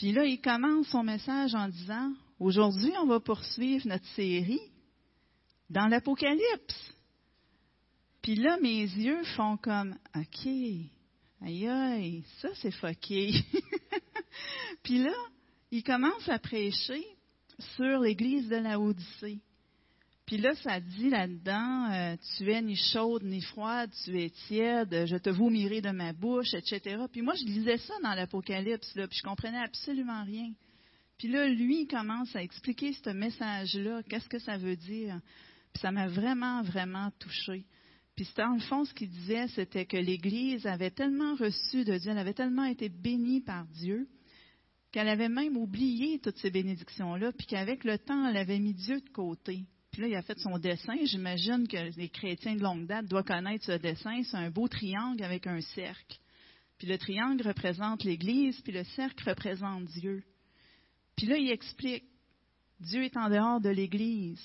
Puis 0.00 0.12
là, 0.12 0.24
il 0.24 0.40
commence 0.40 0.86
son 0.86 1.02
message 1.02 1.54
en 1.54 1.68
disant, 1.68 2.14
aujourd'hui, 2.38 2.90
on 3.02 3.06
va 3.06 3.20
poursuivre 3.20 3.86
notre 3.86 4.06
série 4.14 4.62
dans 5.68 5.88
l'Apocalypse. 5.88 6.94
Puis 8.22 8.36
là, 8.36 8.56
mes 8.62 8.80
yeux 8.80 9.22
font 9.36 9.58
comme, 9.58 9.94
OK, 10.16 10.46
aïe 10.46 11.68
aïe, 11.68 12.24
ça 12.40 12.48
c'est 12.62 12.70
fucké. 12.70 13.32
Puis 14.84 15.02
là, 15.02 15.12
il 15.70 15.82
commence 15.82 16.26
à 16.30 16.38
prêcher 16.38 17.04
sur 17.76 18.00
l'église 18.00 18.48
de 18.48 18.56
la 18.56 18.80
Odyssée. 18.80 19.42
Puis 20.30 20.38
là, 20.38 20.54
ça 20.62 20.78
dit 20.78 21.10
là-dedans, 21.10 21.90
euh, 21.90 22.16
tu 22.36 22.48
es 22.52 22.62
ni 22.62 22.76
chaude 22.76 23.24
ni 23.24 23.40
froide, 23.40 23.90
tu 24.04 24.16
es 24.16 24.30
tiède, 24.46 25.04
je 25.06 25.16
te 25.16 25.28
vomirai 25.28 25.80
de 25.80 25.90
ma 25.90 26.12
bouche, 26.12 26.54
etc. 26.54 27.02
Puis 27.10 27.20
moi, 27.20 27.34
je 27.34 27.44
lisais 27.46 27.78
ça 27.78 27.94
dans 28.00 28.14
l'Apocalypse, 28.14 28.92
puis 28.92 29.18
je 29.18 29.24
comprenais 29.24 29.58
absolument 29.58 30.22
rien. 30.22 30.52
Puis 31.18 31.26
là, 31.26 31.48
lui, 31.48 31.88
commence 31.88 32.36
à 32.36 32.44
expliquer 32.44 32.92
ce 32.92 33.10
message-là, 33.10 34.04
qu'est-ce 34.08 34.28
que 34.28 34.38
ça 34.38 34.56
veut 34.56 34.76
dire. 34.76 35.18
Puis 35.72 35.82
ça 35.82 35.90
m'a 35.90 36.06
vraiment, 36.06 36.62
vraiment 36.62 37.10
touchée. 37.18 37.64
Puis 38.14 38.26
c'était 38.26 38.44
en 38.44 38.54
le 38.54 38.60
fond, 38.60 38.84
ce 38.84 38.94
qu'il 38.94 39.10
disait, 39.10 39.48
c'était 39.48 39.84
que 39.84 39.96
l'Église 39.96 40.64
avait 40.64 40.92
tellement 40.92 41.34
reçu 41.34 41.84
de 41.84 41.98
Dieu, 41.98 42.12
elle 42.12 42.18
avait 42.18 42.34
tellement 42.34 42.66
été 42.66 42.88
bénie 42.88 43.40
par 43.40 43.66
Dieu, 43.66 44.06
qu'elle 44.92 45.08
avait 45.08 45.28
même 45.28 45.56
oublié 45.56 46.20
toutes 46.20 46.38
ces 46.38 46.52
bénédictions-là, 46.52 47.32
puis 47.32 47.48
qu'avec 47.48 47.82
le 47.82 47.98
temps, 47.98 48.28
elle 48.28 48.36
avait 48.36 48.60
mis 48.60 48.74
Dieu 48.74 49.00
de 49.00 49.08
côté. 49.08 49.64
Puis 49.90 50.02
là, 50.02 50.08
il 50.08 50.14
a 50.14 50.22
fait 50.22 50.38
son 50.38 50.58
dessin. 50.58 50.94
J'imagine 51.04 51.66
que 51.66 51.98
les 51.98 52.08
chrétiens 52.08 52.54
de 52.54 52.62
longue 52.62 52.86
date 52.86 53.06
doivent 53.06 53.24
connaître 53.24 53.64
ce 53.64 53.72
dessin. 53.72 54.22
C'est 54.22 54.36
un 54.36 54.50
beau 54.50 54.68
triangle 54.68 55.22
avec 55.22 55.46
un 55.46 55.60
cercle. 55.60 56.18
Puis 56.78 56.88
le 56.88 56.96
triangle 56.96 57.46
représente 57.46 58.04
l'Église, 58.04 58.60
puis 58.62 58.72
le 58.72 58.84
cercle 58.84 59.28
représente 59.28 59.84
Dieu. 59.84 60.22
Puis 61.16 61.26
là, 61.26 61.36
il 61.36 61.50
explique, 61.50 62.04
Dieu 62.80 63.04
est 63.04 63.16
en 63.16 63.28
dehors 63.28 63.60
de 63.60 63.68
l'Église. 63.68 64.40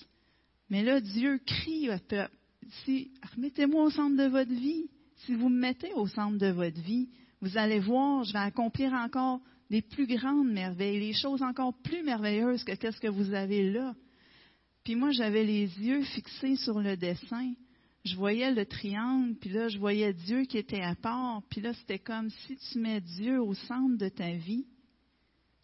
Mais 0.69 0.83
là, 0.83 0.99
Dieu 0.99 1.39
crie 1.45 1.89
au 1.89 1.97
peuple, 1.97 2.35
si, 2.83 3.11
remettez-moi 3.35 3.83
au 3.83 3.89
centre 3.89 4.17
de 4.17 4.27
votre 4.27 4.51
vie. 4.51 4.89
Si 5.25 5.33
vous 5.33 5.49
me 5.49 5.59
mettez 5.59 5.93
au 5.93 6.07
centre 6.07 6.37
de 6.37 6.47
votre 6.47 6.81
vie, 6.81 7.07
vous 7.41 7.57
allez 7.57 7.79
voir, 7.79 8.23
je 8.23 8.33
vais 8.33 8.39
accomplir 8.39 8.91
encore 8.93 9.39
des 9.69 9.81
plus 9.81 10.07
grandes 10.07 10.51
merveilles, 10.51 10.99
les 10.99 11.13
choses 11.13 11.41
encore 11.41 11.73
plus 11.83 12.03
merveilleuses 12.03 12.63
que 12.63 12.73
qu'est-ce 12.73 12.99
que 12.99 13.07
vous 13.07 13.33
avez 13.33 13.71
là. 13.71 13.95
Puis 14.85 14.95
moi, 14.95 15.09
j'avais 15.11 15.43
les 15.43 15.67
yeux 15.79 16.03
fixés 16.03 16.55
sur 16.57 16.79
le 16.79 16.95
dessin. 16.95 17.53
Je 18.05 18.15
voyais 18.15 18.53
le 18.53 18.67
triangle, 18.67 19.35
puis 19.35 19.49
là, 19.49 19.67
je 19.67 19.79
voyais 19.79 20.13
Dieu 20.13 20.43
qui 20.43 20.59
était 20.59 20.81
à 20.81 20.93
part. 20.93 21.41
Puis 21.49 21.59
là, 21.59 21.73
c'était 21.73 21.97
comme 21.97 22.29
si 22.29 22.55
tu 22.55 22.79
mets 22.79 23.01
Dieu 23.01 23.41
au 23.41 23.55
centre 23.55 23.97
de 23.97 24.09
ta 24.09 24.31
vie, 24.33 24.67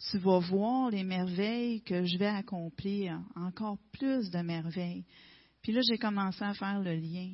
tu 0.09 0.17
vas 0.17 0.39
voir 0.39 0.89
les 0.89 1.03
merveilles 1.03 1.83
que 1.83 2.03
je 2.03 2.17
vais 2.17 2.25
accomplir, 2.25 3.21
encore 3.35 3.77
plus 3.93 4.31
de 4.31 4.39
merveilles. 4.39 5.05
Puis 5.61 5.71
là, 5.71 5.81
j'ai 5.87 5.99
commencé 5.99 6.43
à 6.43 6.55
faire 6.55 6.81
le 6.81 6.95
lien. 6.95 7.31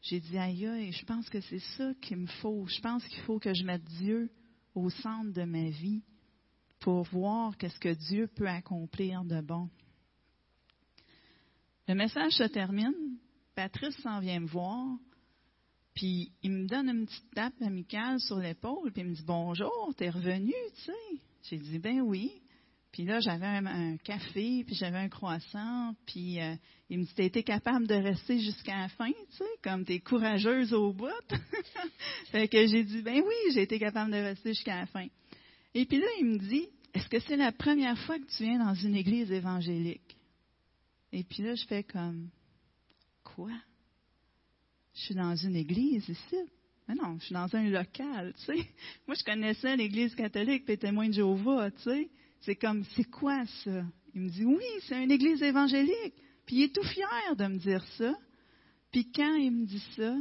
J'ai 0.00 0.18
dit, 0.18 0.38
aïe, 0.38 0.66
aïe, 0.66 0.92
je 0.92 1.04
pense 1.04 1.28
que 1.28 1.42
c'est 1.42 1.62
ça 1.76 1.92
qu'il 2.00 2.16
me 2.16 2.26
faut. 2.26 2.66
Je 2.66 2.80
pense 2.80 3.04
qu'il 3.04 3.20
faut 3.24 3.38
que 3.38 3.52
je 3.52 3.64
mette 3.64 3.84
Dieu 3.84 4.30
au 4.74 4.88
centre 4.88 5.34
de 5.34 5.44
ma 5.44 5.68
vie 5.68 6.02
pour 6.80 7.02
voir 7.02 7.54
qu'est-ce 7.58 7.78
que 7.78 7.92
Dieu 8.08 8.28
peut 8.34 8.48
accomplir 8.48 9.24
de 9.24 9.42
bon. 9.42 9.68
Le 11.88 11.94
message 11.94 12.32
se 12.32 12.44
termine. 12.44 13.18
Patrice 13.54 13.96
s'en 14.02 14.20
vient 14.20 14.40
me 14.40 14.46
voir. 14.46 14.96
Puis 15.94 16.32
il 16.42 16.52
me 16.52 16.66
donne 16.66 16.88
une 16.88 17.06
petite 17.06 17.30
tape 17.34 17.60
amicale 17.60 18.18
sur 18.20 18.38
l'épaule. 18.38 18.92
Puis 18.92 19.02
il 19.02 19.08
me 19.08 19.14
dit 19.14 19.24
Bonjour, 19.26 19.92
t'es 19.96 20.10
revenu, 20.10 20.54
tu 20.76 20.82
sais? 20.84 21.20
J'ai 21.44 21.58
dit 21.58 21.78
Ben 21.78 22.00
oui. 22.00 22.32
Puis 22.92 23.04
là, 23.04 23.20
j'avais 23.20 23.46
un, 23.46 23.96
café, 23.96 24.64
puis 24.66 24.74
j'avais 24.74 24.98
un 24.98 25.08
croissant, 25.08 25.94
puis 26.06 26.38
euh, 26.40 26.54
il 26.90 26.98
me 26.98 27.04
dit, 27.04 27.14
t'as 27.16 27.24
été 27.24 27.42
capable 27.42 27.86
de 27.86 27.94
rester 27.94 28.38
jusqu'à 28.38 28.76
la 28.76 28.88
fin, 28.88 29.08
tu 29.08 29.36
sais, 29.38 29.44
comme 29.64 29.86
t'es 29.86 29.98
courageuse 30.00 30.74
au 30.74 30.92
bout. 30.92 31.08
fait 32.32 32.48
que 32.48 32.66
j'ai 32.66 32.84
dit, 32.84 33.00
ben 33.00 33.16
oui, 33.16 33.54
j'ai 33.54 33.62
été 33.62 33.78
capable 33.78 34.10
de 34.10 34.18
rester 34.18 34.50
jusqu'à 34.52 34.76
la 34.76 34.86
fin. 34.86 35.06
Et 35.74 35.86
puis 35.86 36.00
là, 36.00 36.06
il 36.20 36.26
me 36.26 36.38
dit, 36.38 36.68
est-ce 36.92 37.08
que 37.08 37.18
c'est 37.20 37.38
la 37.38 37.50
première 37.50 37.98
fois 38.00 38.18
que 38.18 38.26
tu 38.36 38.44
viens 38.44 38.58
dans 38.58 38.74
une 38.74 38.94
église 38.94 39.32
évangélique? 39.32 40.18
Et 41.12 41.24
puis 41.24 41.42
là, 41.42 41.54
je 41.54 41.66
fais 41.66 41.84
comme, 41.84 42.30
quoi? 43.22 43.52
Je 44.94 45.00
suis 45.00 45.14
dans 45.14 45.36
une 45.36 45.56
église 45.56 46.08
ici? 46.08 46.36
Mais 46.88 46.94
non, 46.94 47.18
je 47.18 47.26
suis 47.26 47.34
dans 47.34 47.54
un 47.54 47.68
local, 47.68 48.34
tu 48.38 48.44
sais. 48.44 48.68
Moi, 49.06 49.14
je 49.14 49.24
connaissais 49.24 49.76
l'église 49.76 50.14
catholique, 50.14 50.64
puis 50.64 50.78
témoin 50.78 51.08
de 51.08 51.14
Jéhovah, 51.14 51.70
tu 51.70 51.82
sais. 51.82 52.10
C'est 52.40 52.56
comme, 52.56 52.84
c'est 52.96 53.04
quoi 53.04 53.46
ça? 53.64 53.84
Il 54.14 54.22
me 54.22 54.28
dit, 54.28 54.44
oui, 54.44 54.64
c'est 54.88 55.02
une 55.02 55.10
église 55.10 55.42
évangélique. 55.42 56.14
Puis 56.46 56.56
il 56.56 56.62
est 56.64 56.74
tout 56.74 56.82
fier 56.82 57.36
de 57.36 57.46
me 57.46 57.58
dire 57.58 57.84
ça. 57.98 58.14
Puis 58.90 59.10
quand 59.12 59.34
il 59.34 59.52
me 59.52 59.64
dit 59.64 59.82
ça, 59.96 60.16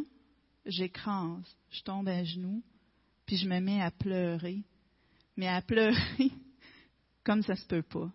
j'écrase, 0.66 1.58
je 1.72 1.82
tombe 1.82 2.08
à 2.08 2.24
genoux, 2.24 2.64
puis 3.26 3.38
je 3.38 3.48
me 3.48 3.60
mets 3.60 3.82
à 3.82 3.92
pleurer. 3.92 4.64
Mais 5.36 5.48
à 5.48 5.62
pleurer 5.62 6.32
comme 7.24 7.42
ça 7.44 7.56
se 7.56 7.66
peut 7.66 7.84
pas. 7.84 8.12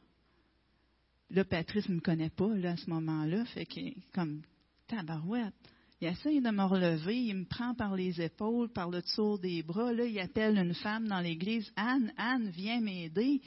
Là, 1.30 1.44
Patrice 1.44 1.88
ne 1.88 1.96
me 1.96 2.00
connaît 2.00 2.30
pas 2.30 2.48
là, 2.54 2.72
à 2.72 2.76
ce 2.76 2.88
moment-là, 2.90 3.44
fait 3.46 3.66
que 3.66 3.80
comme 4.12 4.42
tabarouette. 4.86 5.54
Il 6.00 6.08
essaye 6.08 6.42
de 6.42 6.50
me 6.50 6.62
relever, 6.62 7.16
il 7.16 7.34
me 7.34 7.44
prend 7.46 7.74
par 7.74 7.94
les 7.94 8.20
épaules, 8.20 8.70
par 8.70 8.90
le 8.90 9.00
dessous 9.00 9.38
des 9.38 9.62
bras. 9.62 9.92
Là, 9.92 10.04
il 10.04 10.18
appelle 10.20 10.58
une 10.58 10.74
femme 10.74 11.08
dans 11.08 11.20
l'église, 11.20 11.72
Anne, 11.74 12.12
Anne, 12.18 12.50
viens 12.50 12.80
m'aider. 12.80 13.40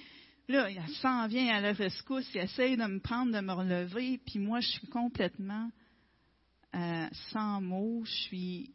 Là, 0.47 0.69
il 0.69 0.81
s'en 0.95 1.27
vient 1.27 1.55
à 1.55 1.61
la 1.61 1.73
rescousse, 1.73 2.27
il 2.33 2.41
essaye 2.41 2.75
de 2.75 2.85
me 2.85 2.99
prendre, 2.99 3.31
de 3.31 3.39
me 3.39 3.53
relever, 3.53 4.19
puis 4.25 4.39
moi, 4.39 4.61
je 4.61 4.69
suis 4.69 4.87
complètement 4.87 5.69
euh, 6.75 7.07
sans 7.31 7.61
mots, 7.61 8.03
je 8.03 8.11
suis 8.23 8.73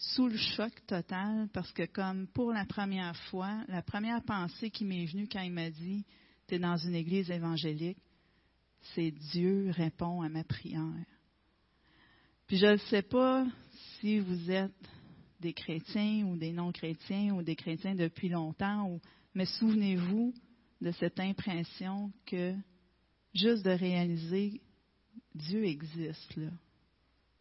sous 0.00 0.28
le 0.28 0.36
choc 0.36 0.72
total 0.86 1.48
parce 1.52 1.70
que 1.72 1.84
comme 1.84 2.26
pour 2.28 2.52
la 2.52 2.64
première 2.64 3.14
fois, 3.28 3.62
la 3.68 3.82
première 3.82 4.22
pensée 4.22 4.70
qui 4.70 4.86
m'est 4.86 5.04
venue 5.04 5.28
quand 5.30 5.42
il 5.42 5.52
m'a 5.52 5.68
dit, 5.68 6.04
tu 6.48 6.54
es 6.54 6.58
dans 6.58 6.76
une 6.76 6.94
église 6.94 7.30
évangélique, 7.30 7.98
c'est 8.94 9.10
Dieu 9.10 9.70
répond 9.70 10.22
à 10.22 10.28
ma 10.28 10.44
prière. 10.44 11.06
Puis 12.46 12.56
je 12.56 12.66
ne 12.66 12.76
sais 12.76 13.02
pas 13.02 13.46
si 13.98 14.18
vous 14.18 14.50
êtes 14.50 14.72
des 15.40 15.52
chrétiens 15.52 16.26
ou 16.26 16.36
des 16.36 16.52
non-chrétiens 16.52 17.34
ou 17.34 17.42
des 17.42 17.56
chrétiens 17.56 17.94
depuis 17.94 18.28
longtemps, 18.28 19.00
mais 19.34 19.46
souvenez-vous, 19.46 20.34
de 20.80 20.92
cette 20.92 21.20
impression 21.20 22.10
que 22.26 22.54
juste 23.34 23.64
de 23.64 23.70
réaliser 23.70 24.60
Dieu 25.34 25.64
existe. 25.64 26.38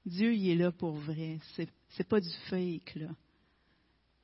Dieu 0.06 0.34
il 0.34 0.49
est 0.49 0.56
là 0.56 0.71
pour 0.71 0.93
vrai. 0.93 1.39
C'est 1.89 2.08
pas 2.08 2.19
du 2.19 2.30
fake 2.49 2.95
là. 2.95 3.10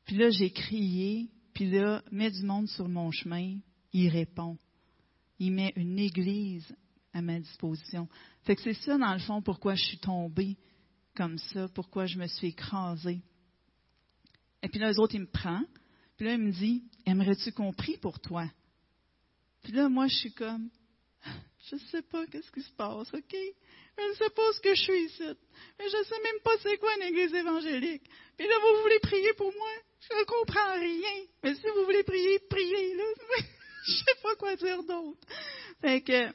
Puis 0.05 0.17
là 0.17 0.29
j'ai 0.29 0.51
crié, 0.51 1.29
puis 1.53 1.69
là 1.69 2.03
met 2.11 2.29
du 2.29 2.43
monde 2.43 2.67
sur 2.67 2.87
mon 2.87 3.11
chemin, 3.11 3.57
il 3.93 4.09
répond. 4.09 4.57
Il 5.39 5.53
met 5.53 5.73
une 5.75 5.99
église 5.99 6.75
à 7.15 7.21
ma 7.23 7.39
disposition. 7.39 8.07
Fait 8.43 8.55
que 8.55 8.61
c'est 8.61 8.73
ça 8.73 8.97
dans 8.99 9.13
le 9.13 9.19
fond 9.19 9.41
pourquoi 9.41 9.73
je 9.73 9.83
suis 9.83 9.97
tombée 9.97 10.55
comme 11.15 11.39
ça, 11.39 11.67
pourquoi 11.69 12.05
je 12.05 12.19
me 12.19 12.27
suis 12.27 12.49
écrasée. 12.49 13.21
Et 14.61 14.67
puis 14.67 14.79
là 14.79 14.91
les 14.91 14.99
autres 14.99 15.15
il 15.15 15.21
me 15.21 15.31
prend, 15.31 15.63
puis 16.17 16.27
là 16.27 16.33
il 16.33 16.41
me 16.41 16.51
dit 16.51 16.83
aimerais-tu 17.05 17.51
qu'on 17.51 17.73
prie 17.73 17.97
pour 17.97 18.19
toi? 18.19 18.47
Puis 19.65 19.73
là, 19.73 19.89
moi, 19.89 20.05
je 20.07 20.15
suis 20.15 20.31
comme, 20.31 20.69
je 21.69 21.75
ne 21.75 21.79
sais 21.91 22.03
pas 22.03 22.27
qu'est-ce 22.27 22.51
qui 22.51 22.61
se 22.61 22.71
passe, 22.73 23.11
OK? 23.11 23.35
Je 23.97 24.09
ne 24.09 24.13
sais 24.13 24.29
pas 24.29 24.53
ce 24.53 24.61
que 24.61 24.75
je 24.75 24.81
suis 24.81 25.05
ici. 25.05 25.23
Mais 25.79 25.89
je 25.89 25.97
ne 25.97 26.03
sais 26.03 26.21
même 26.21 26.39
pas 26.43 26.51
c'est 26.61 26.77
quoi 26.77 26.95
une 26.97 27.07
église 27.07 27.33
évangélique. 27.33 28.03
Puis 28.37 28.47
là, 28.47 28.53
vous 28.59 28.81
voulez 28.83 28.99
prier 28.99 29.33
pour 29.33 29.51
moi? 29.51 29.69
Je 30.01 30.15
ne 30.19 30.23
comprends 30.25 30.73
rien. 30.75 31.25
Mais 31.43 31.55
si 31.55 31.63
vous 31.75 31.83
voulez 31.85 32.03
prier, 32.03 32.39
priez, 32.47 32.95
là. 32.95 33.03
je 33.87 33.91
ne 33.91 33.97
sais 33.97 34.21
pas 34.21 34.35
quoi 34.35 34.55
dire 34.55 34.83
d'autre. 34.83 35.27
Fait 35.81 36.01
que, 36.01 36.31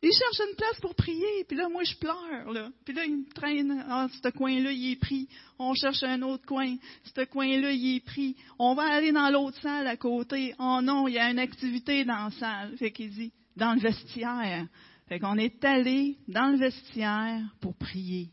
il 0.00 0.12
cherche 0.12 0.48
une 0.48 0.54
place 0.54 0.80
pour 0.80 0.94
prier, 0.94 1.44
puis 1.48 1.56
là, 1.56 1.68
moi, 1.68 1.82
je 1.82 1.96
pleure, 1.96 2.52
là. 2.52 2.70
Puis 2.84 2.94
là, 2.94 3.04
il 3.04 3.16
me 3.16 3.32
traîne, 3.34 3.84
ah, 3.88 4.06
ce 4.22 4.28
coin-là, 4.28 4.70
il 4.70 4.92
est 4.92 4.96
pris. 4.96 5.28
On 5.58 5.74
cherche 5.74 6.04
un 6.04 6.22
autre 6.22 6.46
coin. 6.46 6.76
Ce 7.16 7.24
coin-là, 7.24 7.72
il 7.72 7.96
est 7.96 8.04
pris. 8.04 8.36
On 8.60 8.74
va 8.74 8.84
aller 8.84 9.10
dans 9.10 9.28
l'autre 9.28 9.60
salle 9.60 9.88
à 9.88 9.96
côté. 9.96 10.54
Oh 10.60 10.78
non, 10.82 11.08
il 11.08 11.14
y 11.14 11.18
a 11.18 11.28
une 11.30 11.40
activité 11.40 12.04
dans 12.04 12.26
la 12.26 12.30
salle. 12.30 12.76
Fait 12.76 12.92
qu'il 12.92 13.10
dit, 13.10 13.32
dans 13.56 13.74
le 13.74 13.80
vestiaire. 13.80 14.68
Fait 15.08 15.18
qu'on 15.18 15.36
est 15.36 15.64
allé 15.64 16.16
dans 16.28 16.52
le 16.52 16.58
vestiaire 16.58 17.42
pour 17.60 17.74
prier. 17.74 18.30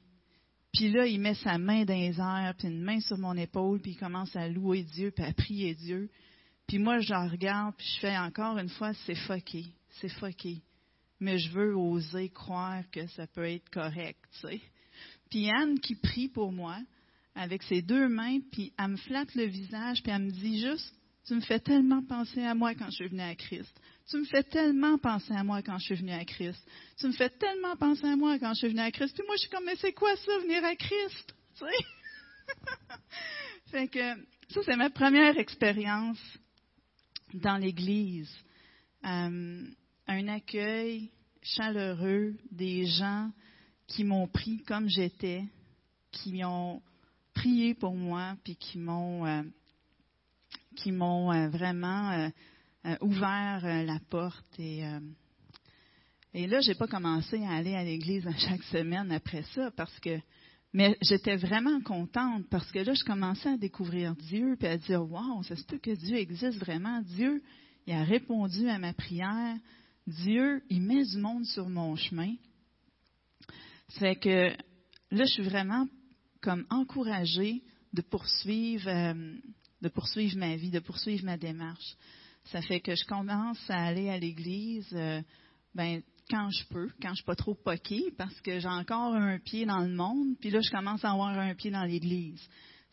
Puis 0.71 0.91
là, 0.91 1.07
il 1.07 1.19
met 1.19 1.35
sa 1.35 1.57
main 1.57 1.83
dans 1.83 1.95
les 1.95 2.19
airs, 2.19 2.53
puis 2.59 2.67
une 2.67 2.83
main 2.83 2.99
sur 2.99 3.17
mon 3.17 3.35
épaule, 3.37 3.79
puis 3.79 3.91
il 3.91 3.97
commence 3.97 4.35
à 4.35 4.47
louer 4.49 4.83
Dieu, 4.83 5.09
puis 5.09 5.25
à 5.25 5.33
prier 5.33 5.73
Dieu. 5.73 6.09
Puis 6.67 6.77
moi, 6.77 6.99
je 6.99 7.13
regarde, 7.13 7.73
puis 7.75 7.87
je 7.95 8.01
fais 8.01 8.17
encore 8.17 8.57
une 8.59 8.69
fois, 8.69 8.93
c'est 9.05 9.15
fucké. 9.15 9.65
C'est 10.01 10.09
fucké 10.09 10.61
mais 11.19 11.37
je 11.37 11.49
veux 11.51 11.75
oser 11.75 12.29
croire 12.29 12.83
que 12.91 13.07
ça 13.07 13.27
peut 13.27 13.49
être 13.49 13.69
correct. 13.69 14.19
Puis 15.29 15.49
Anne 15.49 15.79
qui 15.79 15.95
prie 15.95 16.29
pour 16.29 16.51
moi 16.51 16.77
avec 17.35 17.63
ses 17.63 17.81
deux 17.81 18.07
mains, 18.07 18.39
puis 18.51 18.71
elle 18.79 18.89
me 18.89 18.97
flatte 18.97 19.35
le 19.35 19.45
visage, 19.45 20.01
puis 20.01 20.11
elle 20.11 20.23
me 20.23 20.31
dit 20.31 20.61
juste, 20.61 20.95
tu 21.27 21.33
me 21.33 21.41
fais 21.41 21.59
tellement 21.59 22.03
penser 22.03 22.43
à 22.43 22.53
moi 22.53 22.75
quand 22.75 22.85
je 22.85 22.95
suis 22.95 23.07
venue 23.07 23.21
à 23.21 23.35
Christ. 23.35 23.73
Tu 24.09 24.17
me 24.17 24.25
fais 24.25 24.43
tellement 24.43 24.97
penser 24.99 25.33
à 25.33 25.43
moi 25.43 25.63
quand 25.63 25.79
je 25.79 25.85
suis 25.85 25.95
venue 25.95 26.11
à 26.11 26.23
Christ. 26.23 26.63
Tu 26.99 27.07
me 27.07 27.11
fais 27.13 27.29
tellement 27.29 27.75
penser 27.75 28.05
à 28.05 28.15
moi 28.15 28.37
quand 28.37 28.53
je 28.53 28.59
suis 28.59 28.67
venue 28.67 28.81
à 28.81 28.91
Christ. 28.91 29.15
Puis 29.15 29.25
moi, 29.25 29.35
je 29.35 29.41
suis 29.41 29.49
comme, 29.49 29.65
mais 29.65 29.75
c'est 29.77 29.93
quoi 29.93 30.15
ça, 30.15 30.39
venir 30.39 30.63
à 30.63 30.75
Christ? 30.75 31.35
Tu 31.57 31.65
sais? 31.65 32.95
fait 33.71 33.87
que 33.87 34.15
ça, 34.49 34.61
c'est 34.63 34.75
ma 34.75 34.91
première 34.91 35.37
expérience 35.39 36.21
dans 37.33 37.57
l'Église. 37.57 38.31
Euh, 39.03 39.65
un 40.07 40.27
accueil 40.27 41.09
chaleureux 41.41 42.35
des 42.51 42.85
gens 42.85 43.31
qui 43.87 44.03
m'ont 44.03 44.27
pris 44.27 44.61
comme 44.63 44.89
j'étais, 44.89 45.43
qui 46.11 46.43
ont 46.43 46.81
prié 47.33 47.73
pour 47.73 47.95
moi, 47.95 48.35
puis 48.43 48.55
qui 48.55 48.77
m'ont 48.77 49.25
euh, 49.25 49.43
qui 50.75 50.91
m'ont 50.91 51.31
euh, 51.31 51.49
vraiment 51.49 52.11
euh, 52.85 52.95
ouvert 53.01 53.61
la 53.63 53.99
porte. 54.09 54.59
Et 54.59 54.83
et 56.33 56.47
là 56.47 56.59
j'ai 56.59 56.75
pas 56.75 56.87
commencé 56.87 57.41
à 57.43 57.51
aller 57.51 57.75
à 57.75 57.83
l'église 57.83 58.27
chaque 58.37 58.63
semaine 58.63 59.11
après 59.11 59.43
ça 59.53 59.71
parce 59.71 59.97
que 59.99 60.19
mais 60.73 60.97
j'étais 61.01 61.37
vraiment 61.37 61.79
contente 61.81 62.43
parce 62.49 62.69
que 62.71 62.79
là 62.79 62.93
je 62.93 63.03
commençais 63.05 63.49
à 63.49 63.57
découvrir 63.57 64.15
Dieu 64.15 64.55
puis 64.59 64.67
à 64.67 64.77
dire 64.77 65.09
waouh 65.09 65.43
ça 65.43 65.55
se 65.55 65.63
peut 65.63 65.77
que 65.77 65.95
Dieu 65.95 66.17
existe 66.17 66.59
vraiment 66.59 67.01
Dieu 67.01 67.41
il 67.87 67.93
a 67.93 68.03
répondu 68.03 68.67
à 68.67 68.77
ma 68.79 68.93
prière 68.93 69.55
Dieu, 70.07 70.61
il 70.69 70.81
met 70.83 71.03
du 71.03 71.17
monde 71.17 71.45
sur 71.45 71.67
mon 71.67 71.95
chemin. 71.95 72.35
C'est 73.89 74.15
que 74.15 74.49
là, 75.11 75.25
je 75.25 75.31
suis 75.31 75.43
vraiment 75.43 75.87
comme 76.41 76.65
encouragée 76.69 77.63
de 77.93 78.01
poursuivre, 78.01 78.87
euh, 78.87 79.33
de 79.81 79.89
poursuivre 79.89 80.37
ma 80.37 80.55
vie, 80.55 80.69
de 80.69 80.79
poursuivre 80.79 81.25
ma 81.25 81.37
démarche. 81.37 81.95
Ça 82.45 82.61
fait 82.61 82.81
que 82.81 82.95
je 82.95 83.05
commence 83.05 83.59
à 83.69 83.83
aller 83.83 84.09
à 84.09 84.19
l'église, 84.19 84.87
euh, 84.93 85.21
ben, 85.73 86.01
quand 86.29 86.49
je 86.51 86.67
peux, 86.67 86.89
quand 87.01 87.09
je 87.09 87.15
suis 87.15 87.25
pas 87.25 87.35
trop 87.35 87.55
poquée, 87.55 88.11
parce 88.17 88.39
que 88.41 88.59
j'ai 88.59 88.67
encore 88.67 89.15
un 89.15 89.39
pied 89.39 89.65
dans 89.65 89.79
le 89.79 89.93
monde, 89.93 90.35
puis 90.39 90.51
là, 90.51 90.59
je 90.61 90.69
commence 90.69 91.03
à 91.03 91.11
avoir 91.11 91.29
un 91.29 91.55
pied 91.55 91.71
dans 91.71 91.83
l'église. 91.83 92.47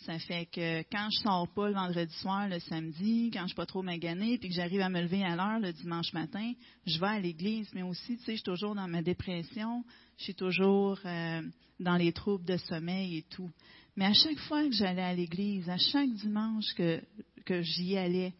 Ça 0.05 0.19
fait 0.19 0.47
que 0.47 0.83
quand 0.91 1.09
je 1.12 1.21
sors 1.21 1.49
pas 1.55 1.69
le 1.69 1.75
vendredi 1.75 2.12
soir, 2.15 2.49
le 2.49 2.59
samedi, 2.59 3.31
quand 3.33 3.43
je 3.43 3.49
suis 3.49 3.55
pas 3.55 3.67
trop 3.67 3.83
maganée, 3.83 4.37
puis 4.37 4.49
que 4.49 4.55
j'arrive 4.55 4.81
à 4.81 4.88
me 4.88 5.01
lever 5.01 5.23
à 5.23 5.37
l'heure 5.37 5.61
le 5.61 5.73
dimanche 5.73 6.12
matin, 6.12 6.53
je 6.87 6.99
vais 6.99 7.07
à 7.07 7.21
l'église. 7.21 7.69
Mais 7.73 7.83
aussi, 7.83 8.17
tu 8.17 8.25
sais, 8.25 8.33
je 8.33 8.37
suis 8.38 8.43
toujours 8.43 8.75
dans 8.75 8.88
ma 8.88 9.01
dépression, 9.01 9.85
je 10.19 10.25
suis 10.25 10.35
toujours 10.35 10.99
euh, 11.05 11.43
dans 11.79 11.97
les 11.97 12.12
troubles 12.12 12.45
de 12.45 12.57
sommeil 12.57 13.19
et 13.19 13.23
tout. 13.23 13.51
Mais 13.95 14.07
à 14.07 14.12
chaque 14.12 14.38
fois 14.41 14.65
que 14.65 14.75
j'allais 14.75 15.03
à 15.03 15.15
l'église, 15.15 15.69
à 15.69 15.79
chaque 15.79 16.11
dimanche 16.15 16.75
que, 16.75 17.01
que 17.45 17.62
j'y 17.62 17.97
allais, 17.97 18.35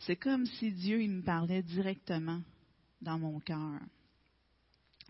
c'est 0.00 0.16
comme 0.16 0.46
si 0.46 0.72
Dieu 0.72 1.02
il 1.02 1.10
me 1.10 1.22
parlait 1.22 1.62
directement 1.62 2.40
dans 3.00 3.18
mon 3.18 3.38
cœur. 3.38 3.78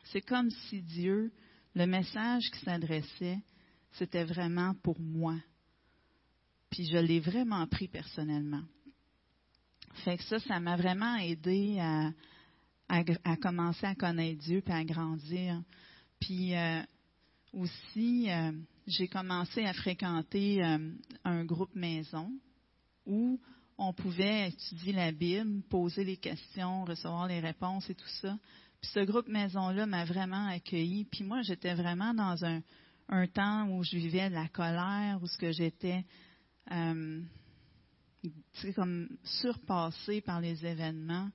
C'est 0.04 0.20
comme 0.20 0.50
si 0.50 0.82
Dieu, 0.82 1.32
le 1.74 1.86
message 1.86 2.50
qui 2.50 2.58
s'adressait, 2.64 3.38
c'était 3.92 4.24
vraiment 4.24 4.74
pour 4.82 5.00
moi 5.00 5.36
puis 6.70 6.86
je 6.86 6.96
l'ai 6.96 7.20
vraiment 7.20 7.66
pris 7.66 7.88
personnellement. 7.88 8.62
Fait 10.04 10.16
que 10.16 10.24
ça, 10.24 10.38
ça 10.38 10.60
m'a 10.60 10.76
vraiment 10.76 11.16
aidé 11.16 11.78
à, 11.80 12.12
à, 12.88 13.36
commencer 13.36 13.86
à 13.86 13.94
connaître 13.94 14.40
Dieu 14.40 14.62
puis 14.64 14.74
à 14.74 14.84
grandir. 14.84 15.60
Puis 16.20 16.54
euh, 16.54 16.80
aussi, 17.52 18.30
euh, 18.30 18.52
j'ai 18.86 19.08
commencé 19.08 19.64
à 19.64 19.72
fréquenter 19.72 20.64
euh, 20.64 20.92
un 21.24 21.44
groupe 21.44 21.74
maison 21.74 22.30
où 23.06 23.40
on 23.78 23.92
pouvait 23.92 24.48
étudier 24.48 24.92
la 24.92 25.12
Bible, 25.12 25.62
poser 25.70 26.04
les 26.04 26.16
questions, 26.16 26.84
recevoir 26.84 27.26
les 27.26 27.40
réponses 27.40 27.88
et 27.88 27.94
tout 27.94 28.08
ça. 28.20 28.36
Puis 28.80 28.90
ce 28.92 29.00
groupe 29.00 29.28
maison-là 29.28 29.86
m'a 29.86 30.04
vraiment 30.04 30.46
accueilli. 30.46 31.04
Puis 31.04 31.24
moi, 31.24 31.42
j'étais 31.42 31.74
vraiment 31.74 32.14
dans 32.14 32.44
un, 32.44 32.60
un, 33.08 33.26
temps 33.26 33.68
où 33.68 33.82
je 33.82 33.96
vivais 33.96 34.28
de 34.28 34.34
la 34.34 34.48
colère, 34.48 35.18
où 35.22 35.26
ce 35.26 35.38
que 35.38 35.52
j'étais 35.52 36.04
euh, 36.70 37.20
comme 38.74 39.08
surpassée 39.24 40.20
par 40.20 40.40
les 40.40 40.64
événements, 40.64 41.30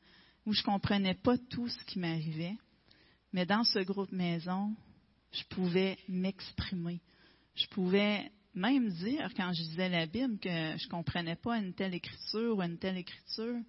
où 0.45 0.53
je 0.53 0.63
comprenais 0.63 1.15
pas 1.15 1.37
tout 1.37 1.67
ce 1.67 1.83
qui 1.85 1.99
m'arrivait. 1.99 2.57
Mais 3.33 3.45
dans 3.45 3.63
ce 3.63 3.79
groupe 3.79 4.11
maison, 4.11 4.75
je 5.31 5.43
pouvais 5.49 5.97
m'exprimer. 6.07 7.01
Je 7.55 7.67
pouvais 7.67 8.31
même 8.53 8.89
dire, 8.89 9.29
quand 9.35 9.51
je 9.53 9.61
lisais 9.63 9.89
la 9.89 10.05
Bible, 10.05 10.39
que 10.39 10.49
je 10.49 10.85
ne 10.85 10.89
comprenais 10.89 11.35
pas 11.35 11.57
une 11.57 11.73
telle 11.73 11.93
écriture 11.93 12.57
ou 12.57 12.61
une 12.61 12.77
telle 12.77 12.97
écriture, 12.97 13.59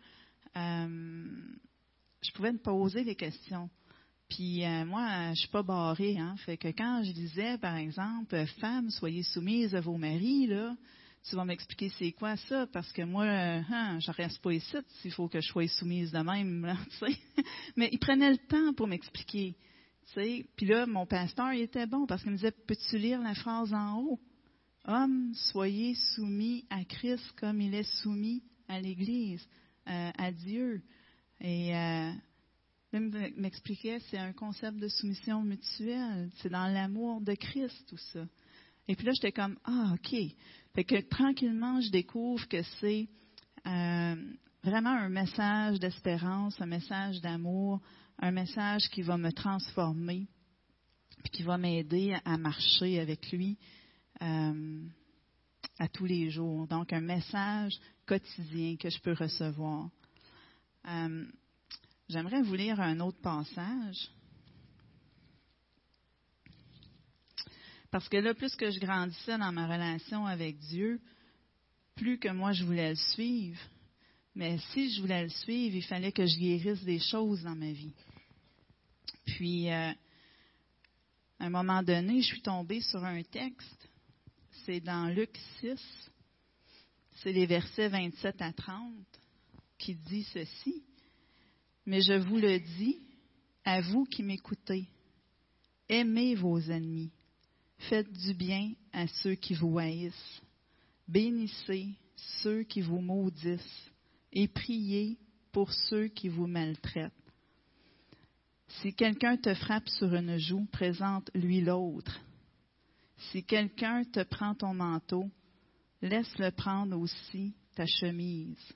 euh, 0.57 1.29
je 2.22 2.31
pouvais 2.33 2.52
me 2.52 2.59
poser 2.59 3.05
des 3.05 3.16
questions. 3.16 3.68
Puis 4.29 4.64
euh, 4.64 4.85
moi, 4.85 5.33
je 5.35 5.40
suis 5.40 5.48
pas 5.48 5.62
barrée, 5.62 6.18
hein. 6.18 6.35
Fait 6.44 6.57
que 6.57 6.68
quand 6.68 7.02
je 7.05 7.12
disais, 7.12 7.59
par 7.59 7.76
exemple, 7.76 8.44
femmes, 8.61 8.90
soyez 8.90 9.22
soumises 9.22 9.74
à 9.74 9.81
vos 9.81 9.96
maris, 9.96 10.46
là, 10.46 10.76
tu 11.29 11.37
vas 11.37 11.45
m'expliquer 11.45 11.91
c'est 11.99 12.12
quoi 12.12 12.37
ça, 12.37 12.67
parce 12.73 12.93
que 12.93 13.03
moi, 13.03 13.25
euh, 13.25 13.61
hein, 13.71 13.99
je 14.01 14.11
reste 14.11 14.41
pas 14.41 14.53
ici 14.53 14.77
s'il 15.01 15.12
faut 15.12 15.29
que 15.29 15.41
je 15.41 15.49
sois 15.49 15.67
soumise 15.69 16.12
de 16.12 16.19
même, 16.19 16.65
là, 16.65 16.77
Mais 17.77 17.89
il 17.93 17.99
prenait 17.99 18.31
le 18.31 18.39
temps 18.39 18.73
pour 18.75 18.87
m'expliquer. 18.87 19.57
Puis 20.15 20.67
là, 20.67 20.87
mon 20.87 21.05
pasteur, 21.05 21.53
il 21.53 21.62
était 21.62 21.87
bon 21.87 22.07
parce 22.07 22.23
qu'il 22.23 22.31
me 22.31 22.37
disait, 22.37 22.53
peux-tu 22.53 22.97
lire 22.97 23.21
la 23.21 23.35
phrase 23.35 23.75
en 23.75 23.99
haut? 23.99 24.21
Hommes, 24.85 25.33
soyez 25.51 25.95
soumis 26.15 26.65
à 26.71 26.85
Christ 26.85 27.25
comme 27.39 27.61
il 27.61 27.75
est 27.75 27.91
soumis 28.03 28.43
à 28.69 28.81
l'Église, 28.81 29.45
euh, 29.89 30.11
à 30.17 30.31
Dieu. 30.31 30.81
Et 31.41 31.77
euh, 31.77 32.12
m'expliquait, 32.93 33.99
c'est 34.11 34.19
un 34.19 34.33
concept 34.33 34.79
de 34.79 34.89
soumission 34.89 35.43
mutuelle. 35.43 36.31
C'est 36.37 36.51
dans 36.51 36.69
l'amour 36.69 37.21
de 37.21 37.35
Christ, 37.35 37.85
tout 37.89 37.99
ça. 37.99 38.25
Et 38.88 38.94
puis 38.94 39.07
là, 39.07 39.12
j'étais 39.14 39.33
comme, 39.33 39.59
ah, 39.64 39.94
OK. 39.94 40.16
Fait 40.75 40.85
que 40.85 41.01
tranquillement, 41.09 41.81
je 41.81 41.90
découvre 41.90 42.46
que 42.49 42.62
c'est 42.81 43.09
euh, 43.66 44.14
vraiment 44.62 44.90
un 44.90 45.09
message 45.09 45.81
d'espérance, 45.81 46.61
un 46.61 46.66
message 46.66 47.20
d'amour, 47.20 47.81
un 48.18 48.31
message 48.31 48.88
qui 48.90 49.03
va 49.03 49.16
me 49.16 49.33
transformer, 49.33 50.27
puis 51.22 51.31
qui 51.31 51.42
va 51.42 51.59
m'aider 51.59 52.16
à 52.25 52.37
marcher 52.37 53.01
avec 53.01 53.31
lui 53.33 53.59
euh, 54.22 54.87
à 55.79 55.88
tous 55.88 56.05
les 56.07 56.31
jours. 56.31 56.66
Donc, 56.68 56.92
un 56.92 57.01
message 57.01 57.79
quotidien 58.07 58.77
que 58.77 58.88
je 58.88 59.01
peux 59.01 59.14
recevoir. 59.14 59.90
Euh, 60.88 61.27
j'aimerais 62.09 62.42
vous 62.42 62.55
lire 62.55 62.81
un 62.81 63.01
autre 63.01 63.20
passage. 63.20 64.11
Parce 67.97 68.11
que 68.11 68.19
là, 68.19 68.35
plus 68.35 68.55
que 68.55 68.71
je 68.71 68.79
grandissais 68.79 69.39
dans 69.39 69.53
ma 69.53 69.67
relation 69.67 70.27
avec 70.27 70.59
Dieu, 70.59 71.01
plus 71.95 72.19
que 72.19 72.29
moi 72.29 72.53
je 72.53 72.63
voulais 72.63 72.91
le 72.91 72.97
suivre. 72.97 73.59
Mais 74.35 74.59
si 74.59 74.91
je 74.91 75.01
voulais 75.01 75.23
le 75.23 75.31
suivre, 75.31 75.77
il 75.77 75.83
fallait 75.83 76.13
que 76.13 76.27
je 76.27 76.37
guérisse 76.37 76.85
des 76.85 76.99
choses 76.99 77.43
dans 77.43 77.55
ma 77.55 77.73
vie. 77.73 77.95
Puis, 79.25 79.71
euh, 79.71 79.93
à 81.39 81.47
un 81.47 81.49
moment 81.49 81.83
donné, 81.83 82.21
je 82.21 82.27
suis 82.27 82.43
tombée 82.43 82.83
sur 82.83 83.03
un 83.03 83.23
texte 83.23 83.89
c'est 84.67 84.81
dans 84.81 85.07
Luc 85.07 85.31
6, 85.61 85.81
c'est 87.23 87.33
les 87.33 87.47
versets 87.47 87.89
27 87.89 88.43
à 88.43 88.53
30 88.53 88.93
qui 89.79 89.95
dit 89.95 90.25
ceci. 90.35 90.85
Mais 91.87 92.03
je 92.03 92.13
vous 92.13 92.37
le 92.37 92.59
dis, 92.59 93.01
à 93.65 93.81
vous 93.81 94.05
qui 94.05 94.23
m'écoutez, 94.23 94.87
aimez 95.89 96.35
vos 96.35 96.61
ennemis, 96.61 97.11
faites 97.79 98.12
du 98.12 98.35
bien 98.35 98.73
à 98.93 99.07
ceux 99.07 99.35
qui 99.35 99.55
vous 99.55 99.79
haïssent, 99.79 100.43
bénissez 101.09 101.89
ceux 102.43 102.62
qui 102.62 102.81
vous 102.81 103.01
maudissent 103.01 103.91
et 104.33 104.49
priez 104.49 105.19
pour 105.53 105.73
ceux 105.73 106.09
qui 106.09 106.29
vous 106.29 106.47
maltraitent. 106.47 107.12
Si 108.69 108.93
quelqu'un 108.95 109.37
te 109.37 109.55
frappe 109.55 109.89
sur 109.89 110.15
une 110.15 110.39
joue, 110.39 110.67
présente-lui 110.73 111.61
l'autre. 111.61 112.21
Si 113.31 113.45
quelqu'un 113.45 114.05
te 114.05 114.23
prend 114.23 114.55
ton 114.55 114.75
manteau, 114.75 115.31
laisse-le 116.03 116.51
prendre 116.51 116.99
aussi 116.99 117.55
ta 117.75 117.87
chemise. 117.87 118.75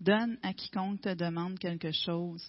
Donne 0.00 0.38
à 0.42 0.54
quiconque 0.54 1.02
te 1.02 1.14
demande 1.14 1.58
quelque 1.58 1.92
chose, 1.92 2.44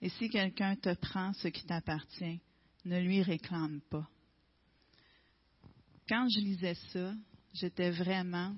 et 0.00 0.08
si 0.10 0.28
quelqu'un 0.28 0.76
te 0.76 0.94
prend 0.94 1.32
ce 1.34 1.48
qui 1.48 1.64
t'appartient, 1.64 2.40
ne 2.84 3.00
lui 3.00 3.22
réclame 3.22 3.80
pas. 3.90 4.08
Quand 6.08 6.28
je 6.28 6.40
lisais 6.40 6.74
ça, 6.92 7.14
j'étais 7.54 7.90
vraiment 7.90 8.54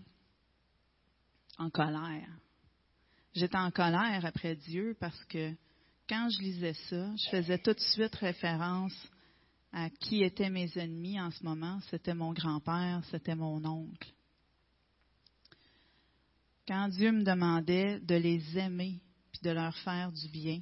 en 1.59 1.71
colère. 1.71 2.29
J'étais 3.35 3.59
en 3.59 3.71
colère 3.71 4.25
après 4.25 4.57
Dieu 4.57 4.97
parce 4.99 5.25
que 5.27 5.53
quand 6.09 6.29
je 6.31 6.43
lisais 6.43 6.75
ça, 6.89 7.15
je 7.17 7.31
faisais 7.31 7.59
tout 7.59 7.73
de 7.73 7.81
suite 7.81 8.15
référence 8.17 8.95
à 9.73 9.91
qui 9.91 10.23
étaient 10.23 10.51
mes 10.51 10.71
ennemis 10.77 11.21
en 11.21 11.31
ce 11.31 11.45
moment, 11.45 11.81
c'était 11.91 12.15
mon 12.15 12.33
grand-père, 12.33 13.03
c'était 13.11 13.35
mon 13.35 13.65
oncle. 13.65 14.13
Quand 16.67 16.89
Dieu 16.89 17.13
me 17.13 17.23
demandait 17.23 18.01
de 18.01 18.15
les 18.15 18.59
aimer, 18.59 19.01
puis 19.31 19.41
de 19.43 19.51
leur 19.51 19.77
faire 19.79 20.11
du 20.11 20.29
bien, 20.29 20.61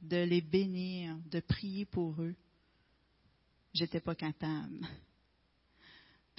de 0.00 0.18
les 0.18 0.40
bénir, 0.40 1.16
de 1.30 1.40
prier 1.40 1.86
pour 1.86 2.20
eux, 2.20 2.36
j'étais 3.72 4.00
pas 4.00 4.14
capable. 4.14 4.86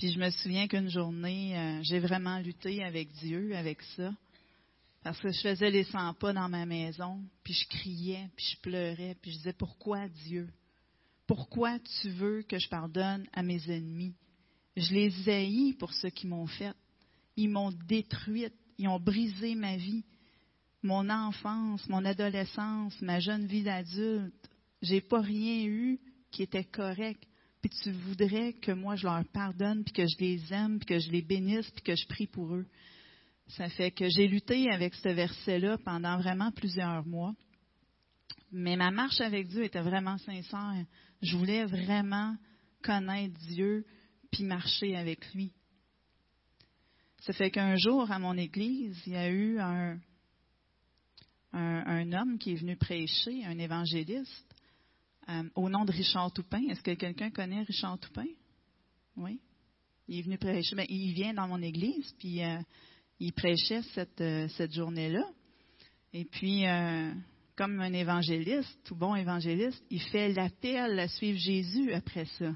Puis 0.04 0.12
je 0.12 0.20
me 0.20 0.30
souviens 0.32 0.68
qu'une 0.68 0.90
journée, 0.90 1.58
euh, 1.58 1.80
j'ai 1.82 2.00
vraiment 2.00 2.38
lutté 2.40 2.84
avec 2.84 3.10
Dieu, 3.22 3.56
avec 3.56 3.82
ça, 3.96 4.14
parce 5.02 5.18
que 5.22 5.32
je 5.32 5.40
faisais 5.40 5.72
les 5.72 5.86
100 5.86 6.16
pas 6.16 6.34
dans 6.34 6.50
ma 6.50 6.66
maison, 6.66 7.22
puis 7.42 7.54
je 7.54 7.66
criais, 7.70 8.28
puis 8.36 8.46
je 8.52 8.60
pleurais, 8.60 9.16
puis 9.22 9.32
je 9.32 9.38
disais 9.38 9.54
pourquoi 9.54 10.10
Dieu? 10.10 10.50
Pourquoi 11.26 11.80
tu 11.80 12.10
veux 12.10 12.42
que 12.42 12.60
je 12.60 12.68
pardonne 12.68 13.26
à 13.32 13.44
mes 13.44 13.64
ennemis? 13.72 14.14
Je 14.76 14.94
les 14.94 15.30
haïs 15.30 15.74
pour 15.76 15.94
ce 15.94 16.08
qu'ils 16.08 16.32
m'ont 16.32 16.48
fait. 16.48 16.74
Ils 17.38 17.48
m'ont 17.48 17.72
détruite. 17.88 18.56
Ils 18.78 18.90
ont 18.90 19.00
brisé 19.00 19.56
ma 19.56 19.78
vie, 19.78 20.04
mon 20.82 21.10
enfance, 21.10 21.88
mon 21.88 22.04
adolescence, 22.04 23.02
ma 23.02 23.22
jeune 23.22 23.46
vie 23.46 23.64
d'adulte. 23.64 24.50
J'ai 24.82 25.00
pas 25.00 25.22
rien 25.22 25.64
eu 25.64 25.98
qui 26.30 26.44
était 26.44 26.66
correct. 26.66 27.24
Puis 27.64 27.72
tu 27.82 27.92
voudrais 27.92 28.52
que 28.52 28.74
moi 28.74 28.98
je 28.98 29.08
leur 29.08 29.24
pardonne, 29.32 29.86
puis 29.86 29.94
que 29.94 30.06
je 30.06 30.18
les 30.20 30.54
aime, 30.54 30.80
puis 30.80 30.86
que 30.86 31.00
je 31.00 31.10
les 31.10 31.22
bénisse, 31.22 31.72
puis 31.72 31.82
que 31.82 31.96
je 31.96 32.06
prie 32.08 32.28
pour 32.28 32.54
eux. 32.54 32.68
Ça 33.48 33.70
fait 33.70 33.90
que 33.90 34.10
j'ai 34.10 34.28
lutté 34.28 34.70
avec 34.70 34.94
ce 34.96 35.08
verset-là 35.08 35.78
pendant 35.78 36.18
vraiment 36.18 36.52
plusieurs 36.52 37.06
mois. 37.06 37.34
Mais 38.52 38.76
ma 38.76 38.92
marche 38.92 39.22
avec 39.22 39.48
Dieu 39.48 39.64
était 39.64 39.82
vraiment 39.82 40.18
sincère. 40.18 40.86
Je 41.22 41.38
voulais 41.38 41.64
vraiment 41.64 42.36
connaître 42.84 43.40
Dieu 43.48 43.86
puis 44.30 44.44
marcher 44.44 44.98
avec 44.98 45.34
lui. 45.34 45.54
Ça 47.22 47.32
fait 47.32 47.50
qu'un 47.50 47.78
jour, 47.78 48.12
à 48.12 48.20
mon 48.20 48.38
église, 48.38 49.02
il 49.08 49.14
y 49.14 49.16
a 49.16 49.30
eu 49.30 49.58
un, 49.60 49.98
un, 51.54 52.12
homme 52.12 52.38
qui 52.38 52.52
est 52.52 52.56
venu 52.56 52.76
prêcher, 52.76 53.46
un 53.46 53.58
évangéliste, 53.58 54.53
euh, 55.30 55.44
au 55.56 55.70
nom 55.70 55.86
de 55.86 55.92
Richard 55.92 56.32
Toupin. 56.32 56.62
Est-ce 56.70 56.82
que 56.82 56.94
quelqu'un 56.96 57.30
connaît 57.30 57.64
Richard 57.64 58.00
Toupin? 58.00 58.26
Oui. 59.16 59.40
Il 60.08 60.20
est 60.20 60.22
venu 60.22 60.38
prêcher. 60.38 60.76
Ben, 60.76 60.86
il 60.90 61.14
vient 61.14 61.34
dans 61.34 61.48
mon 61.48 61.62
église, 61.62 62.14
puis 62.20 62.44
euh, 62.44 62.60
il 63.20 63.32
prêchait 63.34 63.82
cette, 63.94 64.20
euh, 64.22 64.48
cette 64.50 64.74
journée-là. 64.74 65.24
Et 66.14 66.26
puis, 66.26 66.64
comme 67.56 67.80
un 67.80 67.92
évangéliste, 67.92 68.78
tout 68.84 68.96
bon 68.96 69.16
évangéliste, 69.16 69.84
il 69.90 70.00
fait 70.00 70.32
l'appel 70.32 71.00
à 71.00 71.08
suivre 71.08 71.40
Jésus 71.40 71.92
après 71.92 72.26
ça. 72.38 72.52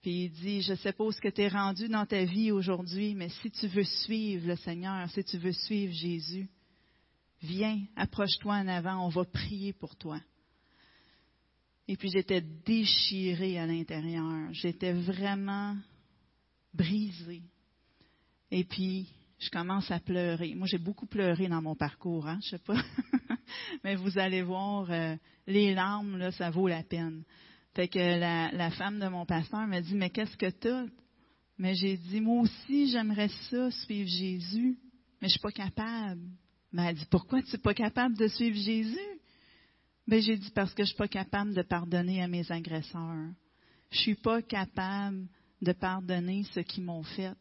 Puis 0.00 0.26
il 0.26 0.30
dit, 0.30 0.62
je 0.62 0.74
sais 0.74 0.92
pas 0.92 1.02
où 1.02 1.10
ce 1.10 1.20
que 1.20 1.26
tu 1.26 1.40
es 1.40 1.48
rendu 1.48 1.88
dans 1.88 2.06
ta 2.06 2.24
vie 2.24 2.52
aujourd'hui, 2.52 3.16
mais 3.16 3.30
si 3.30 3.50
tu 3.50 3.66
veux 3.66 3.82
suivre 3.82 4.46
le 4.46 4.54
Seigneur, 4.54 5.10
si 5.10 5.24
tu 5.24 5.38
veux 5.38 5.50
suivre 5.50 5.92
Jésus, 5.92 6.48
viens, 7.42 7.80
approche-toi 7.96 8.54
en 8.54 8.68
avant, 8.68 9.04
on 9.04 9.08
va 9.08 9.24
prier 9.24 9.72
pour 9.72 9.96
toi. 9.96 10.20
Et 11.88 11.96
puis 11.96 12.10
j'étais 12.10 12.40
déchirée 12.40 13.58
à 13.58 13.66
l'intérieur, 13.66 14.52
j'étais 14.52 14.92
vraiment 14.92 15.76
brisée. 16.74 17.42
Et 18.50 18.64
puis 18.64 19.08
je 19.38 19.50
commence 19.50 19.90
à 19.90 20.00
pleurer. 20.00 20.54
Moi, 20.54 20.66
j'ai 20.66 20.78
beaucoup 20.78 21.06
pleuré 21.06 21.48
dans 21.48 21.60
mon 21.60 21.74
parcours, 21.74 22.26
hein, 22.26 22.38
je 22.42 22.50
sais 22.50 22.58
pas. 22.58 22.82
Mais 23.84 23.94
vous 23.94 24.18
allez 24.18 24.42
voir, 24.42 24.90
euh, 24.90 25.16
les 25.46 25.74
larmes, 25.74 26.16
là, 26.16 26.32
ça 26.32 26.50
vaut 26.50 26.68
la 26.68 26.82
peine. 26.82 27.22
Fait 27.74 27.88
que 27.88 27.98
la, 27.98 28.70
femme 28.70 28.98
de 28.98 29.08
mon 29.08 29.26
pasteur 29.26 29.66
m'a 29.66 29.82
dit, 29.82 29.94
mais 29.94 30.08
qu'est-ce 30.08 30.36
que 30.38 30.48
t'as? 30.48 30.86
Mais 31.58 31.74
j'ai 31.74 31.98
dit, 31.98 32.22
moi 32.22 32.40
aussi, 32.42 32.88
j'aimerais 32.88 33.28
ça, 33.50 33.70
suivre 33.70 34.08
Jésus. 34.08 34.78
Mais 35.20 35.28
je 35.28 35.32
suis 35.32 35.40
pas 35.40 35.52
capable. 35.52 36.22
Mais 36.72 36.86
elle 36.86 36.96
dit, 36.96 37.06
pourquoi 37.10 37.42
tu 37.42 37.52
n'es 37.52 37.58
pas 37.58 37.74
capable 37.74 38.16
de 38.16 38.28
suivre 38.28 38.56
Jésus? 38.56 39.15
Ben, 40.06 40.22
j'ai 40.22 40.36
dit, 40.36 40.50
parce 40.54 40.72
que 40.72 40.84
je 40.84 40.88
suis 40.88 40.96
pas 40.96 41.08
capable 41.08 41.54
de 41.54 41.62
pardonner 41.62 42.22
à 42.22 42.28
mes 42.28 42.50
agresseurs. 42.52 43.28
Je 43.90 43.98
suis 43.98 44.14
pas 44.14 44.40
capable 44.40 45.26
de 45.62 45.72
pardonner 45.72 46.44
ceux 46.54 46.62
qui 46.62 46.80
m'ont 46.80 47.02
fait. 47.02 47.34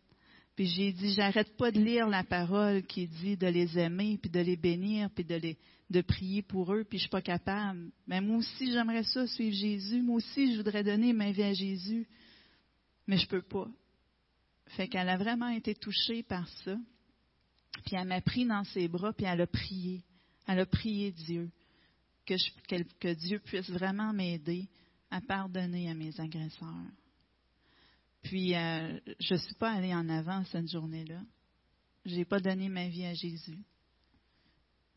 Puis 0.56 0.68
j'ai 0.68 0.94
dit, 0.94 1.12
j'arrête 1.12 1.56
pas 1.58 1.72
de 1.72 1.80
lire 1.80 2.08
la 2.08 2.24
parole 2.24 2.84
qui 2.84 3.08
dit 3.08 3.36
de 3.36 3.48
les 3.48 3.78
aimer, 3.78 4.18
puis 4.22 4.32
de 4.32 4.40
les 4.40 4.56
bénir, 4.56 5.10
puis 5.12 5.26
de 5.26 6.02
prier 6.02 6.42
pour 6.42 6.74
eux, 6.74 6.86
puis 6.86 6.98
je 6.98 7.04
suis 7.04 7.10
pas 7.10 7.22
capable. 7.22 7.92
Mais 8.08 8.22
moi 8.22 8.38
aussi, 8.38 8.72
j'aimerais 8.72 9.04
ça, 9.04 9.28
suivre 9.28 9.56
Jésus. 9.56 10.02
Moi 10.02 10.16
aussi, 10.16 10.54
je 10.54 10.58
voudrais 10.58 10.84
donner 10.84 11.12
ma 11.14 11.32
vie 11.32 11.44
à 11.44 11.54
Jésus. 11.54 12.08
Mais 13.06 13.18
je 13.18 13.28
peux 13.28 13.42
pas. 13.42 13.68
Fait 14.70 14.88
qu'elle 14.88 15.10
a 15.10 15.18
vraiment 15.18 15.50
été 15.50 15.76
touchée 15.76 16.24
par 16.24 16.48
ça. 16.64 16.78
Puis 17.86 17.96
elle 17.96 18.08
m'a 18.08 18.22
pris 18.22 18.46
dans 18.46 18.64
ses 18.64 18.88
bras, 18.88 19.14
puis 19.14 19.26
elle 19.26 19.42
a 19.42 19.48
prié. 19.48 20.02
Elle 20.48 20.60
a 20.60 20.66
prié 20.66 21.12
Dieu. 21.12 21.52
Que, 22.26 23.14
Dieu 23.14 23.40
puisse 23.40 23.70
vraiment 23.70 24.14
m'aider 24.14 24.68
à 25.12 25.22
pardonner 25.22 25.90
à 25.90 25.94
mes 25.94 26.20
agresseurs. 26.20 26.92
Puis, 28.24 28.56
euh, 28.56 29.00
je 29.20 29.36
ne 29.36 29.40
suis 29.40 29.56
pas 29.56 29.72
allée 29.72 29.94
en 29.94 30.10
avant 30.10 30.44
cette 30.46 30.70
journée-là. 30.70 31.22
Je 32.06 32.16
n'ai 32.16 32.26
pas 32.26 32.40
donné 32.40 32.70
ma 32.70 32.88
vie 32.88 33.06
à 33.06 33.14
Jésus. 33.14 33.60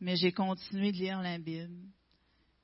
Mais 0.01 0.17
j'ai 0.17 0.33
continué 0.33 0.93
de 0.93 0.97
lire 0.97 1.21
la 1.21 1.39
Bible. 1.39 1.77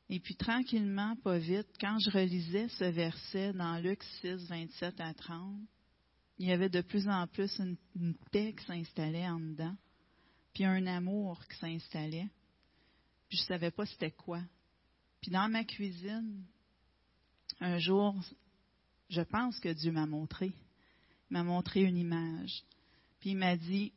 Et 0.08 0.20
puis, 0.20 0.36
tranquillement, 0.36 1.16
pas 1.16 1.38
vite, 1.38 1.68
quand 1.80 1.98
je 1.98 2.10
relisais 2.10 2.68
ce 2.68 2.84
verset 2.84 3.52
dans 3.52 3.78
Luc 3.78 4.02
6, 4.22 4.46
27 4.48 5.00
à 5.00 5.14
30, 5.14 5.60
il 6.38 6.48
y 6.48 6.52
avait 6.52 6.68
de 6.68 6.80
plus 6.80 7.08
en 7.08 7.26
plus 7.26 7.58
une, 7.58 7.76
paix 8.32 8.54
qui 8.54 8.64
s'installait 8.64 9.28
en 9.28 9.38
dedans, 9.38 9.76
puis 10.52 10.64
un 10.64 10.86
amour 10.86 11.42
qui 11.46 11.56
s'installait. 11.58 12.28
Puis 13.28 13.38
je 13.38 13.42
ne 13.42 13.46
savais 13.46 13.70
pas 13.70 13.86
c'était 13.86 14.10
quoi. 14.10 14.40
Puis 15.24 15.32
dans 15.32 15.48
ma 15.48 15.64
cuisine, 15.64 16.44
un 17.58 17.78
jour, 17.78 18.14
je 19.08 19.22
pense 19.22 19.58
que 19.58 19.70
Dieu 19.70 19.90
m'a 19.90 20.04
montré. 20.04 20.52
Il 21.30 21.32
m'a 21.32 21.42
montré 21.42 21.80
une 21.80 21.96
image. 21.96 22.62
Puis 23.20 23.30
il 23.30 23.38
m'a 23.38 23.56
dit, 23.56 23.90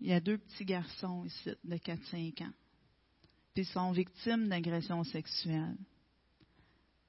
il 0.00 0.08
y 0.08 0.12
a 0.12 0.18
deux 0.18 0.36
petits 0.36 0.64
garçons 0.64 1.24
ici 1.24 1.50
de 1.62 1.76
4-5 1.76 2.42
ans. 2.42 2.52
Puis 3.54 3.62
ils 3.62 3.66
sont 3.66 3.92
victimes 3.92 4.48
d'agressions 4.48 5.04
sexuelles. 5.04 5.78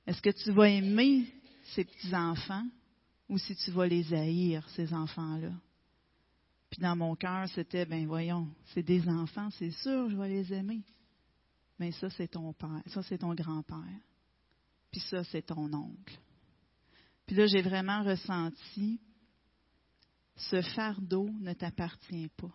Est-ce 0.06 0.22
que 0.22 0.44
tu 0.44 0.52
vas 0.52 0.70
aimer 0.70 1.26
ces 1.74 1.86
petits-enfants 1.86 2.68
ou 3.30 3.40
si 3.40 3.56
tu 3.56 3.72
vas 3.72 3.88
les 3.88 4.14
haïr, 4.14 4.64
ces 4.76 4.94
enfants-là? 4.94 5.54
Puis 6.70 6.82
dans 6.82 6.96
mon 6.96 7.16
cœur, 7.16 7.50
c'était, 7.50 7.88
ben 7.88 8.06
voyons, 8.06 8.48
c'est 8.76 8.84
des 8.84 9.10
enfants, 9.10 9.50
c'est 9.58 9.72
sûr, 9.72 10.08
je 10.08 10.16
vais 10.16 10.30
les 10.30 10.54
aimer. 10.54 10.84
Mais 11.80 11.92
ça, 11.94 12.10
c'est 12.10 12.28
ton 12.28 12.54
père, 12.54 12.82
ça, 12.88 13.02
c'est 13.04 13.20
ton 13.20 13.34
grand-père. 13.34 14.02
Puis 14.92 15.02
ça, 15.02 15.24
c'est 15.26 15.44
ton 15.44 15.72
oncle. 15.74 16.20
Puis 17.26 17.36
là, 17.36 17.46
j'ai 17.46 17.62
vraiment 17.62 18.04
ressenti, 18.04 19.00
ce 20.36 20.62
fardeau 20.62 21.30
ne 21.40 21.54
t'appartient 21.54 22.30
pas. 22.38 22.54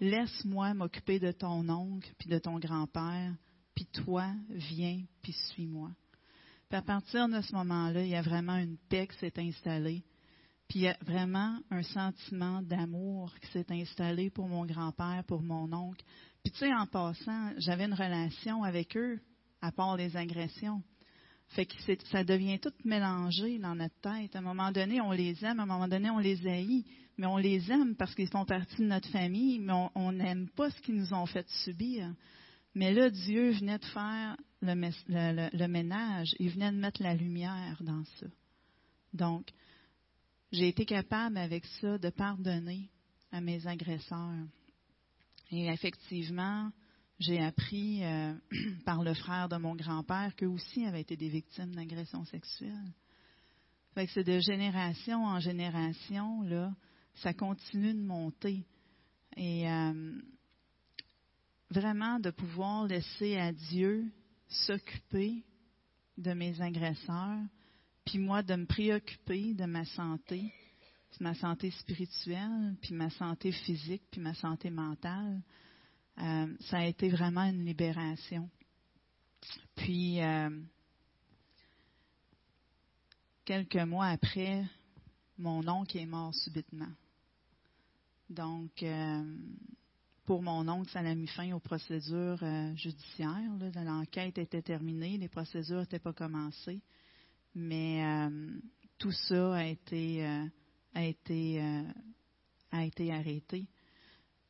Laisse-moi 0.00 0.74
m'occuper 0.74 1.18
de 1.18 1.32
ton 1.32 1.68
oncle, 1.68 2.12
puis 2.18 2.28
de 2.28 2.38
ton 2.38 2.58
grand-père, 2.58 3.32
puis 3.74 3.86
toi, 3.86 4.32
viens, 4.50 5.02
puis 5.22 5.32
suis-moi. 5.32 5.90
Puis 6.68 6.78
à 6.78 6.82
partir 6.82 7.28
de 7.28 7.40
ce 7.40 7.54
moment-là, 7.54 8.02
il 8.02 8.08
y 8.08 8.16
a 8.16 8.22
vraiment 8.22 8.56
une 8.56 8.76
paix 8.88 9.06
qui 9.06 9.16
s'est 9.18 9.38
installée. 9.38 10.02
Puis 10.68 10.80
il 10.80 10.82
y 10.82 10.88
a 10.88 10.96
vraiment 11.02 11.60
un 11.70 11.82
sentiment 11.82 12.60
d'amour 12.60 13.32
qui 13.40 13.52
s'est 13.52 13.70
installé 13.70 14.30
pour 14.30 14.48
mon 14.48 14.66
grand-père, 14.66 15.22
pour 15.28 15.42
mon 15.42 15.72
oncle. 15.72 16.04
Puis 16.46 16.52
tu 16.52 16.58
sais, 16.60 16.72
en 16.72 16.86
passant, 16.86 17.54
j'avais 17.58 17.86
une 17.86 17.94
relation 17.94 18.62
avec 18.62 18.96
eux, 18.96 19.18
à 19.60 19.72
part 19.72 19.96
les 19.96 20.16
agressions. 20.16 20.80
Fait 21.48 21.66
que 21.66 21.74
ça 22.12 22.22
devient 22.22 22.60
tout 22.60 22.72
mélangé 22.84 23.58
dans 23.58 23.74
notre 23.74 24.00
tête. 24.00 24.36
À 24.36 24.38
un 24.38 24.42
moment 24.42 24.70
donné, 24.70 25.00
on 25.00 25.10
les 25.10 25.44
aime, 25.44 25.58
à 25.58 25.64
un 25.64 25.66
moment 25.66 25.88
donné, 25.88 26.08
on 26.08 26.20
les 26.20 26.46
haït. 26.46 26.86
Mais 27.18 27.26
on 27.26 27.36
les 27.36 27.68
aime 27.72 27.96
parce 27.96 28.14
qu'ils 28.14 28.28
font 28.28 28.44
partie 28.44 28.76
de 28.76 28.86
notre 28.86 29.08
famille, 29.08 29.58
mais 29.58 29.72
on 29.96 30.12
n'aime 30.12 30.48
pas 30.50 30.70
ce 30.70 30.80
qu'ils 30.82 30.94
nous 30.94 31.12
ont 31.12 31.26
fait 31.26 31.48
subir. 31.64 32.14
Mais 32.76 32.94
là, 32.94 33.10
Dieu 33.10 33.50
venait 33.50 33.78
de 33.78 33.84
faire 33.86 34.36
le, 34.62 35.66
ménage, 35.66 36.32
il 36.38 36.50
venait 36.50 36.70
de 36.70 36.78
mettre 36.78 37.02
la 37.02 37.14
lumière 37.14 37.76
dans 37.80 38.04
ça. 38.20 38.26
Donc, 39.12 39.48
j'ai 40.52 40.68
été 40.68 40.84
capable 40.84 41.38
avec 41.38 41.64
ça 41.80 41.98
de 41.98 42.10
pardonner 42.10 42.88
à 43.32 43.40
mes 43.40 43.66
agresseurs. 43.66 44.46
Et 45.50 45.66
effectivement, 45.68 46.70
j'ai 47.18 47.40
appris 47.40 48.04
euh, 48.04 48.34
par 48.84 49.02
le 49.02 49.14
frère 49.14 49.48
de 49.48 49.56
mon 49.56 49.74
grand-père 49.74 50.34
qu'eux 50.36 50.46
aussi 50.46 50.84
avaient 50.84 51.00
été 51.00 51.16
des 51.16 51.28
victimes 51.28 51.74
d'agressions 51.74 52.24
sexuelles. 52.24 52.92
Fait 53.94 54.06
que 54.06 54.12
c'est 54.12 54.24
de 54.24 54.38
génération 54.40 55.24
en 55.24 55.40
génération, 55.40 56.42
là, 56.42 56.74
ça 57.14 57.32
continue 57.32 57.94
de 57.94 58.02
monter. 58.02 58.66
Et 59.36 59.70
euh, 59.70 60.20
vraiment 61.70 62.18
de 62.20 62.30
pouvoir 62.30 62.86
laisser 62.86 63.36
à 63.36 63.52
Dieu 63.52 64.04
s'occuper 64.48 65.42
de 66.18 66.32
mes 66.32 66.60
agresseurs, 66.60 67.40
puis 68.04 68.18
moi 68.18 68.42
de 68.42 68.54
me 68.54 68.66
préoccuper 68.66 69.54
de 69.54 69.64
ma 69.64 69.84
santé, 69.84 70.52
ma 71.20 71.34
santé 71.34 71.70
spirituelle, 71.70 72.76
puis 72.80 72.94
ma 72.94 73.10
santé 73.10 73.52
physique, 73.52 74.02
puis 74.10 74.20
ma 74.20 74.34
santé 74.34 74.70
mentale. 74.70 75.42
Euh, 76.18 76.56
ça 76.68 76.78
a 76.78 76.84
été 76.84 77.08
vraiment 77.08 77.44
une 77.44 77.64
libération. 77.64 78.48
Puis, 79.74 80.22
euh, 80.22 80.50
quelques 83.44 83.76
mois 83.76 84.06
après, 84.06 84.64
mon 85.38 85.66
oncle 85.68 85.98
est 85.98 86.06
mort 86.06 86.34
subitement. 86.34 86.92
Donc, 88.30 88.82
euh, 88.82 89.22
pour 90.24 90.42
mon 90.42 90.66
oncle, 90.68 90.90
ça 90.90 91.00
a 91.00 91.14
mis 91.14 91.28
fin 91.28 91.52
aux 91.52 91.60
procédures 91.60 92.42
judiciaires. 92.74 93.52
L'enquête 93.76 94.38
était 94.38 94.62
terminée, 94.62 95.18
les 95.18 95.28
procédures 95.28 95.80
n'étaient 95.80 96.00
pas 96.00 96.12
commencées, 96.12 96.80
mais 97.54 98.28
tout 98.98 99.12
ça 99.12 99.54
a 99.54 99.64
été, 99.66 100.26
a 100.96 101.04
été, 101.04 101.60
a 102.72 102.84
été 102.84 103.12
arrêté. 103.12 103.66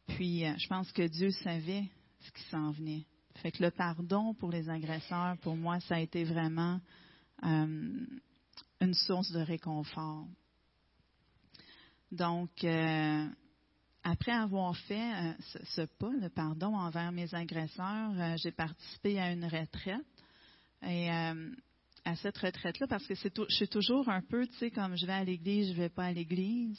Puis, 0.08 0.44
euh, 0.44 0.54
je 0.56 0.68
pense 0.68 0.90
que 0.92 1.06
Dieu 1.06 1.30
savait 1.30 1.84
ce 2.20 2.30
qui 2.30 2.42
s'en 2.50 2.70
venait. 2.70 3.04
Fait 3.36 3.52
que 3.52 3.62
le 3.62 3.70
pardon 3.70 4.34
pour 4.34 4.50
les 4.50 4.68
agresseurs, 4.68 5.36
pour 5.38 5.56
moi, 5.56 5.80
ça 5.80 5.96
a 5.96 6.00
été 6.00 6.24
vraiment 6.24 6.80
euh, 7.44 8.06
une 8.80 8.94
source 8.94 9.30
de 9.32 9.40
réconfort. 9.40 10.26
Donc, 12.12 12.50
euh, 12.64 13.26
après 14.04 14.32
avoir 14.32 14.76
fait 14.76 15.34
ce, 15.74 15.82
pas, 15.82 16.12
le 16.20 16.28
pardon 16.28 16.76
envers 16.76 17.10
mes 17.10 17.34
agresseurs, 17.34 18.36
j'ai 18.36 18.52
participé 18.52 19.18
à 19.18 19.32
une 19.32 19.44
retraite. 19.44 20.06
Et 20.82 21.08
à 22.06 22.14
cette 22.14 22.38
retraite-là, 22.38 22.86
parce 22.86 23.04
que 23.04 23.14
je 23.14 23.54
suis 23.54 23.68
toujours 23.68 24.08
un 24.08 24.22
peu, 24.22 24.46
tu 24.46 24.56
sais, 24.58 24.70
comme 24.70 24.96
je 24.96 25.04
vais 25.06 25.12
à 25.12 25.24
l'église, 25.24 25.72
je 25.72 25.76
vais 25.76 25.88
pas 25.88 26.04
à 26.04 26.12
l'église. 26.12 26.78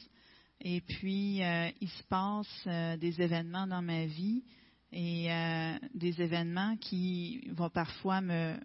Et 0.62 0.80
puis, 0.80 1.44
euh, 1.44 1.70
il 1.82 1.90
se 1.90 2.04
passe 2.04 2.64
euh, 2.66 2.96
des 2.96 3.22
événements 3.22 3.68
dans 3.68 3.82
ma 3.82 4.06
vie 4.06 4.46
et 4.94 5.30
euh, 5.30 5.78
des 5.94 6.22
événements 6.22 6.78
qui 6.78 7.46
vont 7.52 7.70
parfois 7.70 8.22
me, 8.22 8.56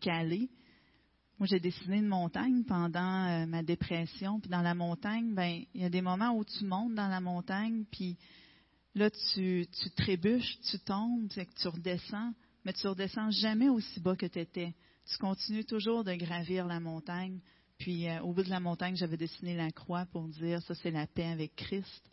caler. 0.00 0.48
Moi, 1.40 1.48
j'ai 1.50 1.58
dessiné 1.58 1.96
une 1.96 2.06
montagne 2.06 2.62
pendant 2.62 3.44
ma 3.48 3.64
dépression. 3.64 4.38
Puis 4.38 4.50
dans 4.50 4.62
la 4.62 4.76
montagne, 4.76 5.34
ben, 5.34 5.64
il 5.74 5.82
y 5.82 5.84
a 5.84 5.90
des 5.90 6.00
moments 6.00 6.30
où 6.36 6.44
tu 6.44 6.64
montes 6.64 6.94
dans 6.94 7.08
la 7.08 7.20
montagne, 7.20 7.84
puis 7.90 8.16
là, 8.94 9.10
tu, 9.10 9.66
tu 9.66 9.90
trébuches, 9.96 10.60
tu 10.70 10.78
tombes, 10.78 11.28
tu 11.28 11.68
redescends, 11.68 12.32
mais 12.64 12.72
tu 12.72 12.86
redescends 12.86 13.32
jamais 13.32 13.68
aussi 13.68 13.98
bas 13.98 14.14
que 14.14 14.26
tu 14.26 14.38
étais. 14.38 14.72
Tu 15.10 15.18
continues 15.18 15.64
toujours 15.64 16.04
de 16.04 16.14
gravir 16.14 16.66
la 16.66 16.80
montagne 16.80 17.40
puis 17.82 18.08
euh, 18.08 18.20
au 18.20 18.32
bout 18.32 18.44
de 18.44 18.48
la 18.48 18.60
montagne, 18.60 18.94
j'avais 18.94 19.16
dessiné 19.16 19.56
la 19.56 19.72
croix 19.72 20.06
pour 20.06 20.28
dire 20.28 20.62
ça 20.62 20.74
c'est 20.76 20.92
la 20.92 21.08
paix 21.08 21.26
avec 21.26 21.56
Christ. 21.56 22.10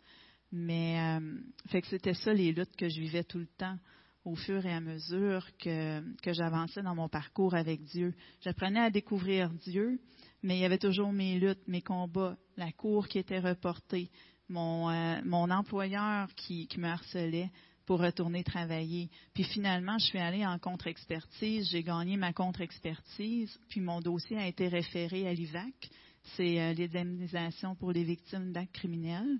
Mais 0.50 0.98
euh, 1.00 1.38
fait 1.68 1.80
que 1.80 1.86
c'était 1.86 2.14
ça 2.14 2.34
les 2.34 2.50
luttes 2.50 2.74
que 2.76 2.88
je 2.88 3.00
vivais 3.00 3.22
tout 3.22 3.38
le 3.38 3.46
temps 3.46 3.78
au 4.24 4.34
fur 4.34 4.66
et 4.66 4.72
à 4.72 4.80
mesure 4.80 5.46
que, 5.58 6.00
que 6.22 6.32
j'avançais 6.32 6.82
dans 6.82 6.96
mon 6.96 7.08
parcours 7.08 7.54
avec 7.54 7.84
Dieu. 7.84 8.14
J'apprenais 8.40 8.80
à 8.80 8.90
découvrir 8.90 9.48
Dieu, 9.50 10.00
mais 10.42 10.56
il 10.56 10.60
y 10.60 10.64
avait 10.64 10.76
toujours 10.76 11.12
mes 11.12 11.38
luttes, 11.38 11.68
mes 11.68 11.82
combats, 11.82 12.36
la 12.56 12.72
cour 12.72 13.06
qui 13.06 13.20
était 13.20 13.38
reportée, 13.38 14.10
mon, 14.48 14.90
euh, 14.90 15.20
mon 15.24 15.50
employeur 15.50 16.34
qui, 16.34 16.66
qui 16.66 16.80
me 16.80 16.88
harcelait, 16.88 17.52
pour 17.86 18.00
retourner 18.00 18.44
travailler. 18.44 19.10
Puis 19.34 19.44
finalement, 19.44 19.98
je 19.98 20.06
suis 20.06 20.18
allée 20.18 20.46
en 20.46 20.58
contre-expertise, 20.58 21.68
j'ai 21.70 21.82
gagné 21.82 22.16
ma 22.16 22.32
contre-expertise, 22.32 23.58
puis 23.68 23.80
mon 23.80 24.00
dossier 24.00 24.38
a 24.38 24.46
été 24.46 24.68
référé 24.68 25.26
à 25.28 25.32
l'IVAC, 25.32 25.90
c'est 26.36 26.60
euh, 26.60 26.74
l'indemnisation 26.74 27.74
pour 27.74 27.92
les 27.92 28.04
victimes 28.04 28.52
d'actes 28.52 28.72
criminels. 28.72 29.38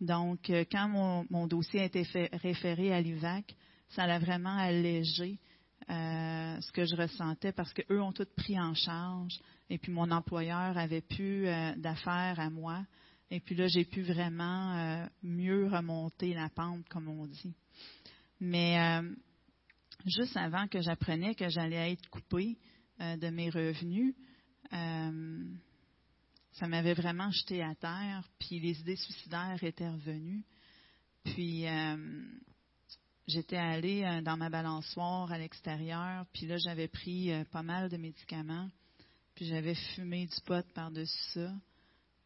Donc, 0.00 0.50
euh, 0.50 0.64
quand 0.70 0.88
mon, 1.28 1.46
dossier 1.46 1.80
a 1.80 1.84
été 1.84 2.02
référé 2.32 2.92
à 2.92 3.00
l'UVAC, 3.00 3.54
ça 3.90 4.04
a 4.04 4.18
vraiment 4.18 4.56
allégé 4.56 5.38
euh, 5.90 6.60
ce 6.60 6.72
que 6.72 6.84
je 6.84 6.94
ressentais 6.96 7.52
parce 7.52 7.72
qu'eux 7.72 8.00
ont 8.00 8.12
tout 8.12 8.26
pris 8.36 8.58
en 8.58 8.74
charge. 8.74 9.38
Et 9.68 9.78
puis, 9.78 9.92
mon 9.92 10.10
employeur 10.10 10.78
avait 10.78 11.02
plus 11.02 11.44
d'affaires 11.76 12.40
à 12.40 12.50
moi. 12.50 12.84
Et 13.30 13.40
puis 13.40 13.54
là, 13.54 13.68
j'ai 13.68 13.84
pu 13.84 14.02
vraiment 14.02 15.06
mieux 15.22 15.68
remonter 15.68 16.34
la 16.34 16.48
pente, 16.48 16.88
comme 16.88 17.08
on 17.08 17.26
dit. 17.26 17.54
Mais 18.40 19.02
juste 20.06 20.36
avant 20.36 20.66
que 20.66 20.80
j'apprenais 20.80 21.34
que 21.34 21.48
j'allais 21.48 21.92
être 21.92 22.08
coupée 22.08 22.58
de 22.98 23.28
mes 23.28 23.50
revenus, 23.50 24.14
ça 26.52 26.66
m'avait 26.66 26.94
vraiment 26.94 27.30
jeté 27.30 27.62
à 27.62 27.74
terre, 27.74 28.28
puis 28.38 28.60
les 28.60 28.78
idées 28.80 28.96
suicidaires 28.96 29.62
étaient 29.62 29.88
revenues. 29.88 30.44
Puis 31.24 31.66
euh, 31.66 31.96
j'étais 33.26 33.56
allée 33.56 34.04
euh, 34.04 34.22
dans 34.22 34.36
ma 34.36 34.50
balançoire 34.50 35.30
à 35.30 35.38
l'extérieur, 35.38 36.26
puis 36.32 36.46
là 36.46 36.56
j'avais 36.58 36.88
pris 36.88 37.32
euh, 37.32 37.44
pas 37.44 37.62
mal 37.62 37.88
de 37.88 37.96
médicaments, 37.96 38.68
puis 39.34 39.46
j'avais 39.46 39.74
fumé 39.94 40.26
du 40.26 40.40
pot 40.44 40.66
par-dessus 40.74 41.32
ça, 41.34 41.52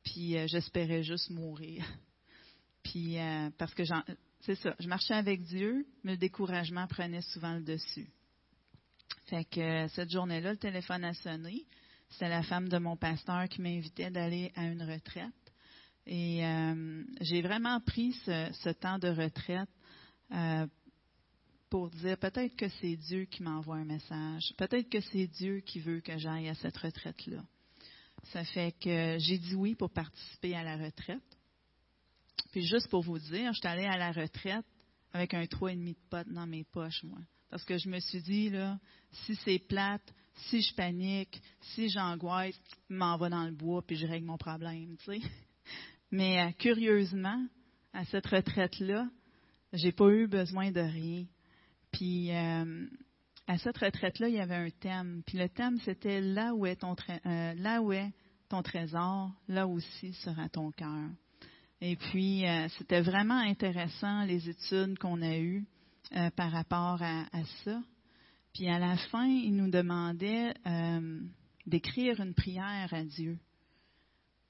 puis 0.02 0.36
j'espérais 0.48 1.02
juste 1.02 1.30
mourir. 1.30 1.84
puis 2.82 3.16
parce 3.58 3.74
que 3.74 3.84
c'est 4.44 4.56
ça, 4.56 4.74
je 4.78 4.88
marchais 4.88 5.14
avec 5.14 5.42
Dieu, 5.42 5.86
mais 6.02 6.12
le 6.12 6.18
découragement 6.18 6.86
prenait 6.86 7.22
souvent 7.22 7.54
le 7.54 7.62
dessus. 7.62 8.08
Fait 9.26 9.44
que 9.44 9.88
cette 9.88 10.10
journée-là, 10.10 10.52
le 10.52 10.58
téléphone 10.58 11.04
a 11.04 11.14
sonné. 11.14 11.64
C'était 12.10 12.28
la 12.28 12.42
femme 12.42 12.68
de 12.68 12.78
mon 12.78 12.96
pasteur 12.96 13.48
qui 13.48 13.62
m'invitait 13.62 14.10
d'aller 14.10 14.52
à 14.54 14.66
une 14.66 14.82
retraite. 14.82 15.32
Et 16.06 16.44
euh, 16.44 17.04
j'ai 17.22 17.40
vraiment 17.40 17.80
pris 17.80 18.12
ce, 18.26 18.72
temps 18.72 18.98
de 18.98 19.08
retraite 19.08 19.70
euh, 20.32 20.66
pour 21.70 21.88
dire 21.90 22.18
peut-être 22.18 22.54
que 22.56 22.68
c'est 22.80 22.96
Dieu 22.96 23.24
qui 23.24 23.42
m'envoie 23.42 23.76
un 23.76 23.84
message, 23.84 24.52
peut-être 24.58 24.90
que 24.90 25.00
c'est 25.00 25.26
Dieu 25.26 25.60
qui 25.60 25.80
veut 25.80 26.00
que 26.00 26.18
j'aille 26.18 26.48
à 26.50 26.54
cette 26.54 26.76
retraite-là. 26.76 27.42
Ça 28.32 28.44
fait 28.44 28.72
que 28.78 29.16
j'ai 29.18 29.38
dit 29.38 29.54
oui 29.54 29.74
pour 29.74 29.90
participer 29.90 30.54
à 30.54 30.62
la 30.62 30.76
retraite. 30.76 31.33
Puis 32.54 32.64
juste 32.64 32.88
pour 32.88 33.02
vous 33.02 33.18
dire, 33.18 33.52
je 33.52 33.58
suis 33.58 33.66
allée 33.66 33.84
à 33.84 33.96
la 33.96 34.12
retraite 34.12 34.64
avec 35.12 35.34
un 35.34 35.44
trois 35.46 35.72
et 35.72 35.74
demi 35.74 35.94
de 35.94 35.98
potes 36.08 36.28
dans 36.28 36.46
mes 36.46 36.62
poches, 36.62 37.02
moi. 37.02 37.18
Parce 37.50 37.64
que 37.64 37.78
je 37.78 37.88
me 37.88 37.98
suis 37.98 38.22
dit, 38.22 38.48
là, 38.48 38.78
si 39.10 39.34
c'est 39.44 39.58
plate, 39.58 40.14
si 40.36 40.62
je 40.62 40.72
panique, 40.72 41.42
si 41.74 41.88
j'angoisse, 41.88 42.54
je 42.88 42.94
m'en 42.94 43.16
va 43.16 43.28
dans 43.28 43.44
le 43.44 43.50
bois 43.50 43.82
puis 43.84 43.96
je 43.96 44.06
règle 44.06 44.26
mon 44.26 44.36
problème, 44.36 44.96
tu 44.98 45.04
sais. 45.04 45.20
Mais 46.12 46.44
euh, 46.44 46.52
curieusement, 46.52 47.44
à 47.92 48.04
cette 48.04 48.28
retraite-là, 48.28 49.08
j'ai 49.72 49.90
pas 49.90 50.10
eu 50.10 50.28
besoin 50.28 50.70
de 50.70 50.80
rien. 50.80 51.24
Puis 51.90 52.30
euh, 52.30 52.86
à 53.48 53.58
cette 53.58 53.78
retraite-là, 53.78 54.28
il 54.28 54.36
y 54.36 54.40
avait 54.40 54.54
un 54.54 54.70
thème. 54.70 55.24
Puis 55.26 55.38
le 55.38 55.48
thème, 55.48 55.80
c'était 55.80 56.20
là 56.20 56.54
où 56.54 56.66
est 56.66 56.76
ton 56.76 56.94
euh, 57.26 57.54
là 57.54 57.82
où 57.82 57.92
est 57.92 58.12
ton 58.48 58.62
trésor, 58.62 59.32
là 59.48 59.66
aussi 59.66 60.12
sera 60.12 60.48
ton 60.48 60.70
cœur. 60.70 61.10
Et 61.80 61.96
puis 61.96 62.44
c'était 62.78 63.02
vraiment 63.02 63.38
intéressant 63.38 64.24
les 64.24 64.48
études 64.48 64.98
qu'on 64.98 65.20
a 65.22 65.36
eues 65.36 65.66
par 66.36 66.50
rapport 66.50 67.02
à 67.02 67.44
ça. 67.64 67.80
Puis 68.54 68.68
à 68.68 68.78
la 68.78 68.96
fin, 68.96 69.26
il 69.26 69.56
nous 69.56 69.68
demandait 69.68 70.54
euh, 70.64 71.20
d'écrire 71.66 72.20
une 72.20 72.34
prière 72.34 72.94
à 72.94 73.02
Dieu. 73.02 73.36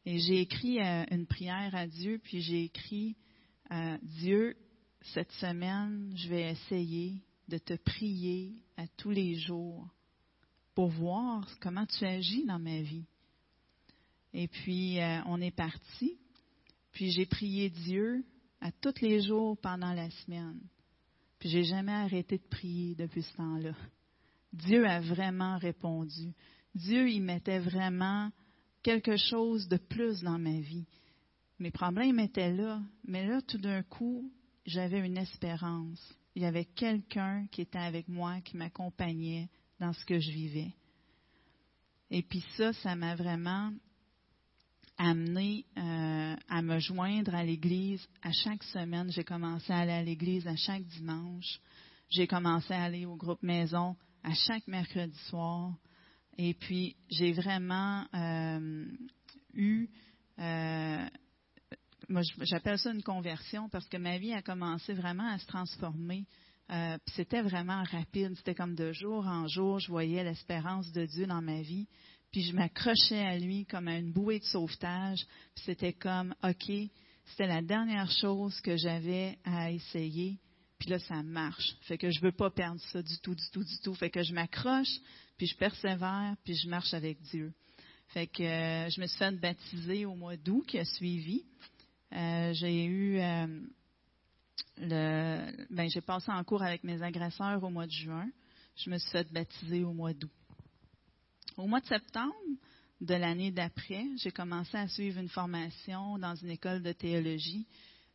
Et 0.05 0.19
j'ai 0.19 0.41
écrit 0.43 0.79
euh, 0.79 1.07
une 1.11 1.27
prière 1.27 1.75
à 1.75 1.87
Dieu, 1.87 2.21
puis 2.23 2.43
j'ai 2.43 2.65
écrit 2.65 3.17
euh, 3.73 3.97
Dieu, 4.03 4.57
cette 5.15 5.33
semaine, 5.33 6.13
je 6.17 6.29
vais 6.29 6.51
essayer 6.51 7.23
de 7.49 7.57
te 7.57 7.75
prier 7.75 8.53
à 8.77 8.87
tous 8.99 9.11
les 9.11 9.37
jours 9.37 9.89
pour 10.75 10.89
voir 10.89 11.49
comment 11.61 11.87
tu 11.87 12.05
agis 12.05 12.45
dans 12.45 12.59
ma 12.59 12.83
vie. 12.83 13.07
Et 14.35 14.49
puis, 14.49 14.99
on 15.27 15.41
est 15.41 15.55
parti. 15.55 16.19
Puis 16.95 17.11
j'ai 17.11 17.27
prié 17.27 17.69
Dieu 17.69 18.25
à 18.61 18.73
tous 18.73 19.01
les 19.03 19.21
jours 19.21 19.59
pendant 19.61 19.93
la 19.93 20.09
semaine. 20.11 20.61
Puis 21.39 21.51
j'ai 21.51 21.65
jamais 21.65 21.93
arrêté 21.93 22.39
de 22.39 22.49
prier 22.49 22.95
depuis 22.95 23.23
ce 23.23 23.37
temps-là. 23.37 23.75
Dieu 24.53 24.87
a 24.87 25.01
vraiment 25.01 25.59
répondu. 25.59 26.33
Dieu 26.75 27.11
y 27.11 27.21
mettait 27.21 27.59
vraiment 27.59 28.31
quelque 28.83 29.17
chose 29.17 29.69
de 29.69 29.77
plus 29.77 30.23
dans 30.23 30.39
ma 30.39 30.61
vie. 30.61 30.87
Mes 31.59 31.73
problèmes 31.73 32.21
étaient 32.21 32.53
là, 32.53 32.81
mais 33.05 33.27
là, 33.27 33.43
tout 33.43 33.59
d'un 33.59 33.83
coup, 33.83 34.33
j'avais 34.65 35.05
une 35.05 35.19
espérance. 35.19 36.15
Il 36.37 36.43
y 36.43 36.47
avait 36.47 36.65
quelqu'un 36.65 37.47
qui 37.51 37.61
était 37.61 37.79
avec 37.79 38.09
moi, 38.09 38.41
qui 38.41 38.57
m'accompagnait 38.57 39.49
dans 39.81 39.93
ce 39.93 40.05
que 40.05 40.19
je 40.21 40.31
vivais. 40.31 40.73
Et 42.11 42.23
puis 42.23 42.45
ça, 42.57 42.73
ça 42.73 42.95
m'a 42.95 43.17
vraiment 43.17 43.73
amené 44.99 45.65
euh, 45.77 46.37
à 46.49 46.63
me 46.63 46.79
joindre 46.79 47.35
à 47.35 47.45
l'Église 47.45 48.07
à 48.23 48.31
chaque 48.33 48.63
semaine. 48.65 49.11
J'ai 49.11 49.25
commencé 49.25 49.73
à 49.73 49.79
aller 49.79 49.93
à 49.93 50.03
l'Église 50.03 50.47
à 50.47 50.57
chaque 50.57 50.85
dimanche. 50.85 51.61
J'ai 52.11 52.27
commencé 52.27 52.73
à 52.73 52.85
aller 52.85 53.07
au 53.07 53.17
groupe 53.17 53.43
maison 53.43 53.97
à 54.23 54.33
chaque 54.35 54.67
mercredi 54.67 55.19
soir. 55.29 55.73
Et 56.39 56.55
puis, 56.55 56.97
j'ai 57.11 57.33
vraiment 57.33 58.07
euh, 58.15 58.87
eu, 59.55 59.89
euh, 60.39 61.07
moi 62.09 62.23
j'appelle 62.41 62.79
ça 62.79 62.93
une 62.93 63.03
conversion 63.03 63.69
parce 63.69 63.89
que 63.89 63.97
ma 63.97 64.19
vie 64.19 64.33
a 64.33 64.43
commencé 64.43 64.93
vraiment 64.95 65.29
à 65.29 65.39
se 65.39 65.47
transformer. 65.47 66.25
C'était 67.09 67.43
vraiment 67.43 67.85
rapide. 67.85 68.35
C'était 68.37 68.55
comme 68.55 68.75
de 68.75 68.91
jour 68.93 69.27
en 69.27 69.47
jour, 69.47 69.79
je 69.81 69.89
voyais 69.89 70.25
l'espérance 70.25 70.91
de 70.93 71.05
Dieu 71.05 71.27
dans 71.27 71.43
ma 71.43 71.61
vie. 71.61 71.87
Puis 72.35 72.43
je 72.43 72.53
m'accrochais 72.53 73.25
à 73.25 73.39
lui 73.39 73.65
comme 73.65 73.87
à 73.87 73.97
une 73.97 74.11
bouée 74.11 74.41
de 74.41 74.45
sauvetage. 74.45 75.25
Puis 75.55 75.67
c'était 75.67 75.93
comme, 75.93 76.35
OK, 76.43 76.65
c'était 77.27 77.47
la 77.47 77.63
dernière 77.63 78.11
chose 78.11 78.61
que 78.61 78.77
j'avais 78.77 79.39
à 79.45 79.71
essayer. 79.71 80.41
Puis 80.81 80.91
là, 80.91 80.99
ça 80.99 81.23
marche. 81.23 81.77
Fait 81.83 81.97
que 81.97 82.11
je 82.11 82.21
veux 82.21 82.33
pas 82.33 82.51
perdre 82.51 82.81
ça 82.91 83.01
du 83.03 83.17
tout, 83.21 83.37
du 83.37 83.51
tout, 83.53 83.63
du 83.63 83.79
tout. 83.85 83.95
Fait 83.95 84.11
que 84.11 84.25
je 84.25 84.35
m'accroche, 84.35 84.99
puis 85.37 85.47
je 85.47 85.57
persévère, 85.57 86.35
puis 86.43 86.57
je 86.57 86.69
marche 86.69 86.93
avec 86.93 87.23
Dieu. 87.23 87.53
Fait 88.09 88.27
que 88.27 88.43
euh, 88.43 88.91
je 88.91 89.01
me 89.01 89.07
suis 89.07 89.17
fait 89.17 89.39
baptiser 89.39 90.05
au 90.05 90.17
mois 90.17 90.37
d'août 90.37 90.65
qui 90.67 90.81
a 90.81 90.85
suivi. 90.85 91.45
Euh, 92.15 92.53
j'ai 92.53 92.85
eu 92.85 93.21
euh, 93.21 93.47
le, 94.79 95.67
ben 95.71 95.89
j'ai 95.89 96.01
passé 96.01 96.33
en 96.33 96.43
cours 96.43 96.65
avec 96.65 96.83
mes 96.83 97.01
agresseurs 97.01 97.63
au 97.63 97.71
mois 97.71 97.87
de 97.87 97.93
juin. 97.93 98.29
Je 98.75 98.91
me 98.91 98.99
suis 98.99 99.13
fait 99.13 99.33
baptiser 99.33 99.85
au 99.85 99.93
mois 99.93 100.13
d'août. 100.13 100.33
Au 101.57 101.67
mois 101.67 101.81
de 101.81 101.87
septembre 101.87 102.35
de 103.01 103.15
l'année 103.15 103.51
d'après, 103.51 104.05
j'ai 104.17 104.31
commencé 104.31 104.77
à 104.77 104.89
suivre 104.89 105.21
une 105.21 105.29
formation 105.29 106.19
dans 106.19 106.35
une 106.35 106.51
école 106.51 106.83
de 106.83 106.93
théologie 106.93 107.67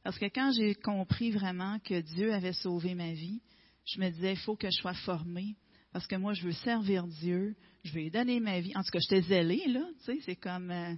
parce 0.03 0.17
que 0.17 0.25
quand 0.25 0.51
j'ai 0.53 0.75
compris 0.75 1.31
vraiment 1.31 1.79
que 1.79 2.01
Dieu 2.01 2.33
avait 2.33 2.53
sauvé 2.53 2.95
ma 2.95 3.11
vie, 3.11 3.41
je 3.85 3.99
me 3.99 4.09
disais, 4.09 4.33
il 4.33 4.39
faut 4.39 4.55
que 4.55 4.69
je 4.69 4.81
sois 4.81 4.93
formée. 4.93 5.55
Parce 5.91 6.05
que 6.07 6.15
moi, 6.15 6.33
je 6.33 6.43
veux 6.43 6.53
servir 6.53 7.07
Dieu, 7.07 7.55
je 7.83 7.93
veux 7.93 8.01
lui 8.01 8.11
donner 8.11 8.39
ma 8.39 8.59
vie. 8.59 8.71
En 8.75 8.83
tout 8.83 8.91
cas, 8.91 8.99
j'étais 8.99 9.21
zélée, 9.21 9.67
là. 9.67 9.81
Tu 9.99 10.05
sais, 10.05 10.19
c'est 10.25 10.35
comme 10.35 10.69
euh, 10.71 10.93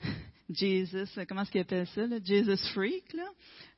Jesus, 0.50 1.08
comment 1.28 1.42
est-ce 1.42 1.50
qu'il 1.50 1.60
appelle 1.60 1.86
ça? 1.88 2.06
Jesus 2.24 2.72
Freak, 2.72 3.12
là. 3.14 3.28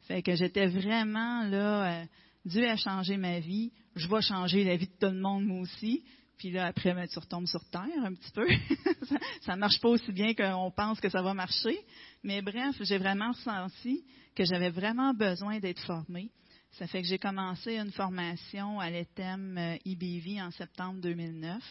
Fait 0.02 0.22
que 0.22 0.34
j'étais 0.34 0.66
vraiment, 0.66 1.44
là, 1.44 2.02
euh, 2.02 2.04
Dieu 2.44 2.68
a 2.68 2.76
changé 2.76 3.16
ma 3.16 3.40
vie, 3.40 3.72
je 3.96 4.08
vais 4.08 4.22
changer 4.22 4.64
la 4.64 4.76
vie 4.76 4.86
de 4.86 4.98
tout 5.00 5.12
le 5.12 5.20
monde, 5.20 5.44
moi 5.46 5.61
aussi. 5.61 6.04
Puis 6.41 6.51
là, 6.51 6.68
après, 6.68 6.95
ben, 6.95 7.07
tu 7.07 7.18
retombes 7.18 7.47
sur 7.47 7.62
terre 7.68 8.03
un 8.03 8.14
petit 8.14 8.30
peu. 8.30 8.49
ça 9.43 9.57
ne 9.57 9.61
marche 9.61 9.78
pas 9.78 9.91
aussi 9.91 10.11
bien 10.11 10.32
qu'on 10.32 10.70
pense 10.70 10.99
que 10.99 11.11
ça 11.11 11.20
va 11.20 11.34
marcher. 11.34 11.78
Mais 12.22 12.41
bref, 12.41 12.76
j'ai 12.80 12.97
vraiment 12.97 13.34
senti 13.34 14.03
que 14.34 14.45
j'avais 14.45 14.70
vraiment 14.70 15.12
besoin 15.12 15.59
d'être 15.59 15.82
formée. 15.82 16.30
Ça 16.70 16.86
fait 16.86 17.03
que 17.03 17.09
j'ai 17.09 17.18
commencé 17.18 17.76
une 17.76 17.93
formation 17.93 18.80
à 18.80 18.88
l'ETEM 18.88 19.76
IBV 19.84 20.38
euh, 20.38 20.45
en 20.47 20.51
septembre 20.51 21.03
2009. 21.03 21.62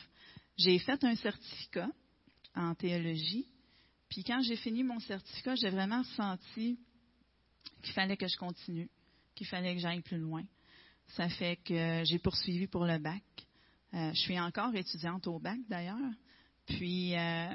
J'ai 0.56 0.78
fait 0.78 1.04
un 1.04 1.16
certificat 1.16 1.90
en 2.54 2.76
théologie. 2.76 3.48
Puis 4.08 4.24
quand 4.24 4.44
j'ai 4.44 4.56
fini 4.56 4.84
mon 4.84 5.00
certificat, 5.00 5.56
j'ai 5.56 5.72
vraiment 5.72 6.04
senti 6.16 6.78
qu'il 7.82 7.94
fallait 7.94 8.18
que 8.18 8.28
je 8.28 8.38
continue, 8.38 8.88
qu'il 9.34 9.48
fallait 9.48 9.74
que 9.74 9.82
j'aille 9.82 10.02
plus 10.02 10.20
loin. 10.20 10.44
Ça 11.16 11.28
fait 11.28 11.56
que 11.66 12.04
j'ai 12.06 12.20
poursuivi 12.20 12.68
pour 12.68 12.86
le 12.86 13.00
bac. 13.00 13.24
Euh, 13.94 14.12
je 14.14 14.20
suis 14.20 14.40
encore 14.40 14.76
étudiante 14.76 15.26
au 15.28 15.40
bac 15.40 15.60
d'ailleurs. 15.68 15.98
Puis 16.68 17.16
euh, 17.16 17.48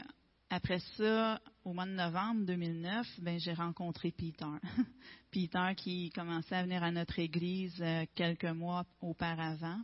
après 0.51 0.81
ça, 0.97 1.41
au 1.65 1.73
mois 1.73 1.87
de 1.87 1.93
novembre 1.93 2.45
2009, 2.47 3.07
ben, 3.21 3.39
j'ai 3.39 3.53
rencontré 3.53 4.11
Peter. 4.11 4.45
Peter 5.31 5.75
qui 5.77 6.11
commençait 6.11 6.57
à 6.57 6.63
venir 6.65 6.83
à 6.83 6.91
notre 6.91 7.19
église 7.21 7.77
euh, 7.81 8.05
quelques 8.15 8.45
mois 8.45 8.85
auparavant. 9.01 9.81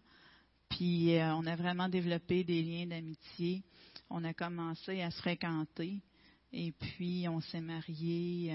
Puis 0.68 1.16
on 1.18 1.46
a 1.46 1.56
vraiment 1.56 1.88
développé 1.88 2.44
des 2.44 2.62
liens 2.62 2.86
d'amitié. 2.86 3.64
On 4.08 4.22
a 4.22 4.32
commencé 4.32 5.02
à 5.02 5.10
se 5.10 5.18
fréquenter. 5.18 6.00
Et 6.52 6.70
puis, 6.70 7.26
on 7.28 7.40
s'est 7.40 7.60
mariés 7.60 8.54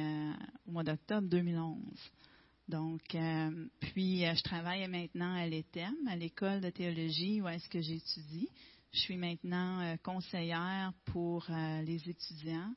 au 0.65 0.71
mois 0.71 0.85
d'octobre 0.85 1.27
2011. 1.27 1.77
Donc, 2.67 3.13
euh, 3.13 3.67
puis, 3.79 4.21
je 4.21 4.43
travaille 4.43 4.87
maintenant 4.87 5.35
à 5.35 5.45
l'ETEM, 5.45 5.93
à 6.07 6.15
l'école 6.15 6.61
de 6.61 6.69
théologie 6.69 7.41
où 7.41 7.47
est-ce 7.47 7.69
que 7.69 7.81
j'étudie. 7.81 8.49
Je 8.91 8.99
suis 8.99 9.17
maintenant 9.17 9.97
conseillère 10.03 10.93
pour 11.05 11.45
les 11.49 12.09
étudiants. 12.09 12.73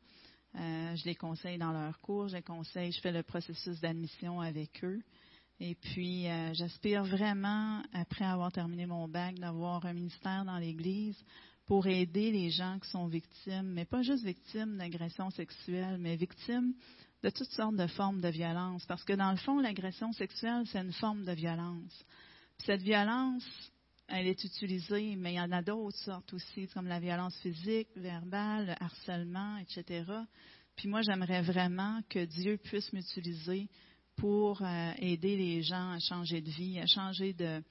je 0.54 1.04
les 1.04 1.14
conseille 1.14 1.58
dans 1.58 1.70
leurs 1.70 2.00
cours, 2.00 2.26
je 2.26 2.36
les 2.36 2.42
conseille, 2.42 2.90
je 2.90 3.00
fais 3.00 3.12
le 3.12 3.22
processus 3.22 3.78
d'admission 3.80 4.40
avec 4.40 4.82
eux. 4.82 5.00
Et 5.60 5.76
puis, 5.76 6.24
j'aspire 6.54 7.04
vraiment, 7.04 7.82
après 7.92 8.24
avoir 8.24 8.50
terminé 8.50 8.84
mon 8.84 9.06
bac, 9.06 9.38
d'avoir 9.38 9.86
un 9.86 9.92
ministère 9.92 10.44
dans 10.44 10.58
l'Église 10.58 11.16
pour 11.66 11.86
aider 11.86 12.32
les 12.32 12.50
gens 12.50 12.78
qui 12.80 12.88
sont 12.88 13.06
victimes, 13.06 13.74
mais 13.74 13.84
pas 13.84 14.02
juste 14.02 14.24
victimes 14.24 14.76
d'agressions 14.78 15.30
sexuelles, 15.30 15.98
mais 16.00 16.16
victimes 16.16 16.74
de 17.22 17.30
toutes 17.30 17.50
sortes 17.50 17.76
de 17.76 17.86
formes 17.86 18.20
de 18.20 18.28
violence. 18.28 18.84
Parce 18.86 19.04
que 19.04 19.12
dans 19.12 19.30
le 19.30 19.36
fond, 19.38 19.58
l'agression 19.58 20.12
sexuelle, 20.12 20.64
c'est 20.66 20.80
une 20.80 20.92
forme 20.92 21.24
de 21.24 21.32
violence. 21.32 22.04
cette 22.58 22.82
violence, 22.82 23.44
elle 24.08 24.26
est 24.26 24.42
utilisée, 24.42 25.16
mais 25.16 25.34
il 25.34 25.36
y 25.36 25.40
en 25.40 25.52
a 25.52 25.62
d'autres 25.62 25.98
sortes 25.98 26.32
aussi, 26.32 26.66
comme 26.68 26.86
la 26.86 26.98
violence 26.98 27.36
physique, 27.40 27.88
verbale, 27.94 28.66
le 28.66 28.82
harcèlement, 28.82 29.58
etc. 29.58 30.04
Puis 30.74 30.88
moi, 30.88 31.02
j'aimerais 31.02 31.42
vraiment 31.42 32.00
que 32.08 32.24
Dieu 32.24 32.56
puisse 32.56 32.92
m'utiliser 32.92 33.68
pour 34.16 34.62
euh, 34.62 34.92
aider 34.98 35.36
les 35.36 35.62
gens 35.62 35.92
à 35.92 35.98
changer 36.00 36.40
de 36.40 36.50
vie, 36.50 36.78
à 36.80 36.86
changer 36.86 37.32
de 37.32 37.62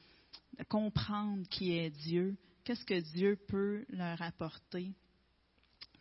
comprendre 0.69 1.47
qui 1.49 1.73
est 1.73 1.89
Dieu, 1.89 2.37
qu'est-ce 2.63 2.85
que 2.85 2.99
Dieu 3.13 3.37
peut 3.47 3.85
leur 3.89 4.21
apporter, 4.21 4.91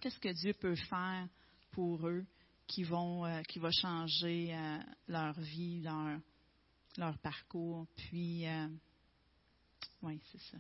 qu'est-ce 0.01 0.19
que 0.19 0.33
Dieu 0.33 0.53
peut 0.55 0.77
faire 0.77 1.29
pour 1.73 2.07
eux? 2.07 2.25
Qui 2.67 2.83
vont 2.83 3.25
euh, 3.25 3.43
qui 3.43 3.59
va 3.59 3.71
changer 3.71 4.55
euh, 4.55 4.79
leur 5.09 5.39
vie, 5.41 5.81
leur 5.81 6.19
leur 6.97 7.19
parcours. 7.19 7.87
Puis 7.97 8.47
euh, 8.47 8.69
oui, 10.03 10.21
c'est 10.33 10.41
ça. 10.41 10.59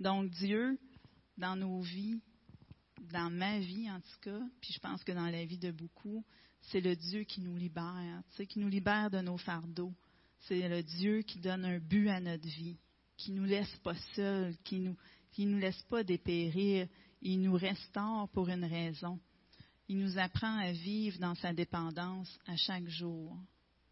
Donc 0.00 0.30
Dieu 0.30 0.78
dans 1.36 1.56
nos 1.56 1.80
vies, 1.80 2.20
dans 3.12 3.30
ma 3.30 3.58
vie 3.58 3.90
en 3.90 4.00
tout 4.00 4.20
cas, 4.20 4.40
puis 4.60 4.72
je 4.72 4.80
pense 4.80 5.02
que 5.02 5.12
dans 5.12 5.30
la 5.30 5.44
vie 5.44 5.58
de 5.58 5.70
beaucoup, 5.70 6.24
c'est 6.62 6.80
le 6.80 6.96
Dieu 6.96 7.24
qui 7.24 7.40
nous 7.40 7.56
libère, 7.56 8.22
qui 8.48 8.58
nous 8.58 8.68
libère 8.68 9.10
de 9.10 9.20
nos 9.20 9.36
fardeaux. 9.36 9.92
C'est 10.40 10.68
le 10.68 10.82
Dieu 10.82 11.22
qui 11.22 11.40
donne 11.40 11.64
un 11.64 11.78
but 11.78 12.08
à 12.08 12.20
notre 12.20 12.46
vie 12.46 12.76
qui 13.16 13.32
nous 13.32 13.44
laisse 13.44 13.74
pas 13.82 13.94
seuls, 14.14 14.56
qui 14.64 14.80
nous, 14.80 14.96
qui 15.32 15.46
nous 15.46 15.58
laisse 15.58 15.82
pas 15.84 16.02
dépérir. 16.02 16.88
Il 17.22 17.40
nous 17.40 17.54
restaure 17.54 18.28
pour 18.30 18.48
une 18.48 18.64
raison. 18.64 19.18
Il 19.88 19.98
nous 19.98 20.18
apprend 20.18 20.56
à 20.58 20.72
vivre 20.72 21.18
dans 21.18 21.34
sa 21.34 21.52
dépendance 21.52 22.38
à 22.46 22.56
chaque 22.56 22.88
jour. 22.88 23.36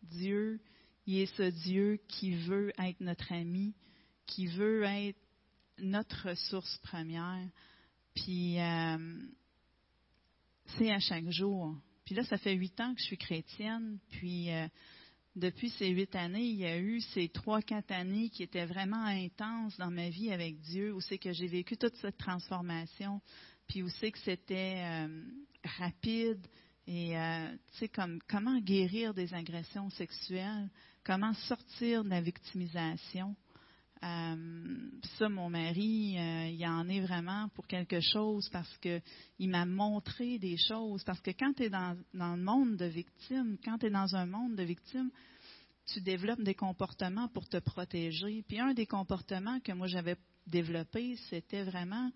Dieu, 0.02 0.60
il 1.06 1.18
est 1.18 1.36
ce 1.36 1.50
Dieu 1.64 2.00
qui 2.08 2.34
veut 2.34 2.72
être 2.78 3.00
notre 3.00 3.32
ami, 3.32 3.74
qui 4.26 4.46
veut 4.46 4.84
être 4.84 5.18
notre 5.78 6.30
ressource 6.30 6.78
première. 6.82 7.46
Puis 8.14 8.58
euh, 8.58 9.18
c'est 10.78 10.90
à 10.90 10.98
chaque 10.98 11.28
jour. 11.30 11.76
Puis 12.04 12.14
là, 12.14 12.24
ça 12.24 12.38
fait 12.38 12.54
huit 12.54 12.78
ans 12.80 12.94
que 12.94 13.00
je 13.00 13.06
suis 13.06 13.18
chrétienne. 13.18 13.98
Puis 14.10 14.50
euh, 14.50 14.66
depuis 15.36 15.70
ces 15.70 15.88
huit 15.88 16.14
années, 16.14 16.44
il 16.44 16.56
y 16.56 16.66
a 16.66 16.78
eu 16.78 17.00
ces 17.00 17.28
trois, 17.28 17.62
quatre 17.62 17.92
années 17.92 18.28
qui 18.28 18.42
étaient 18.42 18.66
vraiment 18.66 19.04
intenses 19.04 19.76
dans 19.78 19.90
ma 19.90 20.08
vie 20.08 20.32
avec 20.32 20.60
Dieu, 20.60 20.94
où 20.94 21.00
c'est 21.00 21.18
que 21.18 21.32
j'ai 21.32 21.46
vécu 21.46 21.76
toute 21.76 21.96
cette 21.96 22.18
transformation, 22.18 23.20
puis 23.66 23.82
où 23.82 23.88
c'est 23.88 24.12
que 24.12 24.18
c'était 24.20 24.82
euh, 24.84 25.24
rapide 25.64 26.46
et 26.86 27.16
euh, 27.16 27.48
tu 27.72 27.78
sais 27.78 27.88
comme 27.88 28.18
comment 28.28 28.58
guérir 28.60 29.14
des 29.14 29.32
agressions 29.34 29.88
sexuelles, 29.90 30.68
comment 31.04 31.32
sortir 31.34 32.04
de 32.04 32.08
la 32.10 32.20
victimisation? 32.20 33.36
Euh, 34.02 34.90
ça, 35.16 35.28
mon 35.28 35.48
mari, 35.48 36.18
euh, 36.18 36.48
il 36.48 36.66
en 36.66 36.88
est 36.88 37.00
vraiment 37.00 37.48
pour 37.50 37.68
quelque 37.68 38.00
chose 38.00 38.48
parce 38.48 38.76
que 38.78 39.00
il 39.38 39.48
m'a 39.48 39.64
montré 39.64 40.40
des 40.40 40.56
choses. 40.56 41.04
Parce 41.04 41.20
que 41.20 41.30
quand 41.30 41.52
tu 41.52 41.64
es 41.64 41.70
dans, 41.70 41.96
dans, 42.12 42.34
le 42.34 42.42
monde 42.42 42.76
de 42.76 42.86
victimes, 42.86 43.58
quand 43.64 43.78
tu 43.78 43.86
es 43.86 43.90
dans 43.90 44.16
un 44.16 44.26
monde 44.26 44.56
de 44.56 44.64
victimes, 44.64 45.10
tu 45.86 46.00
développes 46.00 46.42
des 46.42 46.56
comportements 46.56 47.28
pour 47.28 47.48
te 47.48 47.58
protéger. 47.58 48.42
Puis 48.48 48.58
un 48.58 48.74
des 48.74 48.86
comportements 48.86 49.60
que 49.60 49.70
moi 49.70 49.86
j'avais 49.86 50.16
développé, 50.48 51.14
c'était 51.30 51.62
vraiment 51.62 52.10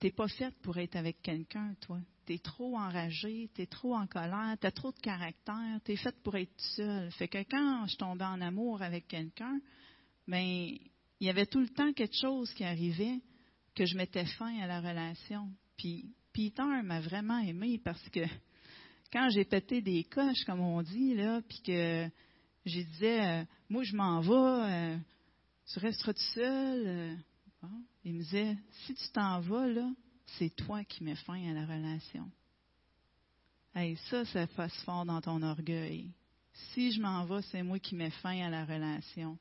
t'es 0.00 0.10
pas 0.10 0.28
faite 0.28 0.54
pour 0.62 0.78
être 0.78 0.96
avec 0.96 1.20
quelqu'un, 1.22 1.74
toi. 1.82 2.00
Tu 2.26 2.34
es 2.34 2.38
trop 2.38 2.76
enragé, 2.76 3.50
tu 3.54 3.62
es 3.62 3.66
trop 3.66 3.94
en 3.94 4.06
colère, 4.06 4.56
tu 4.60 4.66
as 4.66 4.72
trop 4.72 4.92
de 4.92 4.98
caractère, 4.98 5.80
tu 5.84 5.92
es 5.92 5.96
faite 5.96 6.20
pour 6.22 6.36
être 6.36 6.52
seule. 6.76 7.10
Fait 7.12 7.28
que 7.28 7.38
quand 7.38 7.86
je 7.86 7.96
tombais 7.96 8.24
en 8.24 8.40
amour 8.40 8.82
avec 8.82 9.06
quelqu'un, 9.06 9.60
ben 10.26 10.42
il 10.42 11.26
y 11.26 11.28
avait 11.28 11.46
tout 11.46 11.60
le 11.60 11.68
temps 11.68 11.92
quelque 11.92 12.16
chose 12.16 12.52
qui 12.54 12.64
arrivait 12.64 13.20
que 13.74 13.84
je 13.84 13.96
mettais 13.96 14.24
fin 14.24 14.58
à 14.60 14.66
la 14.66 14.80
relation. 14.80 15.48
Puis 15.76 16.14
Peter 16.32 16.82
m'a 16.82 17.00
vraiment 17.00 17.38
aimé 17.38 17.78
parce 17.84 18.08
que 18.08 18.20
quand 19.12 19.28
j'ai 19.30 19.44
pété 19.44 19.82
des 19.82 20.04
coches, 20.04 20.44
comme 20.46 20.60
on 20.60 20.82
dit, 20.82 21.14
là, 21.14 21.42
puis 21.46 21.60
que 21.62 22.08
je 22.64 22.80
disais, 22.80 23.26
euh, 23.26 23.44
moi 23.68 23.82
je 23.82 23.94
m'en 23.94 24.20
vais, 24.20 24.94
euh, 24.94 24.96
tu 25.72 25.78
resteras 25.78 26.14
tout 26.14 26.34
seul. 26.34 26.86
Euh, 26.86 27.16
il 28.04 28.14
me 28.14 28.22
disait, 28.22 28.56
si 28.84 28.94
tu 28.94 29.08
t'en 29.12 29.40
vas, 29.40 29.66
là, 29.66 29.90
c'est 30.38 30.54
toi 30.56 30.84
qui 30.84 31.04
mets 31.04 31.16
fin 31.16 31.50
à 31.50 31.52
la 31.52 31.66
relation. 31.66 32.30
Hey, 33.74 33.96
ça, 34.08 34.24
ça 34.24 34.46
fasse 34.48 34.74
fort 34.84 35.04
dans 35.04 35.20
ton 35.20 35.42
orgueil. 35.42 36.10
Si 36.72 36.92
je 36.92 37.00
m'en 37.00 37.24
vais, 37.24 37.42
c'est 37.42 37.62
moi 37.62 37.78
qui 37.78 37.94
mets 37.94 38.10
fin 38.10 38.40
à 38.46 38.48
la 38.48 38.64
relation. 38.64 39.38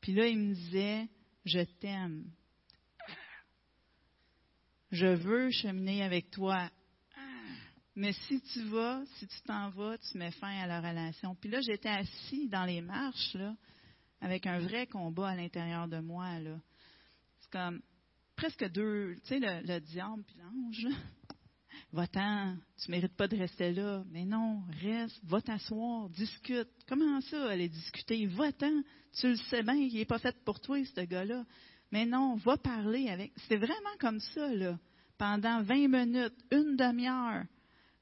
Puis 0.00 0.12
là, 0.12 0.26
il 0.26 0.38
me 0.38 0.54
disait, 0.54 1.08
je 1.44 1.60
t'aime. 1.60 2.24
Je 4.90 5.06
veux 5.06 5.50
cheminer 5.50 6.02
avec 6.02 6.30
toi. 6.30 6.68
Mais 7.94 8.12
si 8.12 8.40
tu 8.52 8.62
vas, 8.64 9.04
si 9.18 9.26
tu 9.26 9.40
t'en 9.42 9.68
vas, 9.70 9.98
tu 9.98 10.16
mets 10.16 10.30
fin 10.32 10.56
à 10.58 10.66
la 10.66 10.80
relation. 10.80 11.34
Puis 11.34 11.50
là, 11.50 11.60
j'étais 11.60 11.88
assis 11.88 12.48
dans 12.48 12.64
les 12.64 12.80
marches, 12.80 13.34
là, 13.34 13.54
avec 14.20 14.46
un 14.46 14.60
vrai 14.60 14.86
combat 14.86 15.28
à 15.28 15.36
l'intérieur 15.36 15.86
de 15.86 16.00
moi, 16.00 16.38
là 16.38 16.56
comme 17.50 17.80
presque 18.40 18.72
deux, 18.72 19.16
tu 19.26 19.38
sais, 19.38 19.38
le, 19.38 19.80
diable 19.80 20.24
puis 20.26 20.36
l'ange. 20.38 20.86
Va-t'en, 21.92 22.56
tu 22.82 22.90
mérites 22.90 23.14
pas 23.14 23.28
de 23.28 23.36
rester 23.36 23.70
là. 23.72 24.02
Mais 24.10 24.24
non, 24.24 24.62
reste, 24.80 25.20
va 25.24 25.42
t'asseoir, 25.42 26.08
discute. 26.08 26.68
Comment 26.88 27.20
ça, 27.20 27.50
aller 27.50 27.68
discuter? 27.68 28.24
Va-t'en, 28.26 28.82
tu 29.20 29.28
le 29.28 29.36
sais 29.36 29.62
bien, 29.62 29.74
il 29.74 29.92
n'est 29.92 30.06
pas 30.06 30.18
fait 30.18 30.34
pour 30.42 30.58
toi, 30.58 30.82
ce 30.82 31.02
gars-là. 31.02 31.44
Mais 31.92 32.06
non, 32.06 32.36
va 32.36 32.56
parler 32.56 33.10
avec. 33.10 33.32
C'était 33.36 33.58
vraiment 33.58 33.96
comme 33.98 34.20
ça, 34.20 34.54
là. 34.54 34.78
Pendant 35.18 35.62
20 35.62 35.88
minutes, 35.88 36.38
une 36.50 36.76
demi-heure. 36.76 37.44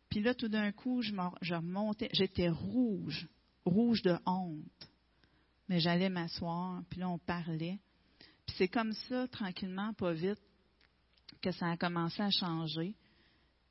Puis 0.09 0.21
là, 0.21 0.35
tout 0.35 0.49
d'un 0.49 0.71
coup, 0.71 1.03
je, 1.03 1.13
je 1.41 1.55
remontais. 1.55 2.11
J'étais 2.13 2.49
rouge, 2.49 3.27
rouge 3.65 4.03
de 4.03 4.17
honte. 4.25 4.89
Mais 5.69 5.81
j'allais 5.81 6.11
m'asseoir, 6.11 6.83
puis 6.89 7.01
là, 7.01 7.09
on 7.09 7.19
parlait 7.19 7.81
c'est 8.57 8.69
comme 8.69 8.93
ça, 8.93 9.29
tranquillement, 9.29 9.93
pas 9.95 10.13
vite, 10.13 10.41
que 11.43 11.51
ça 11.53 11.71
a 11.71 11.77
commencé 11.77 12.23
à 12.23 12.31
changer. 12.31 12.95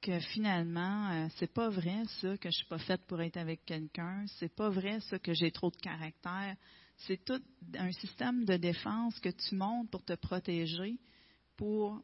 Que 0.01 0.19
finalement, 0.19 1.09
euh, 1.11 1.27
c'est 1.37 1.51
pas 1.51 1.69
vrai 1.69 2.03
ça 2.21 2.37
que 2.37 2.49
je 2.51 2.57
suis 2.57 2.67
pas 2.67 2.77
faite 2.77 3.01
pour 3.07 3.19
être 3.21 3.37
avec 3.37 3.65
quelqu'un. 3.65 4.25
C'est 4.37 4.53
pas 4.53 4.69
vrai 4.69 4.99
ça 5.01 5.17
que 5.17 5.33
j'ai 5.33 5.51
trop 5.51 5.71
de 5.71 5.77
caractère. 5.77 6.55
C'est 6.97 7.23
tout 7.23 7.41
un 7.77 7.91
système 7.91 8.45
de 8.45 8.57
défense 8.57 9.19
que 9.19 9.29
tu 9.29 9.55
montes 9.55 9.89
pour 9.89 10.03
te 10.03 10.13
protéger, 10.13 10.99
pour 11.55 12.03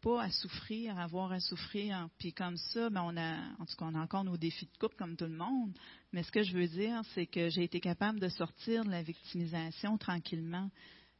pas 0.00 0.22
à 0.22 0.30
souffrir, 0.30 0.98
avoir 0.98 1.32
à 1.32 1.40
souffrir. 1.40 2.08
Puis 2.18 2.32
comme 2.32 2.56
ça, 2.56 2.90
ben 2.90 3.02
on 3.04 3.16
a, 3.16 3.36
en 3.58 3.64
tout 3.64 3.76
cas, 3.76 3.86
on 3.86 3.94
a 3.94 4.00
encore 4.00 4.24
nos 4.24 4.36
défis 4.36 4.66
de 4.66 4.78
couple 4.78 4.96
comme 4.96 5.16
tout 5.16 5.24
le 5.24 5.36
monde. 5.36 5.72
Mais 6.12 6.22
ce 6.22 6.30
que 6.30 6.42
je 6.42 6.52
veux 6.54 6.68
dire, 6.68 7.02
c'est 7.14 7.26
que 7.26 7.48
j'ai 7.48 7.64
été 7.64 7.80
capable 7.80 8.20
de 8.20 8.28
sortir 8.28 8.84
de 8.84 8.90
la 8.90 9.02
victimisation 9.02 9.96
tranquillement. 9.96 10.70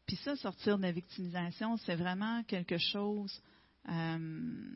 Puis 0.07 0.17
ça, 0.17 0.37
sortir 0.37 0.77
de 0.77 0.83
la 0.83 0.93
victimisation, 0.93 1.77
c'est 1.79 1.97
vraiment 1.97 2.43
quelque 2.45 2.79
chose, 2.79 3.41
euh, 3.89 4.75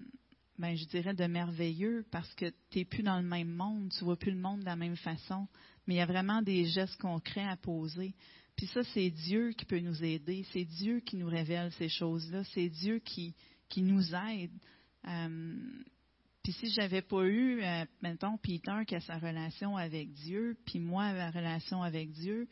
ben, 0.59 0.76
je 0.76 0.85
dirais, 0.87 1.14
de 1.14 1.26
merveilleux 1.26 2.07
parce 2.11 2.33
que 2.35 2.47
tu 2.70 2.79
n'es 2.79 2.85
plus 2.85 3.03
dans 3.03 3.18
le 3.18 3.26
même 3.26 3.51
monde, 3.51 3.93
tu 3.97 4.05
vois 4.05 4.16
plus 4.16 4.33
le 4.33 4.41
monde 4.41 4.61
de 4.61 4.64
la 4.64 4.76
même 4.76 4.97
façon, 4.97 5.47
mais 5.87 5.95
il 5.95 5.99
y 5.99 6.03
a 6.03 6.07
vraiment 6.07 6.43
des 6.43 6.64
gestes 6.66 7.01
concrets 7.01 7.47
à 7.47 7.57
poser. 7.57 8.14
Puis 8.57 8.66
ça, 8.66 8.83
c'est 8.93 9.11
Dieu 9.11 9.53
qui 9.53 9.64
peut 9.64 9.79
nous 9.79 10.03
aider, 10.03 10.45
c'est 10.53 10.64
Dieu 10.64 11.01
qui 11.01 11.16
nous 11.16 11.29
révèle 11.29 11.70
ces 11.72 11.89
choses-là, 11.89 12.43
c'est 12.55 12.68
Dieu 12.68 12.99
qui, 12.99 13.35
qui 13.68 13.83
nous 13.83 14.14
aide. 14.14 14.51
Euh, 15.07 15.57
puis 16.43 16.53
si 16.55 16.70
j'avais 16.70 17.03
pas 17.03 17.24
eu, 17.24 17.62
euh, 17.62 17.85
mettons, 18.01 18.39
Peter 18.39 18.85
qui 18.87 18.97
a 18.97 19.01
sa 19.01 19.18
relation 19.18 19.76
avec 19.76 20.12
Dieu, 20.12 20.57
puis 20.64 20.81
moi 20.81 21.12
ma 21.12 21.31
relation 21.31 21.83
avec 21.83 22.11
Dieu, 22.11 22.49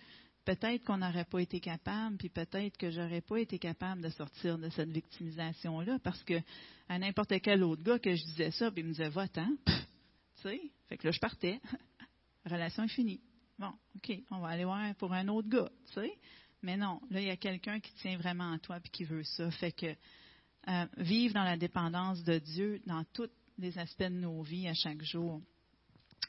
peut-être 0.47 0.84
qu'on 0.84 0.99
n'aurait 0.99 1.24
pas 1.24 1.40
été 1.40 1.61
capable, 1.61 2.16
puis 2.16 2.30
peut-être 2.30 2.78
que 2.78 2.90
j'aurais 2.90 3.20
pas 3.20 3.38
été 3.40 3.59
capable 3.59 4.01
de 4.01 4.09
sortir 4.09 4.57
de 4.59 4.70
cette 4.70 4.88
victimisation-là, 4.88 5.99
parce 6.03 6.22
que 6.22 6.40
à 6.88 6.99
n'importe 6.99 7.34
quel 7.42 7.64
autre 7.64 7.82
gars 7.82 7.99
que 7.99 8.14
je 8.14 8.24
disais 8.24 8.53
ça, 8.53 8.70
puis 8.70 8.80
il 8.80 8.86
me 8.86 8.92
disait 8.92 9.09
va-t'en, 9.09 9.49
tu 9.66 9.72
sais, 10.42 10.61
fait 10.88 10.97
que 10.97 11.09
là 11.09 11.11
je 11.11 11.18
partais, 11.18 11.61
relation 12.47 12.84
est 12.84 12.88
finie. 12.88 13.20
Bon, 13.59 13.72
ok, 13.97 14.18
on 14.30 14.38
va 14.38 14.49
aller 14.49 14.64
voir 14.64 14.94
pour 14.94 15.12
un 15.12 15.26
autre 15.28 15.49
gars, 15.49 15.70
tu 15.88 15.94
sais. 15.94 16.12
Mais 16.62 16.76
non, 16.76 17.01
là 17.11 17.20
il 17.20 17.26
y 17.26 17.30
a 17.30 17.36
quelqu'un 17.36 17.80
qui 17.80 17.92
tient 17.94 18.16
vraiment 18.16 18.53
à 18.53 18.59
toi 18.59 18.78
puis 18.80 18.90
qui 18.90 19.05
veut 19.05 19.24
ça, 19.24 19.51
fait 19.51 19.72
que 19.72 19.94
euh, 20.68 20.86
vivre 20.97 21.34
dans 21.34 21.44
la 21.44 21.57
dépendance 21.57 22.22
de 22.22 22.38
Dieu 22.38 22.80
dans 22.86 23.05
tous 23.12 23.30
les 23.59 23.76
aspects 23.78 24.05
de 24.05 24.09
nos 24.09 24.42
vies 24.42 24.68
à 24.68 24.74
chaque 24.74 25.03
jour. 25.03 25.42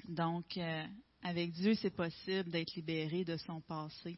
Donc, 0.07 0.57
euh, 0.57 0.86
avec 1.28 1.51
Dieu, 1.51 1.75
c'est 1.75 1.93
possible 1.93 2.49
d'être 2.49 2.73
libéré 2.75 3.25
de 3.25 3.36
son 3.36 3.59
passé. 3.59 4.17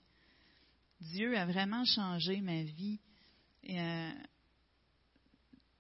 Dieu 1.01 1.35
a 1.35 1.45
vraiment 1.47 1.83
changé 1.83 2.39
ma 2.39 2.61
vie. 2.61 2.99
Euh, 3.67 4.11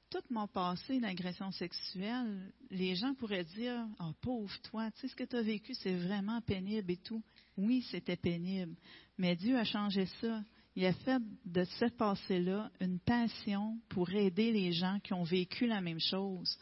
tout 0.09 0.23
mon 0.31 0.47
passé 0.47 0.99
d'agression 0.99 1.51
sexuelle, 1.51 2.51
les 2.71 2.95
gens 2.95 3.13
pourraient 3.13 3.43
dire 3.43 3.85
Oh, 3.99 4.11
pauvre 4.21 4.57
toi, 4.63 4.89
tu 4.91 5.01
sais 5.01 5.07
ce 5.09 5.15
que 5.15 5.23
tu 5.23 5.35
as 5.35 5.43
vécu, 5.43 5.75
c'est 5.75 5.93
vraiment 5.93 6.41
pénible 6.41 6.91
et 6.91 6.97
tout. 6.97 7.21
Oui, 7.57 7.85
c'était 7.91 8.15
pénible. 8.15 8.75
Mais 9.19 9.35
Dieu 9.35 9.55
a 9.55 9.63
changé 9.63 10.07
ça. 10.19 10.41
Il 10.75 10.85
a 10.85 10.93
fait 10.93 11.21
de 11.45 11.63
ce 11.63 11.85
passé-là 11.85 12.71
une 12.79 12.99
passion 12.99 13.77
pour 13.89 14.09
aider 14.09 14.51
les 14.51 14.71
gens 14.71 14.99
qui 15.03 15.13
ont 15.13 15.23
vécu 15.23 15.67
la 15.67 15.81
même 15.81 15.99
chose. 15.99 16.57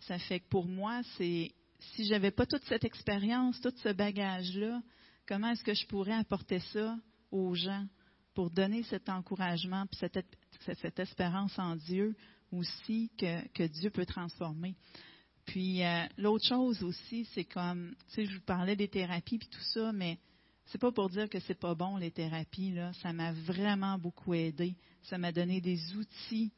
Ça 0.00 0.18
fait 0.18 0.40
que 0.40 0.48
pour 0.48 0.66
moi, 0.66 1.00
c'est 1.16 1.52
si 1.94 2.04
j'avais 2.06 2.30
pas 2.30 2.46
toute 2.46 2.64
cette 2.64 2.84
expérience, 2.84 3.60
tout 3.60 3.72
ce 3.82 3.90
bagage-là, 3.90 4.82
comment 5.26 5.50
est-ce 5.50 5.64
que 5.64 5.74
je 5.74 5.86
pourrais 5.86 6.14
apporter 6.14 6.60
ça 6.72 6.96
aux 7.30 7.54
gens 7.54 7.86
pour 8.34 8.50
donner 8.50 8.82
cet 8.84 9.08
encouragement, 9.08 9.86
puis 9.86 9.98
cette, 10.80 10.98
espérance 10.98 11.58
en 11.58 11.76
Dieu 11.76 12.14
aussi 12.52 13.10
que, 13.18 13.46
que 13.48 13.64
Dieu 13.64 13.90
peut 13.90 14.06
transformer? 14.06 14.76
Puis 15.46 15.82
euh, 15.82 16.04
l'autre 16.16 16.46
chose 16.46 16.82
aussi, 16.82 17.26
c'est 17.34 17.44
comme, 17.44 17.94
tu 18.08 18.14
sais, 18.14 18.26
je 18.26 18.36
vous 18.36 18.44
parlais 18.44 18.76
des 18.76 18.88
thérapies 18.88 19.38
puis 19.38 19.48
tout 19.48 19.64
ça, 19.74 19.92
mais 19.92 20.18
c'est 20.66 20.80
pas 20.80 20.92
pour 20.92 21.10
dire 21.10 21.28
que 21.28 21.40
c'est 21.40 21.58
pas 21.58 21.74
bon 21.74 21.96
les 21.96 22.12
thérapies 22.12 22.72
là. 22.72 22.92
Ça 23.02 23.12
m'a 23.12 23.32
vraiment 23.32 23.98
beaucoup 23.98 24.34
aidé. 24.34 24.76
Ça 25.02 25.18
m'a 25.18 25.32
donné 25.32 25.60
des 25.60 25.96
outils 25.96 26.52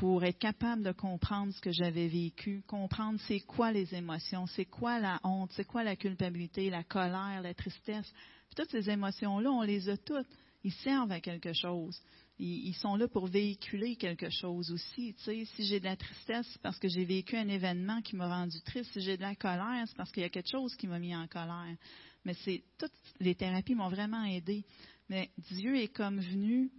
pour 0.00 0.24
être 0.24 0.38
capable 0.38 0.82
de 0.82 0.92
comprendre 0.92 1.52
ce 1.52 1.60
que 1.60 1.72
j'avais 1.72 2.08
vécu, 2.08 2.62
comprendre 2.66 3.20
c'est 3.28 3.40
quoi 3.40 3.70
les 3.70 3.94
émotions, 3.94 4.46
c'est 4.46 4.64
quoi 4.64 4.98
la 4.98 5.20
honte, 5.24 5.52
c'est 5.52 5.66
quoi 5.66 5.84
la 5.84 5.94
culpabilité, 5.94 6.70
la 6.70 6.82
colère, 6.82 7.42
la 7.42 7.52
tristesse. 7.52 8.10
Toutes 8.56 8.70
ces 8.70 8.88
émotions-là, 8.88 9.50
on 9.50 9.60
les 9.60 9.90
a 9.90 9.98
toutes. 9.98 10.26
Ils 10.64 10.72
servent 10.72 11.12
à 11.12 11.20
quelque 11.20 11.52
chose. 11.52 12.00
Ils, 12.38 12.72
sont 12.72 12.96
là 12.96 13.08
pour 13.08 13.26
véhiculer 13.26 13.96
quelque 13.96 14.30
chose 14.30 14.70
aussi. 14.70 15.12
Tu 15.18 15.22
sais, 15.22 15.44
si 15.54 15.66
j'ai 15.66 15.80
de 15.80 15.84
la 15.84 15.96
tristesse, 15.96 16.46
c'est 16.50 16.62
parce 16.62 16.78
que 16.78 16.88
j'ai 16.88 17.04
vécu 17.04 17.36
un 17.36 17.48
événement 17.48 18.00
qui 18.00 18.16
m'a 18.16 18.26
rendu 18.26 18.58
triste. 18.62 18.90
Si 18.94 19.02
j'ai 19.02 19.18
de 19.18 19.22
la 19.22 19.34
colère, 19.34 19.84
c'est 19.86 19.96
parce 19.98 20.10
qu'il 20.10 20.22
y 20.22 20.26
a 20.26 20.30
quelque 20.30 20.50
chose 20.50 20.74
qui 20.76 20.86
m'a 20.86 20.98
mis 20.98 21.14
en 21.14 21.26
colère. 21.26 21.76
Mais 22.24 22.34
toutes 22.78 22.90
les 23.20 23.34
thérapies 23.34 23.74
m'ont 23.74 23.90
vraiment 23.90 24.24
aidé. 24.24 24.64
Mais 25.10 25.28
Dieu 25.50 25.76
est 25.76 25.88
comme 25.88 26.20
venu 26.20 26.70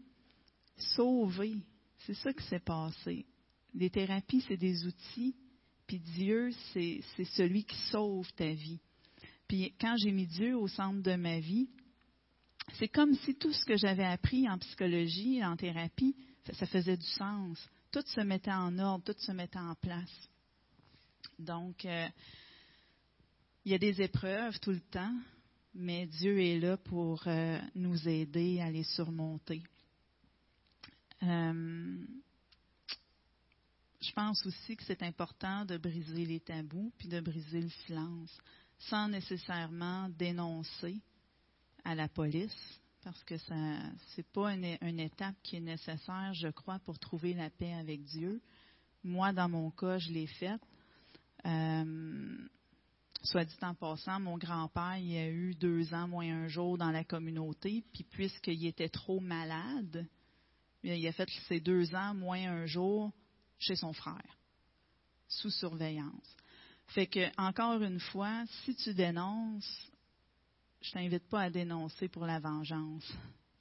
sauver 0.96 1.58
c'est 2.06 2.14
ça 2.16 2.34
qui 2.34 2.44
s'est 2.48 2.60
passé. 2.60 3.26
Les 3.74 3.90
thérapies, 3.90 4.44
c'est 4.48 4.58
des 4.58 4.86
outils, 4.86 5.36
puis 5.88 6.00
Dieu, 6.00 6.52
c'est 6.74 7.02
celui 7.36 7.64
qui 7.64 7.78
sauve 7.90 8.32
ta 8.34 8.52
vie. 8.52 8.80
Puis 9.48 9.74
quand 9.80 9.96
j'ai 9.98 10.12
mis 10.12 10.28
Dieu 10.28 10.58
au 10.58 10.68
centre 10.68 11.02
de 11.02 11.16
ma 11.16 11.40
vie, 11.40 11.70
c'est 12.80 12.88
comme 12.88 13.14
si 13.16 13.36
tout 13.36 13.52
ce 13.52 13.66
que 13.66 13.76
j'avais 13.76 14.06
appris 14.06 14.48
en 14.50 14.58
psychologie, 14.58 15.44
en 15.44 15.58
thérapie, 15.58 16.16
ça, 16.54 16.66
faisait 16.66 16.98
du 16.98 17.06
sens. 17.06 17.58
Tout 17.92 18.04
se 18.06 18.22
mettait 18.22 18.52
en 18.52 18.78
ordre, 18.80 19.04
tout 19.04 19.20
se 19.20 19.32
mettait 19.32 19.60
en 19.60 19.76
place. 19.76 20.30
Donc, 21.38 21.86
euh, 21.86 22.08
il 23.66 23.72
y 23.72 23.76
a 23.76 23.78
des 23.78 24.02
épreuves 24.02 24.60
tout 24.60 24.72
le 24.72 24.80
temps, 24.80 25.16
mais 25.74 26.08
Dieu 26.08 26.42
est 26.42 26.60
là 26.60 26.78
pour 26.78 27.24
euh, 27.28 27.60
nous 27.76 28.08
aider 28.08 28.60
à 28.60 28.72
les 28.72 28.84
surmonter. 28.84 29.62
Euh, 31.24 32.06
je 34.02 34.12
pense 34.14 34.46
aussi 34.46 34.76
que 34.76 34.84
c'est 34.84 35.04
important 35.04 35.66
de 35.66 35.78
briser 35.78 36.26
les 36.26 36.40
tabous 36.40 36.92
puis 36.98 37.08
de 37.08 37.20
briser 37.20 37.62
le 37.62 37.70
silence 37.86 38.36
sans 38.90 39.08
nécessairement 39.08 40.10
dénoncer 40.10 41.00
à 41.84 41.94
la 41.94 42.08
police 42.08 42.80
parce 43.04 43.24
que 43.24 43.38
ce 43.38 43.54
n'est 43.54 44.24
pas 44.34 44.54
une, 44.54 45.00
étape 45.00 45.36
qui 45.42 45.56
est 45.56 45.62
nécessaire, 45.62 46.34
je 46.34 46.50
crois, 46.50 46.80
pour 46.80 47.00
trouver 47.00 47.34
la 47.34 47.50
paix 47.50 47.74
avec 47.74 48.04
Dieu. 48.04 48.42
Moi, 49.04 49.34
dans 49.34 49.50
mon 49.50 49.72
cas, 49.72 49.98
je 49.98 50.12
l'ai 50.12 50.28
faite. 50.28 50.62
Euh, 51.46 52.38
soit 53.24 53.46
dit 53.46 53.56
en 53.62 53.74
passant, 53.74 54.20
mon 54.20 54.38
grand-père, 54.38 54.84
a 54.84 55.00
eu 55.00 55.56
deux 55.56 55.94
ans 55.94 56.08
moins 56.08 56.44
un 56.44 56.48
jour 56.48 56.78
dans 56.78 56.92
la 56.92 57.04
communauté, 57.04 57.84
puis 57.92 58.04
puisqu'il 58.04 58.66
était 58.68 58.90
trop 58.90 59.20
malade, 59.20 60.08
il 60.84 61.08
a 61.08 61.12
fait 61.12 61.30
ses 61.48 61.60
deux 61.60 61.94
ans 61.96 62.14
moins 62.14 62.42
un 62.50 62.66
jour 62.66 63.12
chez 63.60 63.76
son 63.76 63.94
frère, 63.94 64.38
sous 65.28 65.52
surveillance. 65.52 66.36
Fait 66.88 67.08
que, 67.08 67.32
encore 67.40 67.82
une 67.82 68.00
fois, 68.00 68.44
si 68.64 68.76
tu 68.76 68.94
dénonces, 68.94 69.92
je 70.82 70.92
t'invite 70.92 71.28
pas 71.30 71.44
à 71.44 71.50
dénoncer 71.50 72.10
pour 72.10 72.26
la 72.26 72.40
vengeance. 72.40 73.10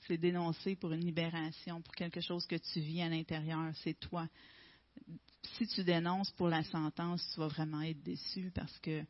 C'est 0.06 0.16
dénoncer 0.16 0.74
pour 0.74 0.92
une 0.92 1.04
libération, 1.04 1.82
pour 1.82 1.94
quelque 1.94 2.20
chose 2.20 2.46
que 2.46 2.56
tu 2.56 2.80
vis 2.80 3.02
à 3.02 3.08
l'intérieur. 3.08 3.72
C'est 3.84 3.98
toi. 4.00 4.26
Si 5.56 5.66
tu 5.68 5.84
dénonces 5.84 6.30
pour 6.32 6.48
la 6.48 6.64
sentence, 6.64 7.24
tu 7.32 7.40
vas 7.40 7.48
vraiment 7.48 7.82
être 7.82 8.02
déçu 8.02 8.50
parce 8.54 8.76
que 8.80 9.04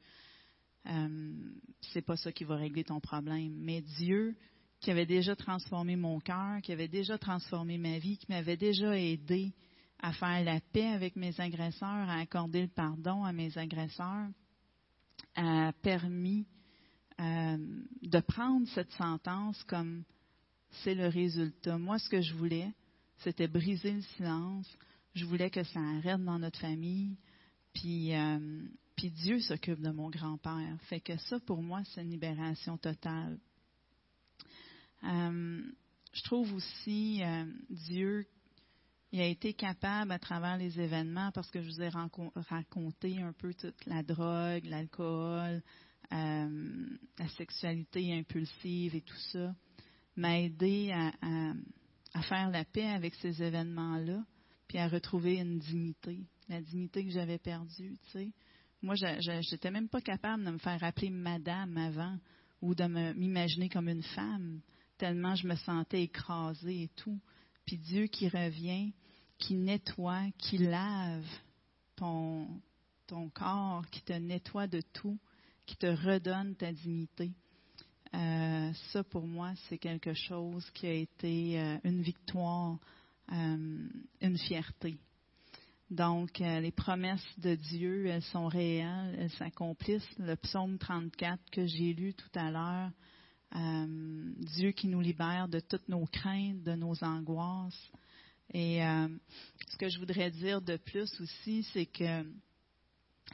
euh, 0.86 1.52
c'est 1.92 2.02
pas 2.02 2.16
ça 2.16 2.32
qui 2.32 2.44
va 2.44 2.56
régler 2.56 2.84
ton 2.84 3.00
problème. 3.00 3.54
Mais 3.56 3.80
Dieu, 3.80 4.36
qui 4.80 4.90
avait 4.90 5.06
déjà 5.06 5.36
transformé 5.36 5.94
mon 5.96 6.20
cœur, 6.20 6.60
qui 6.62 6.72
avait 6.72 6.88
déjà 6.88 7.18
transformé 7.18 7.76
ma 7.78 7.98
vie, 7.98 8.16
qui 8.16 8.26
m'avait 8.30 8.56
déjà 8.56 8.98
aidé 8.98 9.52
à 9.98 10.12
faire 10.12 10.42
la 10.42 10.60
paix 10.72 10.88
avec 10.88 11.16
mes 11.16 11.38
agresseurs, 11.38 11.88
à 11.88 12.18
accorder 12.20 12.62
le 12.62 12.68
pardon 12.68 13.22
à 13.24 13.32
mes 13.32 13.56
agresseurs, 13.58 14.28
a 15.36 15.72
permis 15.82 16.46
euh, 17.20 17.58
de 18.02 18.20
prendre 18.20 18.66
cette 18.68 18.92
sentence 18.92 19.62
comme 19.64 20.04
c'est 20.82 20.94
le 20.94 21.08
résultat. 21.08 21.76
Moi, 21.76 21.98
ce 21.98 22.08
que 22.08 22.22
je 22.22 22.32
voulais, 22.34 22.72
c'était 23.18 23.48
briser 23.48 23.92
le 23.92 24.02
silence. 24.16 24.66
Je 25.14 25.26
voulais 25.26 25.50
que 25.50 25.62
ça 25.64 25.80
arrête 25.80 26.24
dans 26.24 26.38
notre 26.38 26.58
famille. 26.58 27.18
Puis, 27.74 28.14
euh, 28.14 28.62
puis 28.96 29.10
Dieu 29.10 29.40
s'occupe 29.40 29.80
de 29.80 29.90
mon 29.90 30.08
grand-père. 30.08 30.76
Fait 30.88 31.00
que 31.00 31.16
ça, 31.18 31.38
pour 31.40 31.62
moi, 31.62 31.82
c'est 31.84 32.02
une 32.02 32.10
libération 32.10 32.78
totale. 32.78 33.38
Euh, 35.04 35.62
je 36.12 36.22
trouve 36.24 36.52
aussi 36.54 37.22
euh, 37.22 37.44
Dieu, 37.70 38.26
il 39.12 39.20
a 39.20 39.26
été 39.26 39.54
capable 39.54 40.12
à 40.12 40.18
travers 40.18 40.56
les 40.56 40.78
événements, 40.80 41.30
parce 41.32 41.50
que 41.50 41.62
je 41.62 41.68
vous 41.68 41.82
ai 41.82 41.88
raconté 41.88 43.20
un 43.20 43.32
peu 43.32 43.54
toute 43.54 43.84
la 43.86 44.02
drogue, 44.02 44.64
l'alcool, 44.64 45.62
euh, 46.12 46.86
la 47.18 47.28
sexualité 47.36 48.12
impulsive 48.12 48.94
et 48.94 49.00
tout 49.00 49.20
ça, 49.32 49.54
m'a 50.16 50.40
aidé 50.40 50.92
à, 50.92 52.22
faire 52.22 52.50
la 52.50 52.64
paix 52.64 52.88
avec 52.88 53.14
ces 53.16 53.42
événements-là, 53.42 54.24
puis 54.68 54.78
à 54.78 54.88
retrouver 54.88 55.38
une 55.38 55.58
dignité, 55.58 56.20
la 56.48 56.60
dignité 56.60 57.04
que 57.04 57.10
j'avais 57.10 57.38
perdue, 57.38 57.96
tu 58.04 58.10
sais. 58.10 58.32
Moi, 58.82 58.94
je 58.94 59.52
n'étais 59.52 59.70
même 59.70 59.88
pas 59.88 60.00
capable 60.00 60.44
de 60.44 60.50
me 60.50 60.58
faire 60.58 60.82
appeler 60.82 61.10
madame 61.10 61.76
avant 61.76 62.16
ou 62.62 62.74
de 62.74 62.84
m'imaginer 63.14 63.68
comme 63.68 63.88
une 63.88 64.02
femme 64.02 64.60
tellement 65.00 65.34
je 65.34 65.46
me 65.46 65.56
sentais 65.56 66.02
écrasée 66.02 66.82
et 66.82 66.90
tout. 66.94 67.18
Puis 67.64 67.78
Dieu 67.78 68.06
qui 68.06 68.28
revient, 68.28 68.92
qui 69.38 69.54
nettoie, 69.54 70.26
qui 70.36 70.58
lave 70.58 71.24
ton, 71.96 72.46
ton 73.06 73.30
corps, 73.30 73.82
qui 73.90 74.02
te 74.02 74.12
nettoie 74.12 74.66
de 74.66 74.82
tout, 74.92 75.18
qui 75.64 75.76
te 75.76 75.86
redonne 75.86 76.54
ta 76.54 76.70
dignité. 76.70 77.32
Euh, 78.14 78.72
ça, 78.92 79.02
pour 79.04 79.26
moi, 79.26 79.52
c'est 79.68 79.78
quelque 79.78 80.12
chose 80.12 80.68
qui 80.74 80.86
a 80.86 80.92
été 80.92 81.58
euh, 81.58 81.78
une 81.84 82.02
victoire, 82.02 82.78
euh, 83.32 83.88
une 84.20 84.38
fierté. 84.38 84.98
Donc, 85.90 86.38
les 86.38 86.70
promesses 86.70 87.26
de 87.38 87.56
Dieu, 87.56 88.06
elles 88.06 88.22
sont 88.22 88.46
réelles, 88.46 89.16
elles 89.18 89.30
s'accomplissent. 89.30 90.18
Le 90.18 90.36
psaume 90.36 90.78
34 90.78 91.40
que 91.50 91.66
j'ai 91.66 91.94
lu 91.94 92.14
tout 92.14 92.38
à 92.38 92.52
l'heure, 92.52 92.90
euh, 93.56 94.32
Dieu 94.56 94.70
qui 94.70 94.86
nous 94.86 95.00
libère 95.00 95.48
de 95.48 95.60
toutes 95.60 95.88
nos 95.88 96.06
craintes, 96.06 96.62
de 96.62 96.74
nos 96.74 97.02
angoisses. 97.02 97.90
Et 98.52 98.84
euh, 98.84 99.08
ce 99.68 99.76
que 99.76 99.88
je 99.88 99.98
voudrais 99.98 100.30
dire 100.30 100.60
de 100.60 100.76
plus 100.76 101.20
aussi, 101.20 101.64
c'est 101.72 101.86
que 101.86 102.24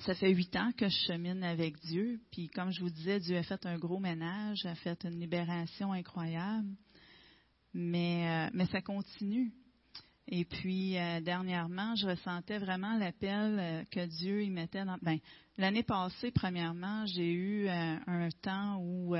ça 0.00 0.14
fait 0.14 0.30
huit 0.30 0.54
ans 0.56 0.72
que 0.76 0.88
je 0.88 0.96
chemine 1.06 1.42
avec 1.42 1.78
Dieu. 1.80 2.20
Puis 2.30 2.48
comme 2.48 2.70
je 2.70 2.80
vous 2.80 2.90
disais, 2.90 3.20
Dieu 3.20 3.36
a 3.36 3.42
fait 3.42 3.64
un 3.66 3.78
gros 3.78 3.98
ménage, 3.98 4.64
a 4.64 4.74
fait 4.74 5.04
une 5.04 5.18
libération 5.20 5.92
incroyable. 5.92 6.68
Mais, 7.74 8.50
mais 8.54 8.64
ça 8.66 8.80
continue. 8.80 9.52
Et 10.28 10.46
puis, 10.46 10.92
dernièrement, 11.22 11.94
je 11.94 12.08
ressentais 12.08 12.58
vraiment 12.58 12.96
l'appel 12.96 13.86
que 13.90 14.06
Dieu 14.06 14.42
y 14.42 14.50
mettait 14.50 14.84
dans. 14.84 14.96
Ben, 15.02 15.18
l'année 15.58 15.82
passée, 15.82 16.30
premièrement, 16.30 17.04
j'ai 17.04 17.32
eu 17.32 17.68
un 17.68 18.30
temps 18.42 18.78
où 18.80 19.14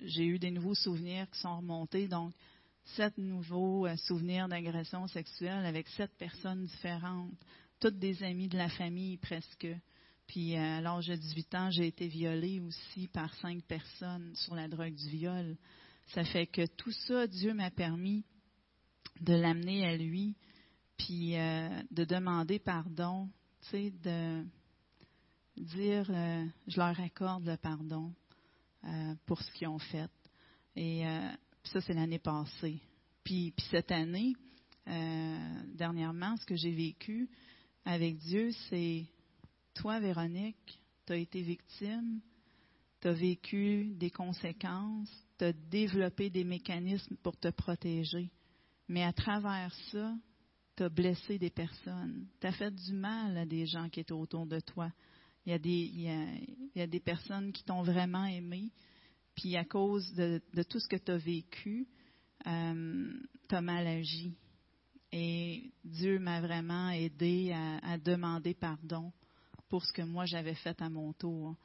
j'ai 0.00 0.24
eu 0.26 0.38
des 0.38 0.50
nouveaux 0.50 0.74
souvenirs 0.74 1.28
qui 1.30 1.40
sont 1.40 1.56
remontés. 1.56 2.08
Donc, 2.08 2.32
sept 2.96 3.16
nouveaux 3.18 3.86
souvenirs 3.96 4.48
d'agression 4.48 5.06
sexuelle 5.08 5.66
avec 5.66 5.88
sept 5.88 6.10
personnes 6.18 6.64
différentes, 6.64 7.32
toutes 7.80 7.98
des 7.98 8.22
amis 8.22 8.48
de 8.48 8.56
la 8.56 8.68
famille 8.68 9.16
presque. 9.18 9.68
Puis 10.26 10.56
à 10.56 10.80
l'âge 10.80 11.06
de 11.06 11.16
18 11.16 11.54
ans, 11.54 11.70
j'ai 11.70 11.86
été 11.86 12.06
violée 12.06 12.60
aussi 12.60 13.08
par 13.08 13.34
cinq 13.36 13.62
personnes 13.64 14.34
sur 14.34 14.54
la 14.54 14.68
drogue 14.68 14.94
du 14.94 15.08
viol. 15.08 15.56
Ça 16.14 16.24
fait 16.24 16.46
que 16.46 16.66
tout 16.66 16.92
ça, 16.92 17.26
Dieu 17.26 17.54
m'a 17.54 17.70
permis 17.70 18.24
de 19.20 19.34
l'amener 19.34 19.86
à 19.86 19.96
lui, 19.96 20.36
puis 20.96 21.36
euh, 21.36 21.68
de 21.90 22.04
demander 22.04 22.58
pardon, 22.58 23.28
tu 23.62 23.68
sais, 23.70 23.90
de 24.02 24.44
dire, 25.56 26.06
euh, 26.10 26.44
je 26.66 26.76
leur 26.76 26.98
accorde 27.00 27.46
le 27.46 27.56
pardon 27.56 28.12
euh, 28.84 29.14
pour 29.26 29.40
ce 29.40 29.50
qu'ils 29.52 29.68
ont 29.68 29.78
fait. 29.78 30.10
Et 30.76 31.02
ça, 31.64 31.80
c'est 31.80 31.92
l'année 31.92 32.20
passée. 32.20 32.80
Puis, 33.24 33.52
cette 33.70 33.90
année, 33.90 34.34
dernièrement, 35.74 36.36
ce 36.36 36.46
que 36.46 36.54
j'ai 36.54 36.70
vécu 36.70 37.28
avec 37.84 38.18
Dieu, 38.18 38.50
c'est 38.68 39.06
toi, 39.74 39.98
Véronique, 39.98 40.80
tu 41.06 41.12
as 41.12 41.16
été 41.16 41.42
victime, 41.42 42.20
tu 43.00 43.08
as 43.08 43.12
vécu 43.12 43.94
des 43.94 44.10
conséquences, 44.10 45.10
tu 45.38 45.46
as 45.46 45.52
développé 45.52 46.30
des 46.30 46.44
mécanismes 46.44 47.16
pour 47.22 47.36
te 47.36 47.48
protéger. 47.48 48.30
Mais 48.88 49.04
à 49.04 49.12
travers 49.12 49.72
ça, 49.90 50.14
tu 50.76 50.82
as 50.82 50.88
blessé 50.88 51.38
des 51.38 51.50
personnes. 51.50 52.26
Tu 52.40 52.46
as 52.46 52.52
fait 52.52 52.74
du 52.74 52.92
mal 52.92 53.36
à 53.36 53.46
des 53.46 53.66
gens 53.66 53.88
qui 53.88 54.00
étaient 54.00 54.12
autour 54.12 54.46
de 54.46 54.60
toi. 54.60 54.90
Il 55.48 55.52
y 55.52 55.54
a 55.54 55.58
des, 55.58 55.70
il 55.70 56.02
y 56.74 56.82
a, 56.82 56.86
des 56.86 57.00
personnes 57.00 57.52
qui 57.52 57.64
t'ont 57.64 57.82
vraiment 57.82 58.26
aimé, 58.26 58.70
puis 59.34 59.56
à 59.56 59.64
cause 59.64 60.12
de, 60.12 60.42
tout 60.68 60.78
ce 60.78 60.86
que 60.86 60.96
tu 60.96 61.10
as 61.10 61.16
vécu, 61.16 61.88
euh, 62.46 63.12
tu 63.48 63.54
as 63.54 63.62
mal 63.62 63.86
agi. 63.86 64.36
Et 65.10 65.72
Dieu 65.82 66.18
m'a 66.18 66.42
vraiment 66.42 66.90
aidé 66.90 67.52
à 67.82 67.96
demander 67.96 68.52
pardon 68.52 69.10
pour 69.70 69.86
ce 69.86 69.92
que 69.94 70.02
moi 70.02 70.26
j'avais 70.26 70.54
fait 70.54 70.78
à 70.82 70.90
mon 70.90 71.14
tour. 71.14 71.56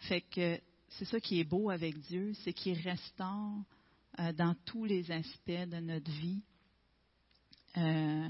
Fait 0.00 0.20
que 0.20 0.60
c'est 0.90 1.06
ça 1.06 1.18
qui 1.18 1.40
est 1.40 1.44
beau 1.44 1.70
avec 1.70 1.98
Dieu, 1.98 2.34
c'est 2.44 2.52
qu'il 2.52 2.78
restaure 2.78 3.64
euh, 4.18 4.34
dans 4.34 4.54
tous 4.66 4.84
les 4.84 5.10
aspects 5.10 5.50
de 5.50 5.80
notre 5.80 6.10
vie 6.10 6.42
euh, 7.78 8.28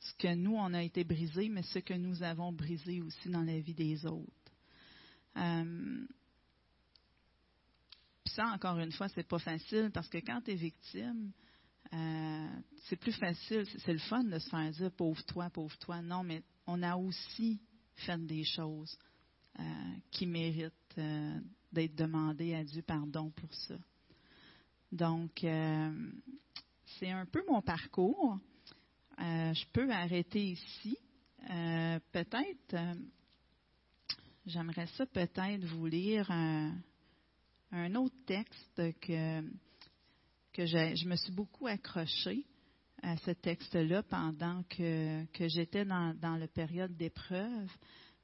ce 0.00 0.14
que 0.14 0.34
nous, 0.34 0.54
on 0.54 0.72
a 0.74 0.82
été 0.82 1.04
brisé, 1.04 1.48
mais 1.48 1.62
ce 1.62 1.78
que 1.78 1.94
nous 1.94 2.22
avons 2.22 2.52
brisé 2.52 3.00
aussi 3.02 3.28
dans 3.28 3.42
la 3.42 3.60
vie 3.60 3.74
des 3.74 4.06
autres. 4.06 4.32
Euh, 5.36 6.06
ça, 8.26 8.46
encore 8.46 8.78
une 8.78 8.92
fois, 8.92 9.08
c'est 9.08 9.26
pas 9.26 9.38
facile 9.38 9.90
parce 9.92 10.08
que 10.08 10.18
quand 10.18 10.40
tu 10.42 10.52
es 10.52 10.54
victime, 10.54 11.32
c'est 12.84 12.96
plus 12.96 13.12
facile, 13.12 13.64
c'est 13.84 13.92
le 13.92 13.98
fun 13.98 14.22
de 14.22 14.38
se 14.38 14.48
faire 14.48 14.70
dire 14.70 14.92
pauvre 14.92 15.22
toi, 15.24 15.50
pauvre 15.50 15.76
toi. 15.78 16.00
Non, 16.00 16.22
mais 16.22 16.42
on 16.66 16.82
a 16.82 16.96
aussi 16.96 17.60
faites 17.96 18.26
des 18.26 18.44
choses 18.44 18.96
euh, 19.58 19.62
qui 20.10 20.26
méritent 20.26 20.72
euh, 20.98 21.40
d'être 21.72 21.94
demandées 21.94 22.54
à 22.54 22.64
Dieu 22.64 22.82
pardon 22.82 23.30
pour 23.30 23.52
ça. 23.52 23.74
Donc, 24.92 25.44
euh, 25.44 26.10
c'est 26.98 27.10
un 27.10 27.26
peu 27.26 27.42
mon 27.48 27.60
parcours. 27.60 28.38
Je 29.20 29.64
peux 29.72 29.90
arrêter 29.90 30.52
ici. 30.52 30.96
peut-être, 32.12 32.76
j'aimerais 34.46 34.86
ça 34.96 35.06
peut-être 35.06 35.64
vous 35.64 35.86
lire 35.86 36.30
un, 36.30 36.74
autre 37.94 38.16
texte 38.26 38.82
que, 39.00 39.42
que 40.52 40.66
je 40.66 41.06
me 41.06 41.16
suis 41.16 41.32
beaucoup 41.32 41.66
accrochée 41.66 42.44
à 43.02 43.16
ce 43.18 43.30
texte-là 43.30 44.02
pendant 44.02 44.62
que, 44.64 45.24
que 45.32 45.48
j'étais 45.48 45.84
dans, 45.84 46.14
dans 46.20 46.36
la 46.36 46.48
période 46.48 46.96
d'épreuve. 46.96 47.70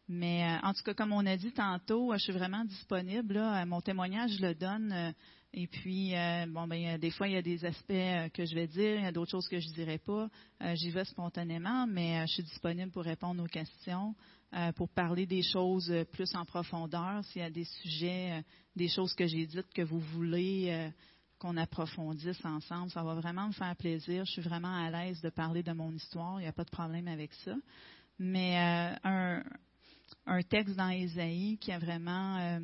Mais 0.08 0.44
euh, 0.44 0.66
en 0.66 0.72
tout 0.72 0.82
cas, 0.82 0.94
comme 0.94 1.12
on 1.12 1.26
a 1.26 1.36
dit 1.36 1.52
tantôt, 1.52 2.12
je 2.12 2.18
suis 2.18 2.32
vraiment 2.32 2.64
disponible. 2.64 3.40
Mon 3.66 3.80
témoignage, 3.80 4.30
je 4.36 4.42
le 4.42 4.54
donne. 4.54 5.14
Euh, 5.56 5.60
et 5.60 5.66
puis, 5.66 6.14
euh, 6.14 6.46
bon, 6.48 6.66
ben, 6.66 6.98
des 6.98 7.10
fois, 7.10 7.28
il 7.28 7.34
y 7.34 7.36
a 7.36 7.42
des 7.42 7.64
aspects 7.64 8.32
que 8.34 8.44
je 8.44 8.54
vais 8.54 8.66
dire, 8.66 8.98
il 8.98 9.02
y 9.02 9.06
a 9.06 9.12
d'autres 9.12 9.30
choses 9.30 9.48
que 9.48 9.58
je 9.58 9.68
ne 9.68 9.74
dirai 9.74 9.98
pas. 9.98 10.28
J'y 10.74 10.90
vais 10.90 11.04
spontanément, 11.04 11.86
mais 11.86 12.26
je 12.26 12.34
suis 12.34 12.42
disponible 12.42 12.90
pour 12.90 13.04
répondre 13.04 13.42
aux 13.42 13.48
questions, 13.48 14.14
pour 14.76 14.88
parler 14.88 15.26
des 15.26 15.42
choses 15.42 15.92
plus 16.12 16.34
en 16.34 16.44
profondeur. 16.44 17.24
S'il 17.26 17.42
y 17.42 17.44
a 17.44 17.50
des 17.50 17.64
sujets, 17.64 18.42
des 18.74 18.88
choses 18.88 19.14
que 19.14 19.26
j'ai 19.26 19.46
dites 19.46 19.72
que 19.74 19.82
vous 19.82 20.00
voulez 20.00 20.92
qu'on 21.38 21.56
approfondisse 21.56 22.42
ensemble. 22.44 22.90
Ça 22.90 23.02
va 23.02 23.14
vraiment 23.14 23.48
me 23.48 23.52
faire 23.52 23.76
plaisir. 23.76 24.24
Je 24.24 24.32
suis 24.32 24.42
vraiment 24.42 24.74
à 24.74 24.90
l'aise 24.90 25.20
de 25.20 25.28
parler 25.28 25.62
de 25.62 25.72
mon 25.72 25.92
histoire. 25.92 26.40
Il 26.40 26.44
n'y 26.44 26.48
a 26.48 26.52
pas 26.52 26.64
de 26.64 26.70
problème 26.70 27.08
avec 27.08 27.32
ça. 27.44 27.54
Mais 28.18 28.96
euh, 29.04 29.42
un, 30.26 30.42
texte 30.42 30.76
dans 30.76 30.88
Ésaïe 30.88 31.58
qui 31.58 31.72
a 31.72 31.78
vraiment 31.78 32.38
euh, 32.38 32.60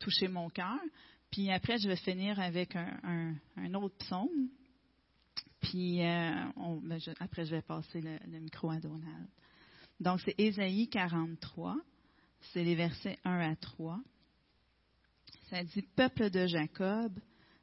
touché 0.00 0.26
mon 0.26 0.50
cœur. 0.50 0.80
Puis 1.32 1.50
après, 1.50 1.78
je 1.78 1.88
vais 1.88 1.96
finir 1.96 2.38
avec 2.38 2.76
un, 2.76 3.74
autre 3.74 3.96
psaume. 3.96 4.48
Puis 5.60 6.02
euh, 6.02 6.34
ben, 6.82 7.00
après, 7.18 7.46
je 7.46 7.56
vais 7.56 7.62
passer 7.62 8.00
le, 8.00 8.18
le, 8.30 8.38
micro 8.38 8.70
à 8.70 8.78
Donald. 8.78 9.28
Donc, 9.98 10.20
c'est 10.20 10.38
Ésaïe 10.38 10.88
43. 10.88 11.76
C'est 12.52 12.62
les 12.62 12.74
versets 12.74 13.18
1 13.24 13.50
à 13.50 13.56
3. 13.56 13.98
Ça 15.48 15.64
dit 15.64 15.82
Peuple 15.96 16.30
de 16.30 16.46
Jacob, 16.46 17.18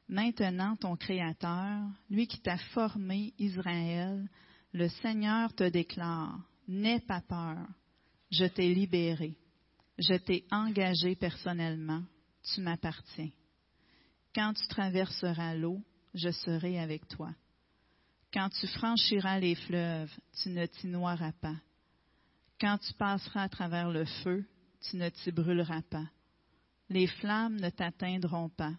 Maintenant, 0.08 0.74
ton 0.74 0.96
Créateur, 0.96 1.86
lui 2.10 2.26
qui 2.26 2.40
t'a 2.40 2.58
formé, 2.74 3.32
Israël, 3.38 4.28
le 4.72 4.88
Seigneur 4.88 5.54
te 5.54 5.68
déclare, 5.68 6.40
N'aie 6.66 7.00
pas 7.00 7.20
peur, 7.20 7.58
je 8.30 8.44
t'ai 8.44 8.74
libéré, 8.74 9.36
je 9.98 10.14
t'ai 10.14 10.44
engagé 10.50 11.14
personnellement, 11.14 12.02
tu 12.42 12.60
m'appartiens. 12.60 13.30
Quand 14.34 14.54
tu 14.54 14.66
traverseras 14.68 15.54
l'eau, 15.54 15.80
je 16.14 16.30
serai 16.30 16.78
avec 16.78 17.06
toi. 17.08 17.34
Quand 18.32 18.48
tu 18.50 18.66
franchiras 18.68 19.40
les 19.40 19.54
fleuves, 19.54 20.12
tu 20.42 20.50
ne 20.50 20.66
t'y 20.66 20.86
noieras 20.86 21.32
pas. 21.32 21.56
Quand 22.60 22.78
tu 22.78 22.92
passeras 22.94 23.42
à 23.42 23.48
travers 23.48 23.90
le 23.90 24.04
feu, 24.04 24.44
tu 24.88 24.96
ne 24.96 25.08
t'y 25.08 25.32
brûleras 25.32 25.82
pas. 25.82 26.06
Les 26.88 27.06
flammes 27.06 27.56
ne 27.60 27.70
t'atteindront 27.70 28.48
pas 28.50 28.74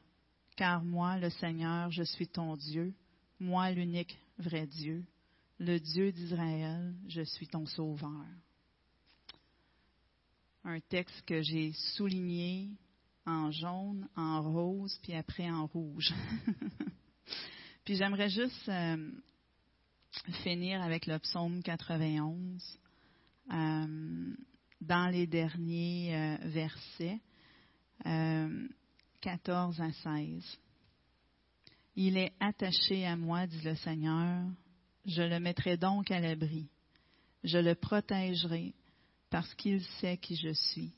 car 0.62 0.84
moi, 0.84 1.18
le 1.18 1.32
Seigneur, 1.32 1.90
je 1.90 2.04
suis 2.04 2.28
ton 2.28 2.56
Dieu, 2.56 2.94
moi 3.40 3.72
l'unique 3.72 4.16
vrai 4.38 4.68
Dieu, 4.68 5.04
le 5.58 5.80
Dieu 5.80 6.12
d'Israël, 6.12 6.94
je 7.08 7.24
suis 7.24 7.48
ton 7.48 7.66
Sauveur. 7.66 8.26
Un 10.64 10.80
texte 10.82 11.24
que 11.26 11.42
j'ai 11.42 11.74
souligné 11.96 12.70
en 13.26 13.52
jaune, 13.52 14.08
en 14.16 14.42
rose, 14.42 14.98
puis 15.04 15.14
après 15.14 15.50
en 15.50 15.68
rouge. 15.68 16.14
puis 17.86 17.96
j'aimerais 17.96 18.30
juste 18.30 18.68
euh, 18.70 19.12
finir 20.44 20.82
avec 20.82 21.06
le 21.06 21.20
psaume 21.20 21.62
91 21.62 22.80
euh, 23.52 24.36
dans 24.82 25.12
les 25.12 25.28
derniers 25.28 26.16
euh, 26.16 26.38
versets. 26.50 27.20
14 29.22 29.80
à 29.80 29.92
16. 29.92 30.58
Il 31.96 32.18
est 32.18 32.34
attaché 32.40 33.06
à 33.06 33.16
moi, 33.16 33.46
dit 33.46 33.62
le 33.62 33.76
Seigneur. 33.76 34.44
Je 35.06 35.22
le 35.22 35.40
mettrai 35.40 35.78
donc 35.78 36.10
à 36.10 36.20
l'abri. 36.20 36.68
Je 37.44 37.60
le 37.60 37.76
protégerai 37.76 38.74
parce 39.30 39.54
qu'il 39.56 39.84
sait 40.00 40.18
qui 40.18 40.36
je 40.36 40.54
suis. 40.54 40.94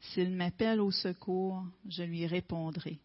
S'il 0.00 0.30
m'appelle 0.30 0.80
au 0.80 0.90
secours, 0.90 1.64
je 1.88 2.02
lui 2.02 2.26
répondrai. 2.26 2.98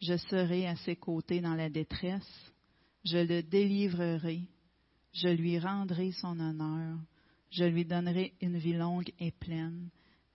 Je 0.00 0.16
serai 0.16 0.66
à 0.66 0.76
ses 0.76 0.96
côtés 0.96 1.40
dans 1.40 1.54
la 1.54 1.70
détresse. 1.70 2.52
Je 3.04 3.18
le 3.18 3.42
délivrerai. 3.42 4.42
Je 5.12 5.28
lui 5.28 5.58
rendrai 5.58 6.12
son 6.12 6.38
honneur. 6.40 6.98
Je 7.50 7.64
lui 7.64 7.84
donnerai 7.84 8.34
une 8.40 8.58
vie 8.58 8.72
longue 8.72 9.12
et 9.20 9.30
pleine. 9.30 9.90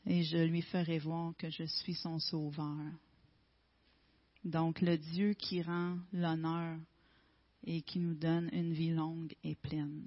Et 0.06 0.24
je 0.24 0.38
lui 0.38 0.62
ferai 0.62 1.00
voir 1.00 1.34
que 1.38 1.50
je 1.50 1.64
suis 1.64 1.96
son 1.96 2.20
sauveur. 2.20 2.78
Donc 4.44 4.82
le 4.82 4.98
Dieu 4.98 5.34
qui 5.34 5.62
rend 5.62 5.98
l'honneur 6.14 6.78
et 7.66 7.82
qui 7.82 8.00
nous 8.00 8.14
donne 8.14 8.50
une 8.54 8.74
vie 8.74 8.92
longue 8.92 9.34
et 9.44 9.56
pleine. 9.56 10.04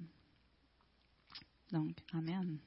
Donc, 1.70 1.96
Amen. 2.12 2.58